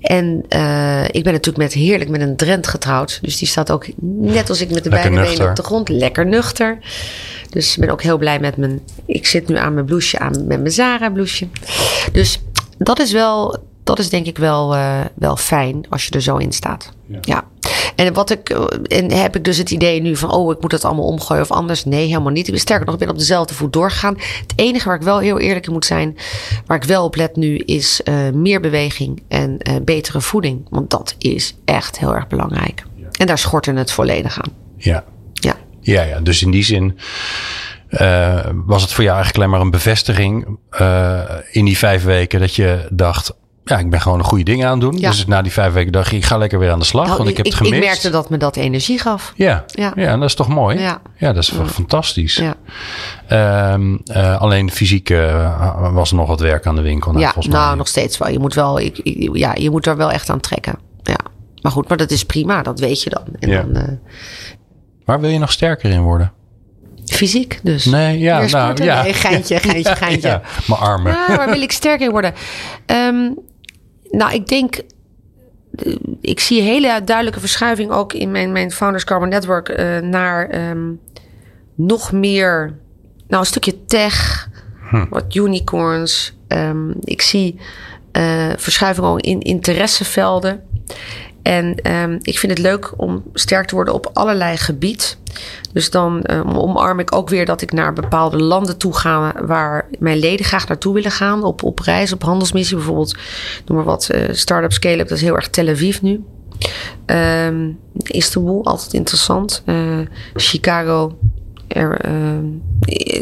en 0.02 0.46
eh, 0.50 1.04
ik 1.04 1.24
ben 1.24 1.34
natuurlijk 1.34 1.58
met 1.58 1.74
heerlijk 1.74 2.10
met 2.10 2.22
een 2.22 2.36
Drent 2.36 2.68
getrouwd. 2.68 3.20
Dus 3.22 3.38
die 3.38 3.48
staat 3.48 3.72
ook 3.72 3.88
net 4.02 4.50
als 4.50 4.62
ik 4.62 4.72
met 4.72 4.84
de 4.84 4.90
Lekker 4.90 5.10
beide 5.10 5.22
nuchter. 5.22 5.38
benen 5.38 5.50
op 5.50 5.56
de 5.56 5.64
grond. 5.64 5.90
Lekker 5.90 6.26
nuchter. 6.26 6.78
Dus 7.50 7.74
ik 7.74 7.80
ben 7.80 7.90
ook 7.90 8.02
heel 8.02 8.18
blij 8.18 8.40
met 8.40 8.58
mijn... 8.58 8.82
Ik 9.06 9.28
zit 9.28 9.48
nu 9.48 9.58
aan 9.58 9.74
mijn 9.74 9.86
blouseje, 9.86 10.24
aan 10.24 10.48
met 10.48 10.60
mijn 10.60 10.72
Zara 10.72 11.10
blouseje. 11.10 11.50
Dus 12.12 12.42
dat 12.78 13.00
is 13.00 13.12
wel... 13.12 13.58
Dat 13.84 14.00
is 14.00 14.10
denk 14.10 14.26
ik 14.26 14.38
wel, 14.38 14.76
eh, 14.76 15.00
wel 15.14 15.36
fijn 15.36 15.86
als 15.90 16.06
je 16.06 16.12
er 16.12 16.22
zo 16.22 16.38
in 16.38 16.52
staat. 16.52 16.92
Ja. 17.22 17.44
En 17.96 18.14
wat 18.14 18.30
ik. 18.30 18.50
eh, 18.50 18.98
En 18.98 19.12
heb 19.12 19.36
ik 19.36 19.44
dus 19.44 19.58
het 19.58 19.72
idee 19.72 20.02
nu 20.02 20.16
van. 20.16 20.32
Oh, 20.32 20.52
ik 20.52 20.62
moet 20.62 20.72
dat 20.72 20.86
allemaal 20.86 21.06
omgooien 21.06 21.42
of 21.44 21.52
anders. 21.52 21.86
Nee, 21.86 22.08
helemaal 22.08 22.32
niet. 22.32 22.46
Ik 22.46 22.52
ben 22.54 22.62
sterker 22.62 22.86
nog, 22.86 22.94
ik 22.94 23.00
ben 23.02 23.10
op 23.10 23.18
dezelfde 23.18 23.54
voet 23.54 23.74
doorgegaan. 23.74 24.16
Het 24.18 24.54
enige 24.56 24.88
waar 24.88 24.98
ik 24.98 25.04
wel 25.04 25.20
heel 25.20 25.40
eerlijk 25.40 25.66
in 25.66 25.72
moet 25.72 25.86
zijn. 25.86 26.18
Waar 26.66 26.78
ik 26.78 26.84
wel 26.84 27.04
op 27.04 27.16
let 27.16 27.36
nu. 27.36 27.58
Is 27.58 28.04
eh, 28.04 28.16
meer 28.34 28.60
beweging 28.60 29.24
en 29.28 29.58
eh, 29.58 29.76
betere 29.84 30.22
voeding. 30.22 30.68
Want 30.70 30.90
dat 30.90 31.16
is 31.18 31.56
echt 31.66 32.00
heel 32.00 32.16
erg 32.16 32.28
belangrijk. 32.28 32.84
En 33.20 33.28
daar 33.28 33.38
schorten 33.38 33.76
het 33.76 33.92
volledig 33.92 34.42
aan. 34.42 34.52
Ja. 34.78 35.04
Ja. 35.34 35.56
Ja, 35.80 36.02
ja, 36.04 36.20
dus 36.20 36.42
in 36.42 36.52
die 36.52 36.64
zin 36.64 36.98
was 38.66 38.82
het 38.82 38.92
voor 38.94 39.04
jou 39.04 39.16
eigenlijk 39.16 39.36
alleen 39.36 39.50
maar 39.50 39.62
een 39.62 39.72
bevestiging 39.72 40.58
in 41.52 41.66
die 41.66 41.78
vijf 41.78 42.04
weken 42.04 42.40
dat 42.40 42.56
je 42.56 42.88
dacht, 42.92 43.34
ja, 43.64 43.78
ik 43.80 43.90
ben 43.90 44.02
gewoon 44.02 44.18
een 44.20 44.24
goede 44.26 44.44
ding 44.44 44.66
aan 44.66 44.72
het 44.72 44.82
doen. 44.82 44.98
Ja. 45.00 45.10
Dus 45.10 45.26
na 45.26 45.42
die 45.42 45.52
vijf 45.52 45.74
weken 45.74 45.92
dacht 45.92 46.12
ik 46.12 46.26
ga 46.26 46.38
lekker 46.38 46.60
weer 46.60 46.72
aan 46.72 46.80
de 46.80 46.86
slag, 46.86 47.06
Nou, 47.06 47.18
want 47.18 47.30
ik 47.30 47.38
heb 47.38 47.46
het 47.46 47.56
gemist. 47.56 47.74
ik 47.76 47.84
merkte 47.84 48.10
dat 48.10 48.30
me 48.30 48.38
dat 48.38 48.56
energie 48.56 49.00
gaf. 49.00 49.34
Ja, 49.36 49.64
ja. 49.68 49.92
Ja. 49.96 50.08
en 50.08 50.20
dat 50.20 50.30
is 50.30 50.36
toch 50.36 50.48
mooi? 50.48 50.80
Ja. 50.80 51.02
dat 51.20 51.38
is 51.38 51.54
fantastisch. 51.66 52.36
Ja, 52.36 52.56
Ehm, 53.28 53.96
eh, 54.06 54.42
alleen 54.42 54.72
fysiek 54.72 55.10
eh, 55.10 55.94
was 55.94 56.10
er 56.10 56.16
nog 56.16 56.28
wat 56.28 56.40
werk 56.40 56.66
aan 56.66 56.76
de 56.76 56.82
winkel. 56.82 57.12
Nou, 57.12 57.24
ja 57.24 57.32
volgens 57.32 57.54
mij. 57.54 57.64
nou, 57.64 57.78
nog 57.78 57.88
steeds 57.88 58.18
wel. 58.18 58.30
Je 58.30 58.40
moet 58.40 58.54
wel. 58.54 58.80
Ik, 58.80 58.98
ik- 58.98 59.36
ja, 59.38 59.54
je 59.56 59.70
moet 59.70 59.86
er 59.86 59.98
wel 59.98 60.12
echt 60.12 60.30
aan 60.30 60.40
trekken. 60.40 60.76
Ja. 61.04 61.18
Maar 61.62 61.72
goed, 61.72 61.88
maar 61.88 61.98
dat 61.98 62.12
is 62.12 62.26
prima. 62.26 62.62
Dat 62.62 62.80
weet 62.80 63.02
je 63.04 63.10
dan. 63.10 63.24
En 63.40 63.50
Ja. 63.50 63.62
dan 63.62 63.76
eh, 63.76 63.88
Waar 65.06 65.20
wil 65.20 65.30
je 65.30 65.40
nog 65.40 65.52
sterker 65.52 65.90
in 65.92 66.02
worden? 66.02 66.32
fysiek 67.06 67.60
dus. 67.64 67.86
Nee, 67.86 68.20
ja, 68.20 68.46
nou, 68.46 68.84
ja. 68.84 69.02
Nee, 69.02 69.14
geintje, 69.14 69.60
geintje, 69.70 69.90
Ja, 69.90 69.96
geintje. 69.96 70.28
ja, 70.28 70.42
mijn 70.68 70.80
armen. 70.80 71.12
Ja, 71.28 71.36
waar 71.36 71.50
wil 71.50 71.62
ik 71.62 71.72
sterker 71.72 72.06
in 72.06 72.12
worden? 72.12 72.34
Ehm, 72.86 73.16
nou, 74.12 74.34
ik 74.34 74.48
denk. 74.48 74.76
eh, 75.76 75.96
Ik 76.22 76.40
zie 76.40 76.60
een 76.60 76.66
hele 76.66 77.02
duidelijke 77.04 77.40
verschuiving 77.40 77.92
ook 77.92 78.14
in 78.14 78.32
mijn, 78.32 78.52
mijn 78.52 78.72
Founders 78.72 79.04
Carbon 79.04 79.30
Network 79.30 79.70
eh, 79.70 79.98
naar 80.00 80.50
ehm, 80.50 80.92
nog 81.76 82.12
meer, 82.12 82.78
nou, 83.28 83.42
een 83.42 83.46
stukje 83.46 83.86
tech, 83.86 84.50
wat 85.10 85.36
unicorns. 85.36 86.34
Ehm, 86.48 86.92
ik 87.04 87.22
zie 87.22 87.60
eh 88.12 88.50
verschuivingen 88.58 89.10
ook 89.10 89.22
in 89.22 89.40
interessevelden. 89.40 90.64
En 91.42 91.76
ehm, 91.76 92.18
ik 92.22 92.40
vind 92.40 92.52
het 92.52 92.62
leuk 92.62 92.94
om 92.98 93.24
sterk 93.34 93.68
te 93.68 93.76
worden 93.76 93.94
op 93.94 94.10
allerlei 94.14 94.58
gebied. 94.58 95.18
Dus 95.74 95.90
dan 95.90 96.22
ehm, 96.22 96.50
omarm 96.50 97.00
ik 97.00 97.16
ook 97.16 97.30
weer 97.30 97.46
dat 97.46 97.62
ik 97.62 97.72
naar 97.72 97.94
bepaalde 97.94 98.38
landen 98.38 98.78
toe 98.78 98.98
ga 98.98 99.34
waar 99.46 99.88
mijn 100.00 100.20
leden 100.20 100.46
graag 100.46 100.68
naartoe 100.68 100.94
willen 100.94 101.12
gaan. 101.12 101.44
Op, 101.44 101.64
op 101.64 101.80
reis, 101.80 102.14
op 102.14 102.24
handelsmissie 102.24 102.76
bijvoorbeeld. 102.76 103.18
Noem 103.66 103.78
maar 103.78 103.86
wat, 103.86 104.10
eh 104.10 104.30
start-up 104.32 104.72
scale-up, 104.72 105.08
dat 105.08 105.18
is 105.18 105.24
heel 105.24 105.36
erg 105.36 105.50
Tel 105.50 105.68
Aviv 105.68 106.02
nu. 106.02 106.24
Ehm, 107.06 107.70
Istanbul, 108.04 108.66
altijd 108.66 108.94
interessant. 108.94 109.62
Eh, 109.66 110.00
Chicago 110.34 111.18
er, 111.68 112.00
ehm, 112.02 112.46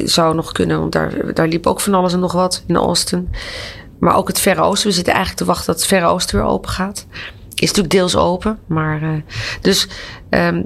zou 0.07 0.35
nog 0.35 0.51
kunnen, 0.51 0.79
want 0.79 0.91
daar, 0.91 1.33
daar 1.33 1.47
liep 1.47 1.67
ook 1.67 1.79
van 1.79 1.93
alles 1.93 2.13
en 2.13 2.19
nog 2.19 2.31
wat 2.31 2.63
in 2.67 2.75
Austin. 2.75 3.29
Maar 3.99 4.15
ook 4.15 4.27
het 4.27 4.39
Verre 4.39 4.61
Oosten. 4.61 4.87
We 4.89 4.95
zitten 4.95 5.13
eigenlijk 5.13 5.43
te 5.43 5.47
wachten 5.51 5.65
dat 5.65 5.75
het 5.75 5.85
Verre 5.85 6.05
Oosten 6.05 6.39
weer 6.39 6.47
open 6.47 6.69
gaat. 6.69 7.05
Is 7.59 7.67
natuurlijk 7.67 7.93
deels 7.93 8.15
open. 8.15 8.59
Maar 8.67 9.01
eh, 9.01 9.09
dus 9.61 9.87
ehm, 10.29 10.63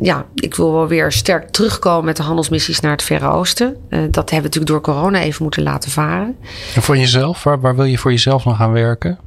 ja, 0.00 0.26
ik 0.34 0.54
wil 0.54 0.72
wel 0.72 0.86
weer 0.88 1.12
sterk 1.12 1.50
terugkomen 1.50 2.04
met 2.04 2.16
de 2.16 2.22
handelsmissies 2.22 2.80
naar 2.80 2.92
het 2.92 3.02
Verre 3.02 3.28
Oosten. 3.28 3.76
Eh, 3.88 3.98
dat 3.98 4.30
hebben 4.30 4.50
we 4.50 4.58
natuurlijk 4.58 4.66
door 4.66 4.94
corona 4.94 5.20
even 5.20 5.42
moeten 5.42 5.62
laten 5.62 5.90
varen. 5.90 6.36
En 6.74 6.82
voor 6.82 6.96
jezelf, 6.96 7.42
waar, 7.42 7.60
waar 7.60 7.76
wil 7.76 7.84
je 7.84 7.98
voor 7.98 8.10
jezelf 8.10 8.44
nog 8.44 8.60
aan 8.60 8.72
werken? 8.72 9.18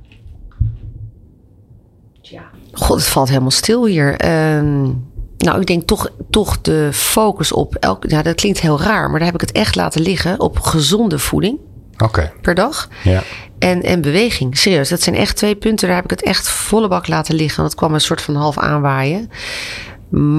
God, 2.71 2.97
het 2.97 3.07
valt 3.07 3.27
helemaal 3.29 3.51
stil 3.51 3.85
hier. 3.85 4.15
Ehm, 4.15 4.81
nou, 5.37 5.59
ik 5.59 5.65
denk 5.65 5.83
toch, 5.83 6.09
toch 6.29 6.61
de 6.61 6.89
focus 6.93 7.51
op 7.51 7.75
elk. 7.75 8.09
Ja, 8.09 8.21
dat 8.21 8.35
klinkt 8.35 8.59
heel 8.59 8.81
raar, 8.81 9.09
maar 9.09 9.19
daar 9.19 9.31
heb 9.31 9.41
ik 9.41 9.47
het 9.47 9.51
echt 9.51 9.75
laten 9.75 10.01
liggen 10.01 10.39
op 10.39 10.59
gezonde 10.59 11.19
voeding 11.19 11.59
Oké, 11.97 12.31
per 12.41 12.55
dag. 12.55 12.89
ja. 13.03 13.23
En, 13.59 13.83
en 13.83 14.01
beweging. 14.01 14.57
Serieus, 14.57 14.89
dat 14.89 15.01
zijn 15.01 15.15
echt 15.15 15.35
twee 15.35 15.55
punten. 15.55 15.87
Daar 15.87 15.95
heb 15.95 16.05
ik 16.05 16.09
het 16.09 16.23
echt 16.23 16.49
volle 16.49 16.87
bak 16.87 17.07
laten 17.07 17.35
liggen. 17.35 17.63
Het 17.63 17.75
kwam 17.75 17.93
een 17.93 18.01
soort 18.01 18.21
van 18.21 18.35
half 18.35 18.57
aanwaaien. 18.57 19.29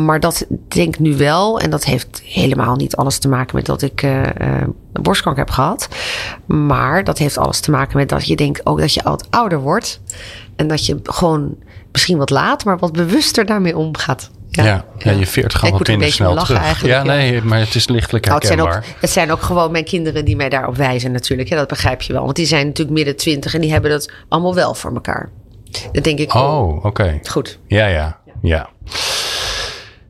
Maar 0.05 0.21
dat 0.21 0.47
denk 0.69 0.95
ik 0.95 1.01
nu 1.01 1.17
wel. 1.17 1.61
En 1.61 1.71
dat 1.71 1.85
heeft 1.85 2.23
helemaal 2.25 2.77
niet 2.77 2.97
alles 2.97 3.19
te 3.19 3.29
maken 3.29 3.57
met 3.57 3.67
dat 3.67 3.83
ik 3.83 4.03
eh, 4.03 4.23
borstkanker 4.93 5.45
heb 5.45 5.55
gehad. 5.55 5.89
Maar 6.47 7.05
dat 7.05 7.19
heeft 7.19 7.39
alles 7.39 7.61
te 7.61 7.71
maken 7.71 7.97
met 7.97 8.09
dat 8.09 8.27
je 8.27 8.37
denkt 8.37 8.67
ook 8.67 8.79
dat 8.79 8.95
je 8.95 9.05
oud 9.05 9.27
ouder 9.31 9.61
wordt. 9.61 10.01
En 10.57 10.69
dat 10.69 10.87
je 10.87 11.01
gewoon 11.03 11.57
misschien 11.93 12.19
wat 12.19 12.31
laat, 12.31 12.65
maar 12.65 12.79
wat 12.79 12.93
bewuster 12.93 13.47
daarmee 13.47 13.77
omgaat. 13.77 14.31
Ja, 14.51 14.85
ja. 14.99 15.11
je 15.11 15.27
veert 15.27 15.55
gewoon 15.55 15.79
wat 15.79 15.89
minder 15.89 16.13
snel 16.13 16.37
terug. 16.37 16.87
ja, 16.87 17.03
nee, 17.03 17.43
maar 17.43 17.59
het 17.59 17.75
is 17.75 17.89
lichtelijk 17.89 18.25
Nou, 18.25 18.39
het, 18.39 18.47
zijn 18.47 18.61
ook, 18.61 18.67
herkenbaar. 18.67 19.01
het 19.01 19.11
zijn 19.11 19.33
ook 19.33 19.43
gewoon 19.43 19.71
mijn 19.71 19.85
kinderen 19.85 20.25
die 20.25 20.37
mij 20.37 20.49
daarop 20.49 20.77
wijzen 20.77 21.13
natuurlijk. 21.13 21.49
Ja, 21.49 21.57
dat 21.57 21.69
begrijp 21.69 22.03
je 22.03 22.13
wel. 22.13 22.25
Want 22.25 22.37
die 22.37 22.47
zijn 22.47 22.67
natuurlijk 22.67 22.97
midden 22.97 23.17
twintig 23.17 23.55
en 23.55 23.61
die 23.61 23.73
hebben 23.73 23.91
dat 23.91 24.11
allemaal 24.29 24.55
wel 24.55 24.75
voor 24.75 24.95
elkaar. 24.95 25.31
Dan 25.93 26.03
denk 26.03 26.19
ik, 26.19 26.35
Oh, 26.35 26.85
oké. 26.85 27.19
goed. 27.25 27.59
Ja, 27.67 27.87
ja, 27.87 28.19
ja. 28.43 28.69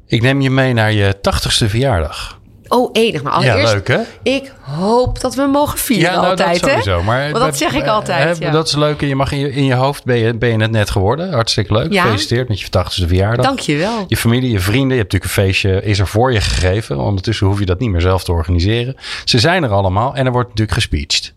Ik 0.07 0.23
neem 0.23 0.41
je 0.41 0.51
mee 0.51 0.73
naar 0.73 0.93
je 0.93 1.21
tachtigste 1.21 1.69
verjaardag. 1.69 2.38
Oh, 2.69 2.91
enig. 2.93 3.23
Maar 3.23 3.33
Ja, 3.33 3.39
allereerst, 3.39 3.73
leuk 3.73 3.89
hè? 3.89 3.99
ik 4.23 4.53
hoop 4.61 5.21
dat 5.21 5.35
we 5.35 5.43
mogen 5.43 5.79
vieren 5.79 6.13
nou, 6.13 6.27
altijd, 6.27 6.61
dat 6.61 6.71
sowieso. 6.71 6.99
hè? 6.99 7.03
Maar 7.05 7.31
Want 7.31 7.45
dat 7.45 7.57
zeg 7.57 7.75
ik 7.75 7.87
altijd, 7.87 8.39
hè, 8.39 8.45
ja. 8.47 8.51
Dat 8.53 8.67
is 8.67 8.75
leuk. 8.77 9.03
En 9.03 9.09
je 9.09 9.17
mag 9.17 9.33
in 9.33 9.39
je, 9.39 9.53
in 9.53 9.65
je 9.65 9.75
hoofd 9.75 10.05
ben 10.05 10.17
je, 10.17 10.35
ben 10.39 10.49
je 10.49 10.57
het 10.61 10.71
net 10.71 10.91
geworden. 10.91 11.33
Hartstikke 11.33 11.73
leuk. 11.73 11.93
Ja. 11.93 12.01
Gefeliciteerd 12.03 12.49
met 12.49 12.61
je 12.61 12.67
80ste 12.67 13.07
verjaardag. 13.07 13.47
Dank 13.47 13.59
je 13.59 13.77
wel. 13.77 14.05
Je 14.09 14.17
familie, 14.17 14.51
je 14.51 14.61
vrienden, 14.61 14.97
je 14.97 15.03
hebt 15.03 15.13
natuurlijk 15.13 15.37
een 15.37 15.43
feestje, 15.45 15.83
is 15.83 15.99
er 15.99 16.07
voor 16.07 16.33
je 16.33 16.41
gegeven. 16.41 16.99
Ondertussen 16.99 17.47
hoef 17.47 17.59
je 17.59 17.67
dat 17.67 17.79
niet 17.79 17.91
meer 17.91 18.01
zelf 18.01 18.25
te 18.25 18.33
organiseren. 18.33 18.97
Ze 19.25 19.39
zijn 19.39 19.65
er 19.65 19.71
allemaal 19.71 20.15
en 20.15 20.27
er 20.27 20.33
wordt 20.33 20.49
natuurlijk 20.49 20.77
gespeecht. 20.77 21.35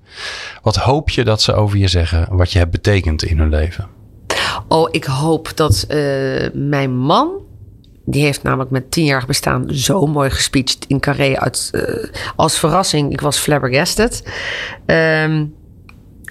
Wat 0.61 0.75
hoop 0.75 1.09
je 1.09 1.23
dat 1.23 1.41
ze 1.41 1.53
over 1.53 1.77
je 1.77 1.87
zeggen, 1.87 2.27
wat 2.31 2.51
je 2.51 2.57
hebt 2.57 2.71
betekend 2.71 3.23
in 3.23 3.37
hun 3.37 3.49
leven? 3.49 3.87
Oh, 4.67 4.87
ik 4.91 5.03
hoop 5.03 5.51
dat 5.55 5.85
eh, 5.87 5.97
mijn 6.53 6.97
man... 6.97 7.29
Die 8.05 8.23
heeft 8.23 8.43
namelijk 8.43 8.69
met 8.69 8.91
tienjarig 8.91 9.25
bestaan 9.25 9.69
zo 9.69 10.05
mooi 10.05 10.29
gespeecht 10.29 10.85
in 10.87 10.99
Carré. 10.99 11.39
Uit, 11.39 11.69
eh, 11.71 12.09
als 12.35 12.59
verrassing, 12.59 13.11
ik 13.11 13.21
was 13.21 13.37
flabbergasted. 13.37 14.23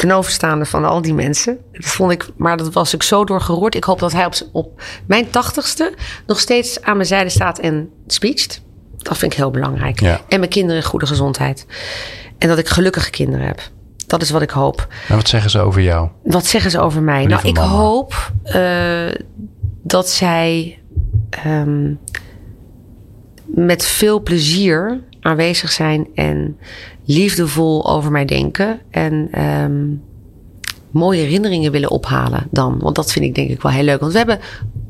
Ten 0.01 0.11
overstaande 0.11 0.65
van 0.65 0.85
al 0.85 1.03
die 1.03 1.15
mensen. 1.15 1.59
Dat 1.73 1.85
vond 1.85 2.13
ik, 2.13 2.29
maar 2.37 2.57
dat 2.57 2.73
was 2.73 2.95
ik 2.95 3.03
zo 3.03 3.25
doorgeroerd. 3.25 3.75
Ik 3.75 3.85
hoop 3.85 3.99
dat 3.99 4.13
hij 4.13 4.27
op, 4.27 4.35
op 4.53 4.83
mijn 5.07 5.31
tachtigste 5.31 5.95
nog 6.27 6.41
steeds 6.41 6.83
aan 6.83 6.97
mijn 6.97 7.09
zijde 7.09 7.31
staat 7.31 7.59
en 7.59 7.91
speecht. 8.07 8.63
Dat 8.97 9.19
vind 9.19 9.33
ik 9.33 9.39
heel 9.39 9.51
belangrijk. 9.51 10.01
Ja. 10.01 10.21
En 10.29 10.39
mijn 10.39 10.51
kinderen 10.51 10.83
in 10.83 10.89
goede 10.89 11.07
gezondheid. 11.07 11.67
En 12.39 12.49
dat 12.49 12.59
ik 12.59 12.69
gelukkige 12.69 13.11
kinderen 13.11 13.47
heb. 13.47 13.61
Dat 14.07 14.23
is 14.23 14.31
wat 14.31 14.43
ik 14.43 14.51
hoop. 14.51 14.87
En 15.09 15.17
wat 15.17 15.29
zeggen 15.29 15.51
ze 15.51 15.61
over 15.61 15.83
jou? 15.83 16.09
Wat 16.23 16.47
zeggen 16.47 16.71
ze 16.71 16.81
over 16.81 17.03
mij? 17.03 17.27
Lieve 17.27 17.35
nou, 17.35 17.49
ik 17.49 17.55
mama. 17.55 17.73
hoop 17.73 18.33
eh, 18.43 19.23
dat 19.83 20.09
zij 20.09 20.80
ehm, 21.31 21.95
met 23.45 23.85
veel 23.85 24.23
plezier 24.23 25.01
aanwezig 25.21 25.73
zijn 25.73 26.07
en 26.15 26.59
liefdevol 27.05 27.91
over 27.91 28.11
mij 28.11 28.25
denken. 28.25 28.81
En 28.91 29.29
ehm, 29.31 29.87
mooie 30.91 31.21
herinneringen 31.21 31.73
willen 31.73 31.91
ophalen 31.91 32.47
dan. 32.51 32.79
Want 32.79 32.97
dat 32.97 33.13
vind 33.13 33.25
ik 33.25 33.35
denk 33.35 33.51
ik 33.51 33.63
wel 33.63 33.73
heel 33.73 33.85
leuk. 33.85 34.01
Want 34.01 34.13
we 34.13 34.19
hebben 34.19 34.39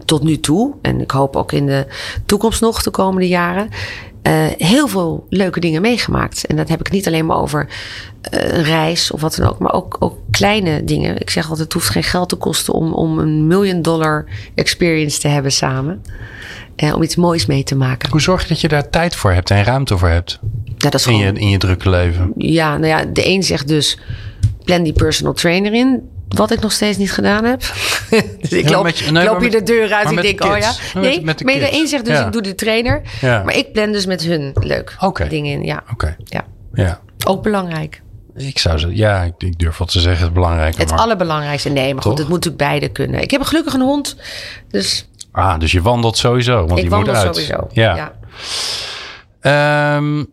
tot 0.04 0.22
nu 0.22 0.40
toe, 0.40 0.74
en 0.82 1.00
ik 1.00 1.10
hoop 1.10 1.36
ook 1.36 1.52
in 1.52 1.66
de 1.66 1.86
toekomst 2.26 2.60
nog 2.60 2.82
de 2.82 2.90
komende 2.90 3.28
jaren, 3.28 3.68
eh, 4.22 4.46
heel 4.56 4.88
veel 4.88 5.26
leuke 5.28 5.60
dingen 5.60 5.82
meegemaakt. 5.82 6.46
En 6.46 6.56
dat 6.56 6.68
heb 6.68 6.80
ik 6.80 6.90
niet 6.90 7.06
alleen 7.06 7.26
maar 7.26 7.36
over 7.36 7.68
eh, 8.20 8.56
een 8.56 8.62
reis 8.62 9.10
of 9.10 9.20
wat 9.20 9.34
dan 9.34 9.48
ook, 9.48 9.58
maar 9.58 9.72
ook, 9.72 9.96
ook 9.98 10.18
kleine 10.30 10.84
dingen. 10.84 11.20
Ik 11.20 11.30
zeg 11.30 11.42
altijd, 11.42 11.64
het 11.64 11.72
hoeft 11.72 11.88
geen 11.88 12.02
geld 12.02 12.28
te 12.28 12.36
kosten 12.36 12.74
om, 12.74 12.92
om 12.92 13.18
een 13.18 13.46
million 13.46 13.82
dollar 13.82 14.24
experience 14.54 15.20
te 15.20 15.28
hebben 15.28 15.52
samen. 15.52 16.02
Eh, 16.76 16.94
om 16.94 17.02
iets 17.02 17.16
moois 17.16 17.46
mee 17.46 17.62
te 17.62 17.74
maken. 17.74 18.10
Hoe 18.10 18.20
zorg 18.20 18.42
je 18.42 18.48
dat 18.48 18.60
je 18.60 18.68
daar 18.68 18.90
tijd 18.90 19.16
voor 19.16 19.32
hebt 19.32 19.50
en 19.50 19.64
ruimte 19.64 19.98
voor 19.98 20.08
hebt 20.08 20.38
Ja, 20.64 20.90
dat 20.90 20.94
is 20.94 21.06
in 21.06 21.18
gewoon, 21.18 21.34
je, 21.34 21.40
in 21.40 21.48
je 21.48 21.58
drukke 21.58 21.90
leven? 21.90 22.32
ja, 22.36 22.76
nou 22.76 22.86
ja, 22.86 23.04
de 23.04 23.26
een 23.26 23.42
zegt 23.42 23.68
dus, 23.68 23.98
plan 24.64 24.82
die 24.82 24.92
personal 24.92 25.32
trainer 25.32 25.72
in. 25.72 26.08
Wat 26.36 26.50
ik 26.50 26.60
nog 26.60 26.72
steeds 26.72 26.98
niet 26.98 27.12
gedaan 27.12 27.44
heb. 27.44 27.60
dus 28.40 28.50
ik 28.52 28.68
loop, 28.70 28.88
je- 28.88 29.10
nee, 29.10 29.24
loop 29.24 29.40
de 29.50 29.62
deur 29.62 29.92
uit 29.92 30.06
en 30.06 30.12
ik 30.16 30.22
denk, 30.22 30.38
de 30.42 30.48
oh 30.48 30.58
ja. 30.58 30.72
Nee, 30.94 31.14
met- 31.16 31.24
met 31.24 31.38
de 31.38 31.44
maar 31.78 31.86
zegt 31.88 32.04
dus, 32.04 32.18
Ja. 32.18 32.26
ik 32.26 32.32
doe 32.32 32.42
de 32.42 32.54
trainer. 32.54 33.02
Ja. 33.20 33.42
Maar 33.42 33.56
ik 33.56 33.72
plan 33.72 33.92
dus 33.92 34.06
met 34.06 34.22
hun 34.22 34.50
leuk 34.60 34.96
Oké. 35.00 35.28
dingen 35.28 35.52
in. 35.52 35.64
Ja, 35.64 35.82
Oké, 35.92 36.16
ja, 36.24 36.44
ja. 36.72 37.00
ook 37.26 37.42
belangrijk. 37.42 38.02
Ik 38.36 38.58
zou 38.58 38.78
ze, 38.78 38.96
ja, 38.96 39.22
ik, 39.22 39.32
ik 39.38 39.58
durf 39.58 39.78
wat 39.78 39.90
te 39.90 40.00
zeggen, 40.00 40.18
het 40.20 40.28
is 40.28 40.34
belangrijk. 40.34 40.76
Het 40.76 40.90
maar, 40.90 40.98
allerbelangrijkste. 40.98 41.68
Nee, 41.68 41.94
maar 41.94 42.02
goed, 42.02 42.18
het 42.18 42.28
moet 42.28 42.44
natuurlijk 42.44 42.62
beide 42.70 42.88
kunnen. 42.88 43.22
Ik 43.22 43.30
heb 43.30 43.42
gelukkig 43.42 43.74
een 43.74 43.80
hond. 43.80 44.16
Dus 44.68 45.08
Ah, 45.32 45.58
dus 45.58 45.72
je 45.72 45.82
wandelt 45.82 46.16
sowieso, 46.18 46.56
want 46.56 46.70
ik 46.70 46.76
die 46.76 46.84
moet 46.84 46.92
wandel 47.06 47.14
uit. 47.14 47.34
sowieso. 47.36 47.68
Ja. 47.72 47.96
ja. 47.96 48.12
Ehm, 49.40 50.24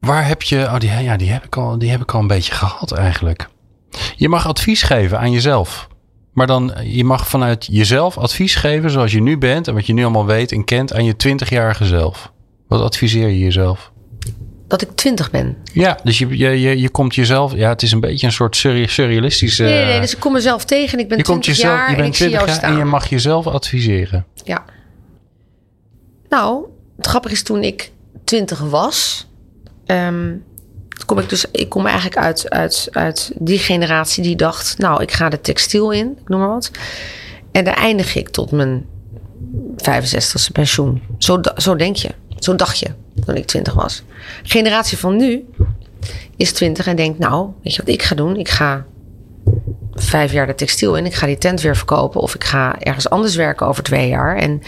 waar 0.00 0.26
heb 0.26 0.42
je... 0.42 0.58
Oh, 0.62 0.78
die, 0.78 0.90
ja, 0.90 1.16
die 1.16 1.30
heb, 1.30 1.44
ik 1.44 1.56
al, 1.56 1.78
die 1.78 1.90
heb 1.90 2.00
ik 2.02 2.14
al 2.14 2.20
een 2.20 2.26
beetje 2.26 2.52
gehad 2.52 2.92
eigenlijk. 2.92 3.46
Je 4.16 4.28
mag 4.28 4.46
advies 4.46 4.82
geven 4.82 5.18
aan 5.18 5.32
jezelf. 5.32 5.88
Maar 6.32 6.46
dan, 6.46 6.72
je 6.82 7.04
mag 7.04 7.28
vanuit 7.28 7.66
jezelf 7.70 8.18
advies 8.18 8.54
geven 8.54 8.90
zoals 8.90 9.12
je 9.12 9.20
nu 9.22 9.38
bent... 9.38 9.68
en 9.68 9.74
wat 9.74 9.86
je 9.86 9.92
nu 9.92 10.02
allemaal 10.02 10.26
weet 10.26 10.52
en 10.52 10.64
kent 10.64 10.92
aan 10.92 11.04
je 11.04 11.14
20-jarige 11.28 11.84
zelf. 11.84 12.32
Wat 12.68 12.80
adviseer 12.80 13.28
je 13.28 13.38
jezelf? 13.38 13.92
Dat 14.68 14.82
ik 14.82 14.90
twintig 14.94 15.30
ben. 15.30 15.56
Ja, 15.72 15.98
dus 16.04 16.18
je, 16.18 16.38
je, 16.38 16.48
je, 16.60 16.80
je 16.80 16.88
komt 16.88 17.14
jezelf... 17.14 17.54
Ja, 17.54 17.68
het 17.68 17.82
is 17.82 17.92
een 17.92 18.00
beetje 18.00 18.26
een 18.26 18.32
soort 18.32 18.56
surre- 18.56 18.88
surrealistische... 18.88 19.62
Nee, 19.62 19.74
nee, 19.74 19.84
nee, 19.84 20.00
dus 20.00 20.14
ik 20.14 20.20
kom 20.20 20.32
mezelf 20.32 20.64
tegen. 20.64 20.98
Ik 20.98 21.08
ben 21.08 21.18
je 21.18 21.24
komt 21.24 21.42
20 21.42 21.62
jezelf, 21.62 21.78
jaar 21.78 21.90
je 21.90 21.96
en 21.96 22.02
bent 22.02 22.08
ik 22.08 22.14
zie 22.14 22.26
20 22.28 22.46
jou 22.46 22.58
jaar 22.60 22.68
en 22.68 22.74
staan. 22.74 22.86
je 22.86 22.90
mag 22.90 23.08
jezelf 23.08 23.46
adviseren. 23.46 24.26
Ja. 24.44 24.64
Nou, 26.28 26.66
het 26.96 27.06
grappige 27.06 27.34
is 27.34 27.42
toen 27.42 27.62
ik 27.62 27.92
twintig 28.24 28.58
was... 28.58 29.26
ehm, 29.86 30.34
kom 31.04 31.18
ik 31.18 31.28
dus... 31.28 31.44
Ik 31.50 31.68
kom 31.68 31.86
eigenlijk 31.86 32.16
uit, 32.16 32.50
uit, 32.50 32.88
uit 32.92 33.32
die 33.34 33.58
generatie 33.58 34.22
die 34.22 34.36
dacht... 34.36 34.78
Nou, 34.78 35.02
ik 35.02 35.12
ga 35.12 35.28
de 35.28 35.40
textiel 35.40 35.90
in, 35.90 36.18
ik 36.20 36.28
noem 36.28 36.40
maar 36.40 36.48
wat. 36.48 36.70
En 37.52 37.64
daar 37.64 37.76
eindig 37.76 38.14
ik 38.14 38.28
tot 38.28 38.50
mijn 38.50 38.86
65ste 39.90 40.52
pensioen. 40.52 41.02
Zo, 41.18 41.40
zo 41.56 41.76
denk 41.76 41.96
je. 41.96 42.10
Zo 42.38 42.54
dacht 42.54 42.78
je 42.78 42.88
toen 43.24 43.34
ik 43.34 43.46
twintig 43.46 43.74
was. 43.74 44.02
Generatie 44.42 44.98
van 44.98 45.16
nu 45.16 45.44
is 46.36 46.52
twintig 46.52 46.86
en 46.86 46.96
denkt... 46.96 47.18
Nou, 47.18 47.50
weet 47.62 47.74
je 47.74 47.80
wat 47.80 47.94
ik 47.94 48.02
ga 48.02 48.14
doen? 48.14 48.36
Ik 48.36 48.48
ga 48.48 48.86
vijf 49.94 50.32
jaar 50.32 50.46
de 50.46 50.54
textiel 50.54 50.96
in. 50.96 51.06
Ik 51.06 51.14
ga 51.14 51.26
die 51.26 51.38
tent 51.38 51.60
weer 51.60 51.76
verkopen. 51.76 52.20
Of 52.20 52.34
ik 52.34 52.44
ga 52.44 52.78
ergens 52.78 53.10
anders 53.10 53.34
werken 53.34 53.66
over 53.66 53.82
twee 53.82 54.08
jaar. 54.08 54.36
En 54.36 54.62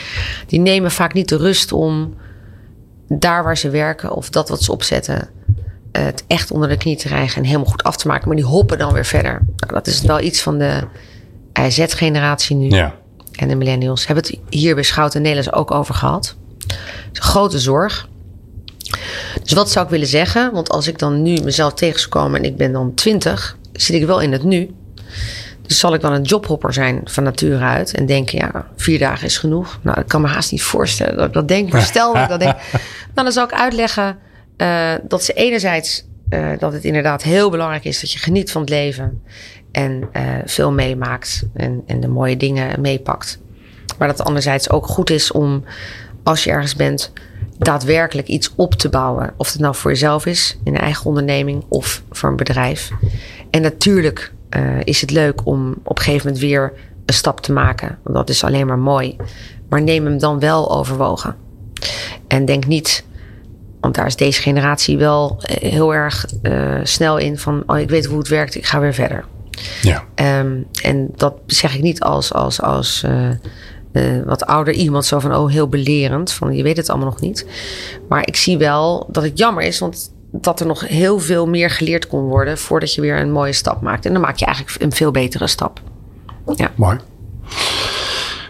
die 0.46 0.60
nemen 0.60 0.90
vaak 0.90 1.12
niet 1.12 1.28
de 1.28 1.36
rust 1.36 1.72
om 1.72 2.14
daar 3.08 3.44
waar 3.44 3.58
ze 3.58 3.70
werken 3.70 4.12
of 4.12 4.30
dat 4.30 4.48
wat 4.48 4.62
ze 4.62 4.72
opzetten. 4.72 5.28
Het 5.92 6.24
echt 6.26 6.50
onder 6.50 6.68
de 6.68 6.76
knie 6.76 6.96
te 6.96 7.06
krijgen 7.06 7.36
en 7.36 7.44
helemaal 7.44 7.70
goed 7.70 7.82
af 7.82 7.96
te 7.96 8.06
maken. 8.06 8.28
Maar 8.28 8.36
die 8.36 8.44
hoppen 8.44 8.78
dan 8.78 8.92
weer 8.92 9.04
verder. 9.04 9.42
Nou, 9.56 9.72
dat 9.72 9.86
is 9.86 10.00
wel 10.00 10.20
iets 10.20 10.42
van 10.42 10.58
de 10.58 10.82
IZ-generatie 11.52 12.56
nu. 12.56 12.70
Ja. 12.70 12.94
En 13.32 13.48
de 13.48 13.54
millennials 13.54 14.06
hebben 14.06 14.24
het 14.24 14.38
hier 14.48 14.74
bij 14.74 14.84
Schout 14.84 15.14
en 15.14 15.22
Nederlands 15.22 15.52
ook 15.52 15.70
over 15.70 15.94
gehad. 15.94 16.36
Een 17.12 17.22
grote 17.22 17.58
zorg. 17.58 18.08
Dus 19.42 19.52
wat 19.52 19.70
zou 19.70 19.84
ik 19.84 19.90
willen 19.90 20.06
zeggen? 20.06 20.52
Want 20.52 20.68
als 20.68 20.86
ik 20.86 20.98
dan 20.98 21.22
nu 21.22 21.40
mezelf 21.40 21.74
tegenskom 21.74 22.34
en 22.34 22.44
ik 22.44 22.56
ben 22.56 22.72
dan 22.72 22.94
20, 22.94 23.56
zit 23.72 23.96
ik 23.96 24.06
wel 24.06 24.20
in 24.20 24.32
het 24.32 24.42
nu. 24.42 24.74
Dus 25.66 25.78
zal 25.78 25.94
ik 25.94 26.00
dan 26.00 26.12
een 26.12 26.22
jobhopper 26.22 26.72
zijn 26.72 27.00
van 27.04 27.22
nature 27.22 27.64
uit 27.64 27.94
en 27.94 28.06
denken, 28.06 28.38
ja, 28.38 28.66
vier 28.76 28.98
dagen 28.98 29.26
is 29.26 29.38
genoeg. 29.38 29.78
Nou, 29.82 30.00
ik 30.00 30.08
kan 30.08 30.20
me 30.20 30.28
haast 30.28 30.50
niet 30.50 30.62
voorstellen 30.62 31.16
dat 31.16 31.26
ik 31.26 31.32
dat 31.32 31.48
denk. 31.48 31.72
Maar 31.72 31.82
stel 31.92 32.12
dat 32.12 32.22
ik 32.22 32.28
dat 32.28 32.40
denk, 32.40 32.56
nou, 33.14 33.26
dan 33.26 33.32
zal 33.32 33.44
ik 33.44 33.52
uitleggen 33.52 34.18
uh, 34.58 34.94
dat 35.08 35.24
ze 35.24 35.32
enerzijds 35.32 36.06
uh, 36.30 36.48
dat 36.58 36.72
het 36.72 36.84
inderdaad 36.84 37.22
heel 37.22 37.50
belangrijk 37.50 37.84
is 37.84 38.00
dat 38.00 38.12
je 38.12 38.18
geniet 38.18 38.50
van 38.50 38.60
het 38.60 38.70
leven 38.70 39.22
en 39.72 40.08
uh, 40.12 40.22
veel 40.44 40.72
meemaakt 40.72 41.46
en, 41.54 41.82
en 41.86 42.00
de 42.00 42.08
mooie 42.08 42.36
dingen 42.36 42.80
meepakt. 42.80 43.38
Maar 43.98 44.08
dat 44.08 44.18
het 44.18 44.26
anderzijds 44.26 44.70
ook 44.70 44.86
goed 44.86 45.10
is 45.10 45.32
om, 45.32 45.64
als 46.22 46.44
je 46.44 46.50
ergens 46.50 46.76
bent, 46.76 47.12
daadwerkelijk 47.58 48.28
iets 48.28 48.52
op 48.54 48.74
te 48.74 48.88
bouwen. 48.88 49.34
Of 49.36 49.52
het 49.52 49.60
nou 49.60 49.74
voor 49.74 49.90
jezelf 49.90 50.26
is, 50.26 50.58
in 50.64 50.74
een 50.74 50.80
eigen 50.80 51.06
onderneming 51.06 51.64
of 51.68 52.02
voor 52.10 52.28
een 52.28 52.36
bedrijf. 52.36 52.90
En 53.50 53.62
natuurlijk 53.62 54.32
is 54.84 55.00
het 55.00 55.10
leuk 55.10 55.46
om 55.46 55.74
op 55.82 55.98
een 55.98 56.04
gegeven 56.04 56.26
moment 56.26 56.44
weer 56.44 56.72
een 57.06 57.14
stap 57.14 57.40
te 57.40 57.52
maken. 57.52 57.98
Want 58.02 58.16
dat 58.16 58.28
is 58.28 58.44
alleen 58.44 58.66
maar 58.66 58.78
mooi. 58.78 59.16
Maar 59.68 59.82
neem 59.82 60.04
hem 60.04 60.18
dan 60.18 60.38
wel 60.38 60.76
overwogen. 60.76 61.36
En 62.26 62.44
denk 62.44 62.66
niet, 62.66 63.04
want 63.80 63.94
daar 63.94 64.06
is 64.06 64.16
deze 64.16 64.42
generatie 64.42 64.98
wel 64.98 65.40
eh, 65.40 65.70
heel 65.70 65.94
erg 65.94 66.26
uh, 66.42 66.80
snel 66.82 67.18
in 67.18 67.38
van, 67.38 67.62
oh, 67.66 67.78
ik 67.78 67.90
weet 67.90 68.04
hoe 68.04 68.18
het 68.18 68.28
werkt, 68.28 68.54
ik 68.54 68.66
ga 68.66 68.80
weer 68.80 68.94
verder. 68.94 69.24
Ja. 69.82 70.04
Um, 70.40 70.66
en 70.82 71.10
dat 71.16 71.34
zeg 71.46 71.74
ik 71.74 71.82
niet 71.82 72.00
als, 72.00 72.32
als, 72.32 72.62
als 72.62 73.02
uh, 73.06 73.28
uh, 73.92 74.24
wat 74.24 74.46
ouder 74.46 74.74
iemand 74.74 75.04
zo 75.04 75.18
van, 75.18 75.34
oh, 75.34 75.50
heel 75.50 75.68
belerend, 75.68 76.32
van 76.32 76.54
je 76.54 76.62
weet 76.62 76.76
het 76.76 76.88
allemaal 76.88 77.08
nog 77.08 77.20
niet. 77.20 77.46
Maar 78.08 78.26
ik 78.26 78.36
zie 78.36 78.58
wel 78.58 79.08
dat 79.10 79.22
het 79.22 79.38
jammer 79.38 79.62
is, 79.62 79.78
want 79.78 80.12
dat 80.32 80.60
er 80.60 80.66
nog 80.66 80.88
heel 80.88 81.18
veel 81.18 81.46
meer 81.46 81.70
geleerd 81.70 82.06
kon 82.06 82.22
worden 82.22 82.58
voordat 82.58 82.94
je 82.94 83.00
weer 83.00 83.20
een 83.20 83.32
mooie 83.32 83.52
stap 83.52 83.80
maakt. 83.80 84.06
En 84.06 84.12
dan 84.12 84.22
maak 84.22 84.36
je 84.36 84.44
eigenlijk 84.44 84.82
een 84.82 84.92
veel 84.92 85.10
betere 85.10 85.46
stap. 85.46 85.80
Ja. 86.56 86.70
Mooi. 86.74 86.98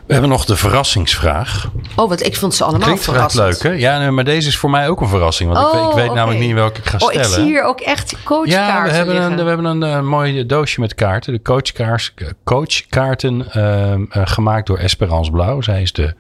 We 0.09 0.15
hebben 0.15 0.31
nog 0.31 0.45
de 0.45 0.57
verrassingsvraag. 0.57 1.71
Oh, 1.97 2.09
wat 2.09 2.25
ik 2.25 2.37
vond 2.37 2.55
ze 2.55 2.65
allemaal 2.65 2.83
Klinkt 2.83 3.05
verrassend. 3.05 3.45
leuk, 3.45 3.63
hè? 3.63 3.71
Ja, 3.71 4.11
maar 4.11 4.25
deze 4.25 4.49
is 4.49 4.57
voor 4.57 4.71
mij 4.71 4.89
ook 4.89 5.01
een 5.01 5.09
verrassing. 5.09 5.53
Want 5.53 5.67
oh, 5.67 5.81
ik, 5.81 5.89
ik, 5.89 5.95
weet 5.95 6.05
okay. 6.05 6.17
namelijk 6.17 6.41
niet 6.41 6.55
welke 6.55 6.79
ik 6.79 6.87
ga 6.87 6.99
stellen. 6.99 7.17
Oh, 7.17 7.23
ik 7.23 7.35
zie 7.35 7.45
hier 7.45 7.63
ook 7.63 7.81
echt 7.81 8.15
coachkaarten 8.25 8.97
Ja, 8.97 9.05
we 9.05 9.13
hebben 9.13 9.23
een, 9.23 9.37
we 9.37 9.49
hebben 9.49 9.65
een 9.65 9.83
uh, 9.83 10.01
mooi 10.01 10.47
doosje 10.47 10.81
met 10.81 10.95
kaarten. 10.95 11.33
De 11.33 11.43
coachkaars, 11.43 12.15
coachkaarten 12.45 13.47
uh, 13.57 13.93
uh, 13.93 13.97
gemaakt 14.13 14.67
door 14.67 14.79
Esperance 14.79 15.31
Blauw. 15.31 15.61
Zij 15.61 15.83
is 15.83 15.93
de 15.93 16.15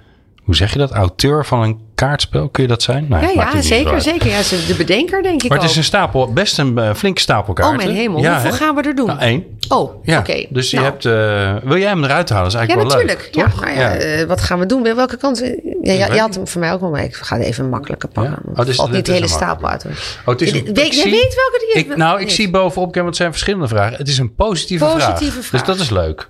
hoe 0.49 0.57
zeg 0.57 0.72
je 0.72 0.78
dat? 0.78 0.90
Auteur 0.90 1.46
van 1.46 1.62
een 1.62 1.80
kaartspel, 1.94 2.49
kun 2.49 2.62
je 2.62 2.68
dat 2.68 2.82
zijn? 2.82 3.07
Nee, 3.09 3.34
ja, 3.34 3.51
ja 3.53 3.62
zeker, 3.62 4.01
zeker. 4.01 4.28
Ja, 4.28 4.40
de 4.66 4.74
bedenker, 4.76 5.22
denk 5.22 5.42
ik. 5.42 5.49
Maar 5.49 5.59
het 5.59 5.70
is 5.70 5.76
een 5.76 5.84
stapel, 5.84 6.32
best 6.32 6.59
een 6.59 6.78
uh, 6.78 6.94
flinke 6.94 7.20
stapel 7.20 7.53
kaarten. 7.53 7.78
Oh, 7.78 7.84
mijn 7.84 7.96
hemel. 7.96 8.20
Ja, 8.20 8.32
Hoeveel 8.32 8.53
gaan 8.53 8.74
we 8.74 8.82
er 8.82 8.94
doen? 8.94 9.07
Nou, 9.07 9.18
één. 9.18 9.44
Oh, 9.68 10.05
ja. 10.05 10.18
oké. 10.18 10.30
Okay. 10.30 10.46
Dus 10.51 10.70
je 10.70 10.76
nou. 10.76 10.88
hebt. 10.88 11.05
Uh, 11.05 11.68
wil 11.68 11.78
jij 11.78 11.88
hem 11.88 12.05
eruit 12.05 12.28
halen? 12.28 12.51
Dat 12.51 12.53
is 12.53 12.59
eigenlijk 12.59 12.90
ja, 12.90 12.96
wel 12.96 13.07
natuurlijk. 13.07 13.36
leuk. 13.36 13.44
Ja, 13.44 13.61
nou 13.61 13.78
ja, 13.78 14.20
uh, 14.20 14.24
wat 14.24 14.40
gaan 14.40 14.59
we 14.59 14.66
doen? 14.66 14.82
Welke 14.82 15.16
kant? 15.16 15.38
Ja, 15.82 15.92
je 15.92 16.20
had 16.20 16.34
hem 16.34 16.49
voor 16.49 16.61
mij 16.61 16.72
ook 16.72 16.80
wel 16.80 16.90
mee. 16.90 17.05
Ik 17.05 17.14
ga 17.14 17.36
even 17.36 17.64
een 17.64 17.70
makkelijke 17.70 18.07
pakken. 18.07 18.42
Ja? 18.44 18.61
Oh, 18.61 18.66
dus, 18.66 18.86
niet 18.90 19.07
de 19.07 19.12
hele 19.12 19.28
stapel 19.28 19.68
uit. 19.68 19.82
Hoor. 19.82 19.92
Oh, 19.92 20.26
het 20.26 20.40
is 20.40 20.53
een, 20.53 20.74
weet, 20.74 20.94
zie, 20.94 21.11
weet 21.11 21.34
welke 21.34 21.70
die 21.72 21.84
ik, 21.84 21.96
Nou, 21.96 22.20
ik 22.20 22.30
zie 22.30 22.51
bovenop, 22.51 22.94
want 22.94 23.07
het 23.07 23.16
zijn 23.16 23.30
verschillende 23.30 23.68
vragen. 23.68 23.96
Het 23.96 24.09
is 24.09 24.18
een 24.18 24.34
positieve, 24.34 24.84
positieve 24.84 25.30
vraag. 25.30 25.44
vraag. 25.44 25.64
Dus 25.64 25.76
dat 25.76 25.78
is 25.78 25.90
leuk. 25.90 26.28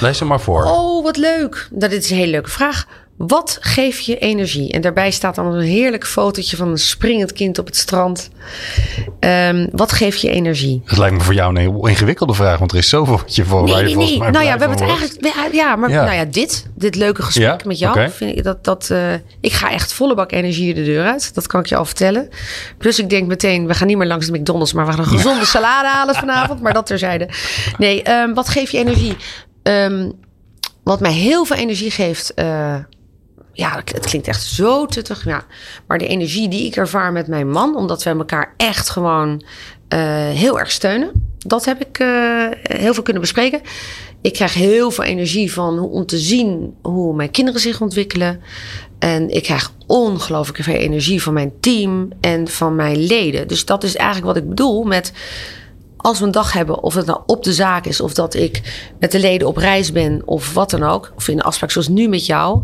Lees 0.00 0.18
hem 0.18 0.28
maar 0.28 0.40
voor. 0.40 0.64
Oh, 0.64 1.04
wat 1.04 1.16
leuk. 1.16 1.68
Dat 1.70 1.92
is 1.92 2.10
een 2.10 2.16
hele 2.16 2.30
leuke 2.30 2.50
vraag. 2.50 2.86
Wat 3.16 3.58
geeft 3.60 4.04
je 4.04 4.18
energie? 4.18 4.72
En 4.72 4.80
daarbij 4.80 5.10
staat 5.10 5.34
dan 5.34 5.46
een 5.46 5.62
heerlijk 5.62 6.06
fotootje 6.06 6.56
van 6.56 6.68
een 6.68 6.78
springend 6.78 7.32
kind 7.32 7.58
op 7.58 7.66
het 7.66 7.76
strand. 7.76 8.30
Um, 9.20 9.68
wat 9.72 9.92
geeft 9.92 10.20
je 10.20 10.30
energie? 10.30 10.82
Het 10.84 10.98
lijkt 10.98 11.16
me 11.16 11.20
voor 11.20 11.34
jou 11.34 11.50
een 11.50 11.56
heel 11.56 11.86
ingewikkelde 11.86 12.34
vraag, 12.34 12.58
want 12.58 12.72
er 12.72 12.78
is 12.78 12.88
zoveel 12.88 13.16
wat 13.16 13.34
je 13.34 13.44
voor 13.44 13.62
nee, 13.62 13.94
nee, 13.94 14.18
mij 14.18 14.30
Nou 14.30 14.44
ja, 14.44 14.52
we 14.52 14.58
hebben 14.58 14.70
het 14.70 14.80
eigenlijk. 14.80 15.54
Ja, 15.54 15.76
maar 15.76 15.90
ja. 15.90 16.04
nou 16.04 16.16
ja, 16.16 16.24
dit, 16.24 16.66
dit 16.74 16.94
leuke 16.94 17.22
gesprek 17.22 17.60
ja? 17.60 17.66
met 17.66 17.78
jou. 17.78 17.92
Okay. 17.92 18.10
Vind 18.10 18.36
ik, 18.36 18.44
dat, 18.44 18.64
dat, 18.64 18.88
uh, 18.92 19.12
ik 19.40 19.52
ga 19.52 19.70
echt 19.70 19.92
volle 19.92 20.14
bak 20.14 20.32
energie 20.32 20.74
de 20.74 20.84
deur 20.84 21.04
uit. 21.04 21.34
Dat 21.34 21.46
kan 21.46 21.60
ik 21.60 21.66
je 21.66 21.76
al 21.76 21.84
vertellen. 21.84 22.28
Plus, 22.78 22.98
ik 22.98 23.10
denk 23.10 23.26
meteen, 23.26 23.66
we 23.66 23.74
gaan 23.74 23.86
niet 23.86 23.96
meer 23.96 24.06
langs 24.06 24.26
de 24.26 24.38
McDonald's, 24.38 24.72
maar 24.72 24.86
we 24.86 24.92
gaan 24.92 25.00
een 25.00 25.06
gezonde 25.06 25.44
salade 25.44 25.88
halen 25.88 26.14
vanavond. 26.14 26.60
Maar 26.60 26.72
dat 26.72 26.86
terzijde. 26.86 27.28
Nee, 27.78 28.10
um, 28.10 28.34
wat 28.34 28.48
geeft 28.48 28.70
je 28.70 28.78
energie? 28.78 29.16
Um, 29.62 30.12
wat 30.82 31.00
mij 31.00 31.12
heel 31.12 31.44
veel 31.44 31.56
energie 31.56 31.90
geeft. 31.90 32.32
Uh, 32.36 32.74
ja, 33.56 33.82
het 33.84 34.06
klinkt 34.06 34.28
echt 34.28 34.42
zo 34.42 34.86
tuttig. 34.86 35.24
Ja. 35.24 35.44
Maar 35.86 35.98
de 35.98 36.06
energie 36.06 36.48
die 36.48 36.66
ik 36.66 36.76
ervaar 36.76 37.12
met 37.12 37.26
mijn 37.26 37.50
man, 37.50 37.76
omdat 37.76 38.02
wij 38.02 38.14
elkaar 38.16 38.54
echt 38.56 38.90
gewoon 38.90 39.42
uh, 39.88 40.00
heel 40.28 40.58
erg 40.58 40.70
steunen. 40.70 41.34
Dat 41.38 41.64
heb 41.64 41.80
ik 41.80 41.98
uh, 41.98 42.46
heel 42.62 42.94
veel 42.94 43.02
kunnen 43.02 43.22
bespreken. 43.22 43.60
Ik 44.20 44.32
krijg 44.32 44.54
heel 44.54 44.90
veel 44.90 45.04
energie 45.04 45.52
van 45.52 45.78
om 45.78 46.06
te 46.06 46.18
zien 46.18 46.74
hoe 46.82 47.14
mijn 47.14 47.30
kinderen 47.30 47.60
zich 47.60 47.80
ontwikkelen. 47.80 48.40
En 48.98 49.30
ik 49.30 49.42
krijg 49.42 49.72
ongelooflijk 49.86 50.62
veel 50.62 50.74
energie 50.74 51.22
van 51.22 51.32
mijn 51.32 51.52
team 51.60 52.08
en 52.20 52.48
van 52.48 52.74
mijn 52.74 53.06
leden. 53.06 53.48
Dus 53.48 53.64
dat 53.64 53.84
is 53.84 53.96
eigenlijk 53.96 54.26
wat 54.26 54.36
ik 54.36 54.48
bedoel 54.48 54.82
met 54.82 55.12
als 55.96 56.18
we 56.18 56.24
een 56.24 56.30
dag 56.30 56.52
hebben, 56.52 56.82
of 56.82 56.94
het 56.94 57.06
nou 57.06 57.20
op 57.26 57.44
de 57.44 57.52
zaak 57.52 57.86
is, 57.86 58.00
of 58.00 58.14
dat 58.14 58.34
ik 58.34 58.62
met 59.00 59.12
de 59.12 59.18
leden 59.18 59.48
op 59.48 59.56
reis 59.56 59.92
ben, 59.92 60.22
of 60.24 60.54
wat 60.54 60.70
dan 60.70 60.82
ook, 60.82 61.12
of 61.16 61.28
in 61.28 61.38
een 61.38 61.44
afspraak 61.44 61.70
zoals 61.70 61.88
nu 61.88 62.08
met 62.08 62.26
jou, 62.26 62.62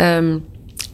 um, 0.00 0.44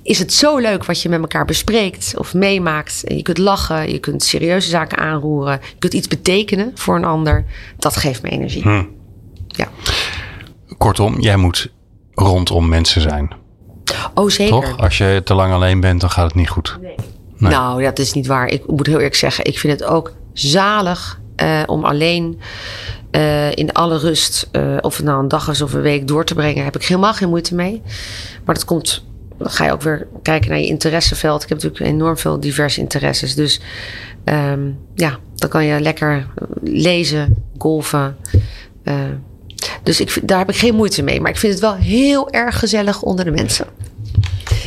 is 0.02 0.18
het 0.18 0.32
zo 0.32 0.58
leuk 0.58 0.84
wat 0.84 1.02
je 1.02 1.08
met 1.08 1.20
elkaar 1.20 1.44
bespreekt 1.44 2.14
of 2.18 2.34
meemaakt. 2.34 3.04
En 3.04 3.16
je 3.16 3.22
kunt 3.22 3.38
lachen, 3.38 3.92
je 3.92 3.98
kunt 3.98 4.22
serieuze 4.22 4.68
zaken 4.68 4.98
aanroeren, 4.98 5.60
je 5.62 5.78
kunt 5.78 5.94
iets 5.94 6.08
betekenen 6.08 6.70
voor 6.74 6.96
een 6.96 7.04
ander. 7.04 7.44
Dat 7.78 7.96
geeft 7.96 8.22
me 8.22 8.28
energie. 8.28 8.62
Hm. 8.62 8.84
Ja. 9.48 9.68
Kortom, 10.78 11.20
jij 11.20 11.36
moet 11.36 11.72
rondom 12.14 12.68
mensen 12.68 13.00
zijn. 13.00 13.30
Oh, 14.14 14.28
zeker. 14.28 14.52
Toch? 14.52 14.78
Als 14.78 14.98
je 14.98 15.20
te 15.24 15.34
lang 15.34 15.52
alleen 15.52 15.80
bent, 15.80 16.00
dan 16.00 16.10
gaat 16.10 16.24
het 16.24 16.34
niet 16.34 16.48
goed. 16.48 16.78
Nee. 16.80 16.94
Nee. 17.38 17.50
Nou, 17.50 17.82
dat 17.82 17.98
is 17.98 18.12
niet 18.12 18.26
waar. 18.26 18.48
Ik 18.48 18.66
moet 18.66 18.86
heel 18.86 18.96
eerlijk 18.96 19.14
zeggen, 19.14 19.44
ik 19.44 19.58
vind 19.58 19.80
het 19.80 19.88
ook 19.88 20.12
zalig 20.32 21.20
uh, 21.42 21.62
om 21.66 21.84
alleen 21.84 22.40
uh, 23.16 23.50
in 23.54 23.72
alle 23.72 23.98
rust, 23.98 24.48
uh, 24.52 24.76
of 24.80 24.96
het 24.96 25.06
nou 25.06 25.22
een 25.22 25.28
dag 25.28 25.48
is 25.48 25.62
of 25.62 25.72
een 25.72 25.80
week 25.80 26.08
door 26.08 26.24
te 26.24 26.34
brengen, 26.34 26.64
heb 26.64 26.76
ik 26.76 26.84
helemaal 26.84 27.14
geen 27.14 27.28
moeite 27.28 27.54
mee. 27.54 27.82
Maar 28.44 28.54
dat 28.54 28.64
komt, 28.64 29.04
dan 29.38 29.50
ga 29.50 29.64
je 29.64 29.72
ook 29.72 29.82
weer 29.82 30.06
kijken 30.22 30.50
naar 30.50 30.58
je 30.58 30.66
interesseveld. 30.66 31.42
Ik 31.42 31.48
heb 31.48 31.62
natuurlijk 31.62 31.90
enorm 31.90 32.16
veel 32.16 32.40
diverse 32.40 32.80
interesses. 32.80 33.34
Dus 33.34 33.60
um, 34.24 34.78
ja, 34.94 35.18
dan 35.34 35.48
kan 35.48 35.64
je 35.64 35.80
lekker 35.80 36.26
lezen, 36.62 37.44
golven. 37.58 38.16
Uh, 38.84 38.94
dus 39.82 40.00
ik, 40.00 40.28
daar 40.28 40.38
heb 40.38 40.48
ik 40.48 40.56
geen 40.56 40.74
moeite 40.74 41.02
mee. 41.02 41.20
Maar 41.20 41.30
ik 41.30 41.36
vind 41.36 41.52
het 41.52 41.62
wel 41.62 41.74
heel 41.74 42.30
erg 42.30 42.58
gezellig 42.58 43.02
onder 43.02 43.24
de 43.24 43.30
mensen. 43.30 43.66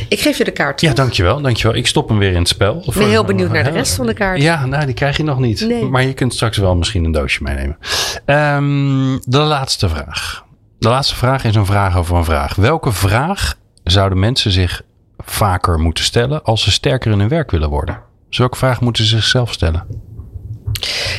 Ik 0.08 0.20
geef 0.20 0.38
je 0.38 0.44
de 0.44 0.50
kaart. 0.50 0.80
Ja, 0.80 0.92
dankjewel, 0.92 1.40
dankjewel. 1.40 1.76
Ik 1.76 1.86
stop 1.86 2.08
hem 2.08 2.18
weer 2.18 2.32
in 2.32 2.38
het 2.38 2.48
spel. 2.48 2.82
Ik 2.86 2.94
ben 2.94 3.08
heel 3.08 3.24
benieuwd 3.24 3.52
naar 3.52 3.64
de 3.64 3.70
rest 3.70 3.94
van 3.94 4.06
de 4.06 4.14
kaart. 4.14 4.42
Ja, 4.42 4.66
nou, 4.66 4.84
die 4.84 4.94
krijg 4.94 5.16
je 5.16 5.22
nog 5.22 5.38
niet. 5.38 5.60
Nee. 5.60 5.84
Maar 5.84 6.02
je 6.02 6.14
kunt 6.14 6.34
straks 6.34 6.56
wel 6.56 6.76
misschien 6.76 7.04
een 7.04 7.12
doosje 7.12 7.42
meenemen. 7.42 7.78
Um, 8.26 9.20
de 9.24 9.38
laatste 9.38 9.88
vraag. 9.88 10.44
De 10.78 10.88
laatste 10.88 11.16
vraag 11.16 11.44
is 11.44 11.54
een 11.54 11.66
vraag 11.66 11.96
over 11.96 12.16
een 12.16 12.24
vraag. 12.24 12.54
Welke 12.54 12.92
vraag 12.92 13.58
zouden 13.84 14.18
mensen 14.18 14.50
zich 14.50 14.82
vaker 15.18 15.78
moeten 15.78 16.04
stellen 16.04 16.42
als 16.44 16.62
ze 16.62 16.70
sterker 16.70 17.12
in 17.12 17.18
hun 17.18 17.28
werk 17.28 17.50
willen 17.50 17.68
worden? 17.68 18.00
Dus 18.28 18.38
welke 18.38 18.56
vraag 18.56 18.80
moeten 18.80 19.04
ze 19.04 19.16
zichzelf 19.16 19.52
stellen? 19.52 19.86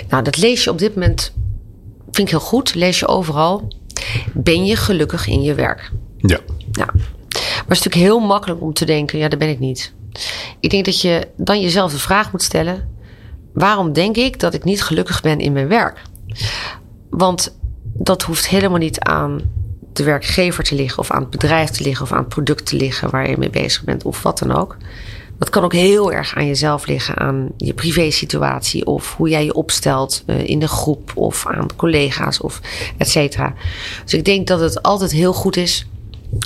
Nou, 0.09 0.23
dat 0.23 0.37
lees 0.37 0.63
je 0.63 0.69
op 0.69 0.77
dit 0.77 0.93
moment, 0.95 1.33
vind 2.03 2.27
ik 2.27 2.29
heel 2.29 2.39
goed, 2.39 2.75
lees 2.75 2.99
je 2.99 3.07
overal. 3.07 3.73
Ben 4.33 4.65
je 4.65 4.75
gelukkig 4.75 5.27
in 5.27 5.41
je 5.41 5.53
werk? 5.53 5.91
Ja. 6.17 6.39
Nou, 6.71 6.89
maar 7.71 7.79
het 7.79 7.89
is 7.89 7.91
natuurlijk 7.93 8.21
heel 8.21 8.27
makkelijk 8.27 8.61
om 8.61 8.73
te 8.73 8.85
denken, 8.85 9.19
ja, 9.19 9.27
dat 9.27 9.39
ben 9.39 9.49
ik 9.49 9.59
niet. 9.59 9.93
Ik 10.59 10.69
denk 10.69 10.85
dat 10.85 11.01
je 11.01 11.27
dan 11.37 11.61
jezelf 11.61 11.91
de 11.91 11.99
vraag 11.99 12.31
moet 12.31 12.41
stellen: 12.41 12.89
waarom 13.53 13.93
denk 13.93 14.15
ik 14.15 14.39
dat 14.39 14.53
ik 14.53 14.63
niet 14.63 14.83
gelukkig 14.83 15.21
ben 15.21 15.39
in 15.39 15.53
mijn 15.53 15.67
werk? 15.67 16.01
Want 17.09 17.57
dat 17.83 18.21
hoeft 18.21 18.47
helemaal 18.47 18.77
niet 18.77 18.99
aan 18.99 19.41
de 19.93 20.03
werkgever 20.03 20.63
te 20.63 20.75
liggen, 20.75 20.99
of 20.99 21.11
aan 21.11 21.21
het 21.21 21.29
bedrijf 21.29 21.69
te 21.69 21.83
liggen, 21.83 22.05
of 22.05 22.11
aan 22.11 22.19
het 22.19 22.27
product 22.27 22.65
te 22.65 22.75
liggen 22.75 23.09
waar 23.09 23.29
je 23.29 23.37
mee 23.37 23.49
bezig 23.49 23.83
bent, 23.83 24.03
of 24.03 24.21
wat 24.21 24.39
dan 24.39 24.51
ook. 24.55 24.77
Dat 25.37 25.49
kan 25.49 25.63
ook 25.63 25.73
heel 25.73 26.11
erg 26.11 26.35
aan 26.35 26.47
jezelf 26.47 26.85
liggen, 26.85 27.17
aan 27.17 27.49
je 27.57 27.73
privésituatie 27.73 28.85
of 28.85 29.15
hoe 29.15 29.29
jij 29.29 29.45
je 29.45 29.53
opstelt 29.53 30.23
uh, 30.25 30.47
in 30.47 30.59
de 30.59 30.67
groep 30.67 31.11
of 31.15 31.47
aan 31.47 31.67
collega's 31.75 32.41
of 32.41 32.61
et 32.97 33.09
cetera. 33.09 33.53
Dus 34.03 34.13
ik 34.13 34.25
denk 34.25 34.47
dat 34.47 34.59
het 34.59 34.83
altijd 34.83 35.11
heel 35.11 35.33
goed 35.33 35.57
is 35.57 35.85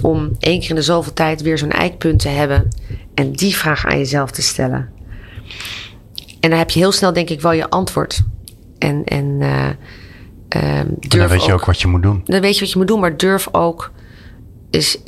om 0.01 0.31
één 0.39 0.59
keer 0.59 0.69
in 0.69 0.75
de 0.75 0.81
zoveel 0.81 1.13
tijd 1.13 1.41
weer 1.41 1.57
zo'n 1.57 1.71
eikpunt 1.71 2.19
te 2.19 2.29
hebben 2.29 2.67
en 3.13 3.31
die 3.31 3.55
vraag 3.55 3.85
aan 3.85 3.97
jezelf 3.97 4.31
te 4.31 4.41
stellen. 4.41 4.89
En 6.39 6.49
dan 6.49 6.59
heb 6.59 6.69
je 6.69 6.79
heel 6.79 6.91
snel, 6.91 7.13
denk 7.13 7.29
ik, 7.29 7.41
wel 7.41 7.51
je 7.51 7.69
antwoord. 7.69 8.21
En, 8.77 9.03
en, 9.03 9.25
uh, 9.25 9.69
uh, 10.55 10.81
durf 10.99 11.21
dan 11.21 11.27
weet 11.27 11.45
je 11.45 11.53
ook, 11.53 11.65
wat 11.65 11.81
je 11.81 11.87
moet 11.87 12.03
doen. 12.03 12.21
Dan 12.25 12.41
weet 12.41 12.53
je 12.53 12.59
wat 12.59 12.71
je 12.71 12.77
moet 12.77 12.87
doen, 12.87 12.99
maar 12.99 13.17
durf 13.17 13.47
ook. 13.51 13.91
Dus 14.69 14.97
uh, 14.97 15.03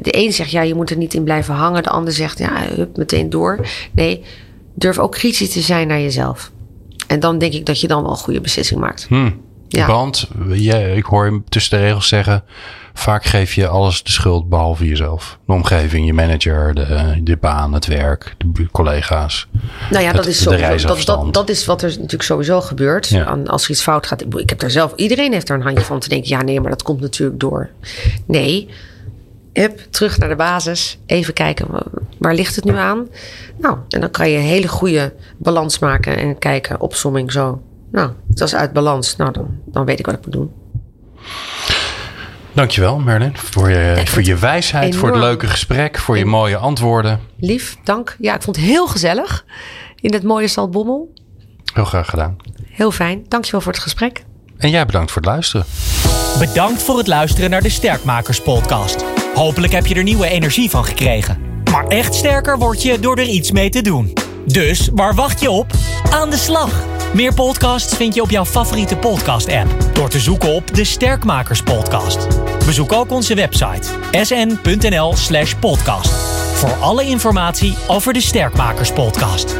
de 0.00 0.16
een 0.16 0.32
zegt 0.32 0.50
ja, 0.50 0.62
je 0.62 0.74
moet 0.74 0.90
er 0.90 0.96
niet 0.96 1.14
in 1.14 1.24
blijven 1.24 1.54
hangen. 1.54 1.82
De 1.82 1.88
ander 1.88 2.12
zegt 2.12 2.38
ja, 2.38 2.66
hup, 2.74 2.96
meteen 2.96 3.30
door. 3.30 3.66
Nee, 3.92 4.24
durf 4.74 4.98
ook 4.98 5.12
kritisch 5.12 5.52
te 5.52 5.60
zijn 5.60 5.88
naar 5.88 6.00
jezelf. 6.00 6.50
En 7.06 7.20
dan 7.20 7.38
denk 7.38 7.52
ik 7.52 7.66
dat 7.66 7.80
je 7.80 7.86
dan 7.86 8.02
wel 8.02 8.10
een 8.10 8.16
goede 8.16 8.40
beslissing 8.40 8.80
maakt. 8.80 9.06
Hm. 9.08 9.30
Ja. 9.68 9.86
Want 9.86 10.28
je, 10.48 10.94
ik 10.96 11.04
hoor 11.04 11.24
je 11.24 11.42
tussen 11.48 11.78
de 11.78 11.84
regels 11.84 12.08
zeggen... 12.08 12.44
vaak 12.94 13.24
geef 13.24 13.54
je 13.54 13.66
alles 13.68 14.02
de 14.02 14.10
schuld 14.10 14.48
behalve 14.48 14.86
jezelf. 14.88 15.38
De 15.46 15.52
omgeving, 15.52 16.06
je 16.06 16.12
manager, 16.12 16.74
de, 16.74 17.20
de 17.22 17.36
baan, 17.36 17.72
het 17.72 17.86
werk, 17.86 18.34
de 18.54 18.66
collega's. 18.70 19.48
Nou 19.90 20.02
ja, 20.02 20.08
Het- 20.08 20.16
dat 20.16 20.26
is, 20.26 20.38
de 20.38 20.42
sowieso, 20.42 20.86
dat, 20.88 21.04
dat, 21.06 21.34
dat 21.34 21.48
is 21.48 21.64
wat 21.66 21.82
er 21.82 21.88
natuurlijk 21.88 22.22
sowieso 22.22 22.60
gebeurt. 22.60 23.08
Ja. 23.08 23.38
Als 23.46 23.64
er 23.64 23.70
iets 23.70 23.82
fout 23.82 24.06
gaat. 24.06 24.22
Ik, 24.36 24.48
heb 24.50 24.58
daar 24.58 24.70
zelf, 24.70 24.92
iedereen 24.96 25.32
heeft 25.32 25.48
er 25.48 25.54
een 25.56 25.62
handje 25.62 25.84
van 25.84 25.98
te 25.98 26.08
denken. 26.08 26.28
Ja, 26.28 26.42
nee, 26.42 26.60
maar 26.60 26.70
dat 26.70 26.82
komt 26.82 27.00
natuurlijk 27.00 27.40
door. 27.40 27.70
Nee, 28.26 28.68
hup, 29.52 29.80
terug 29.90 30.18
naar 30.18 30.28
de 30.28 30.36
basis. 30.36 30.98
Even 31.06 31.34
kijken, 31.34 31.66
wa- 31.70 31.86
waar 32.18 32.34
ligt 32.34 32.56
het 32.56 32.64
nu 32.64 32.76
aan? 32.76 33.06
Nou, 33.58 33.76
en 33.88 34.00
dan 34.00 34.10
kan 34.10 34.30
je 34.30 34.36
een 34.36 34.42
hele 34.44 34.68
goede 34.68 35.12
balans 35.38 35.78
maken 35.78 36.16
en 36.16 36.38
kijken, 36.38 36.80
opsomming 36.80 37.32
zo. 37.32 37.62
Nou, 37.92 38.10
dat 38.26 38.48
is 38.48 38.54
uit 38.54 38.72
balans. 38.72 39.16
Nou, 39.16 39.32
dan, 39.32 39.46
dan 39.64 39.84
weet 39.84 39.98
ik 39.98 40.06
wat 40.06 40.14
ik 40.14 40.24
moet 40.24 40.32
doen. 40.34 40.52
Dankjewel 42.52 42.98
Merlin 42.98 43.36
voor 43.36 43.70
je, 43.70 44.02
voor 44.04 44.22
je 44.22 44.36
wijsheid, 44.36 44.96
voor 44.96 45.08
het 45.08 45.18
leuke 45.18 45.46
gesprek, 45.46 45.98
voor 45.98 46.18
je 46.18 46.24
mooie 46.24 46.56
antwoorden. 46.56 47.20
Lief, 47.38 47.76
dank. 47.84 48.16
Ja, 48.18 48.34
ik 48.34 48.42
vond 48.42 48.56
het 48.56 48.64
heel 48.64 48.86
gezellig 48.86 49.44
in 50.00 50.12
het 50.12 50.22
mooie 50.22 50.48
Saltbommel. 50.48 51.12
Heel 51.74 51.84
graag 51.84 52.08
gedaan. 52.10 52.36
Heel 52.64 52.90
fijn. 52.90 53.24
Dankjewel 53.28 53.60
voor 53.60 53.72
het 53.72 53.82
gesprek. 53.82 54.24
En 54.58 54.70
jij 54.70 54.86
bedankt 54.86 55.10
voor 55.10 55.22
het 55.22 55.30
luisteren. 55.30 55.66
Bedankt 56.38 56.82
voor 56.82 56.98
het 56.98 57.06
luisteren 57.06 57.50
naar 57.50 57.62
de 57.62 57.68
Sterkmakers 57.68 58.40
podcast. 58.40 59.04
Hopelijk 59.34 59.72
heb 59.72 59.86
je 59.86 59.94
er 59.94 60.02
nieuwe 60.02 60.28
energie 60.28 60.70
van 60.70 60.84
gekregen. 60.84 61.38
Maar 61.70 61.86
echt 61.86 62.14
sterker 62.14 62.58
word 62.58 62.82
je 62.82 62.98
door 63.00 63.16
er 63.16 63.28
iets 63.28 63.50
mee 63.52 63.68
te 63.70 63.82
doen. 63.82 64.12
Dus 64.46 64.88
waar 64.94 65.14
wacht 65.14 65.40
je 65.40 65.50
op? 65.50 65.70
Aan 66.10 66.30
de 66.30 66.36
slag! 66.36 66.84
Meer 67.14 67.34
podcasts 67.34 67.96
vind 67.96 68.14
je 68.14 68.22
op 68.22 68.30
jouw 68.30 68.44
favoriete 68.44 68.96
podcast-app 68.96 69.74
door 69.92 70.08
te 70.08 70.20
zoeken 70.20 70.54
op 70.54 70.74
de 70.74 70.84
Sterkmakers 70.84 71.62
podcast. 71.62 72.26
Bezoek 72.66 72.92
ook 72.92 73.10
onze 73.10 73.34
website 73.34 73.88
sn.nl/podcast 74.12 76.10
voor 76.54 76.72
alle 76.80 77.04
informatie 77.04 77.76
over 77.88 78.12
de 78.12 78.20
Sterkmakers 78.20 78.92
podcast. 78.92 79.56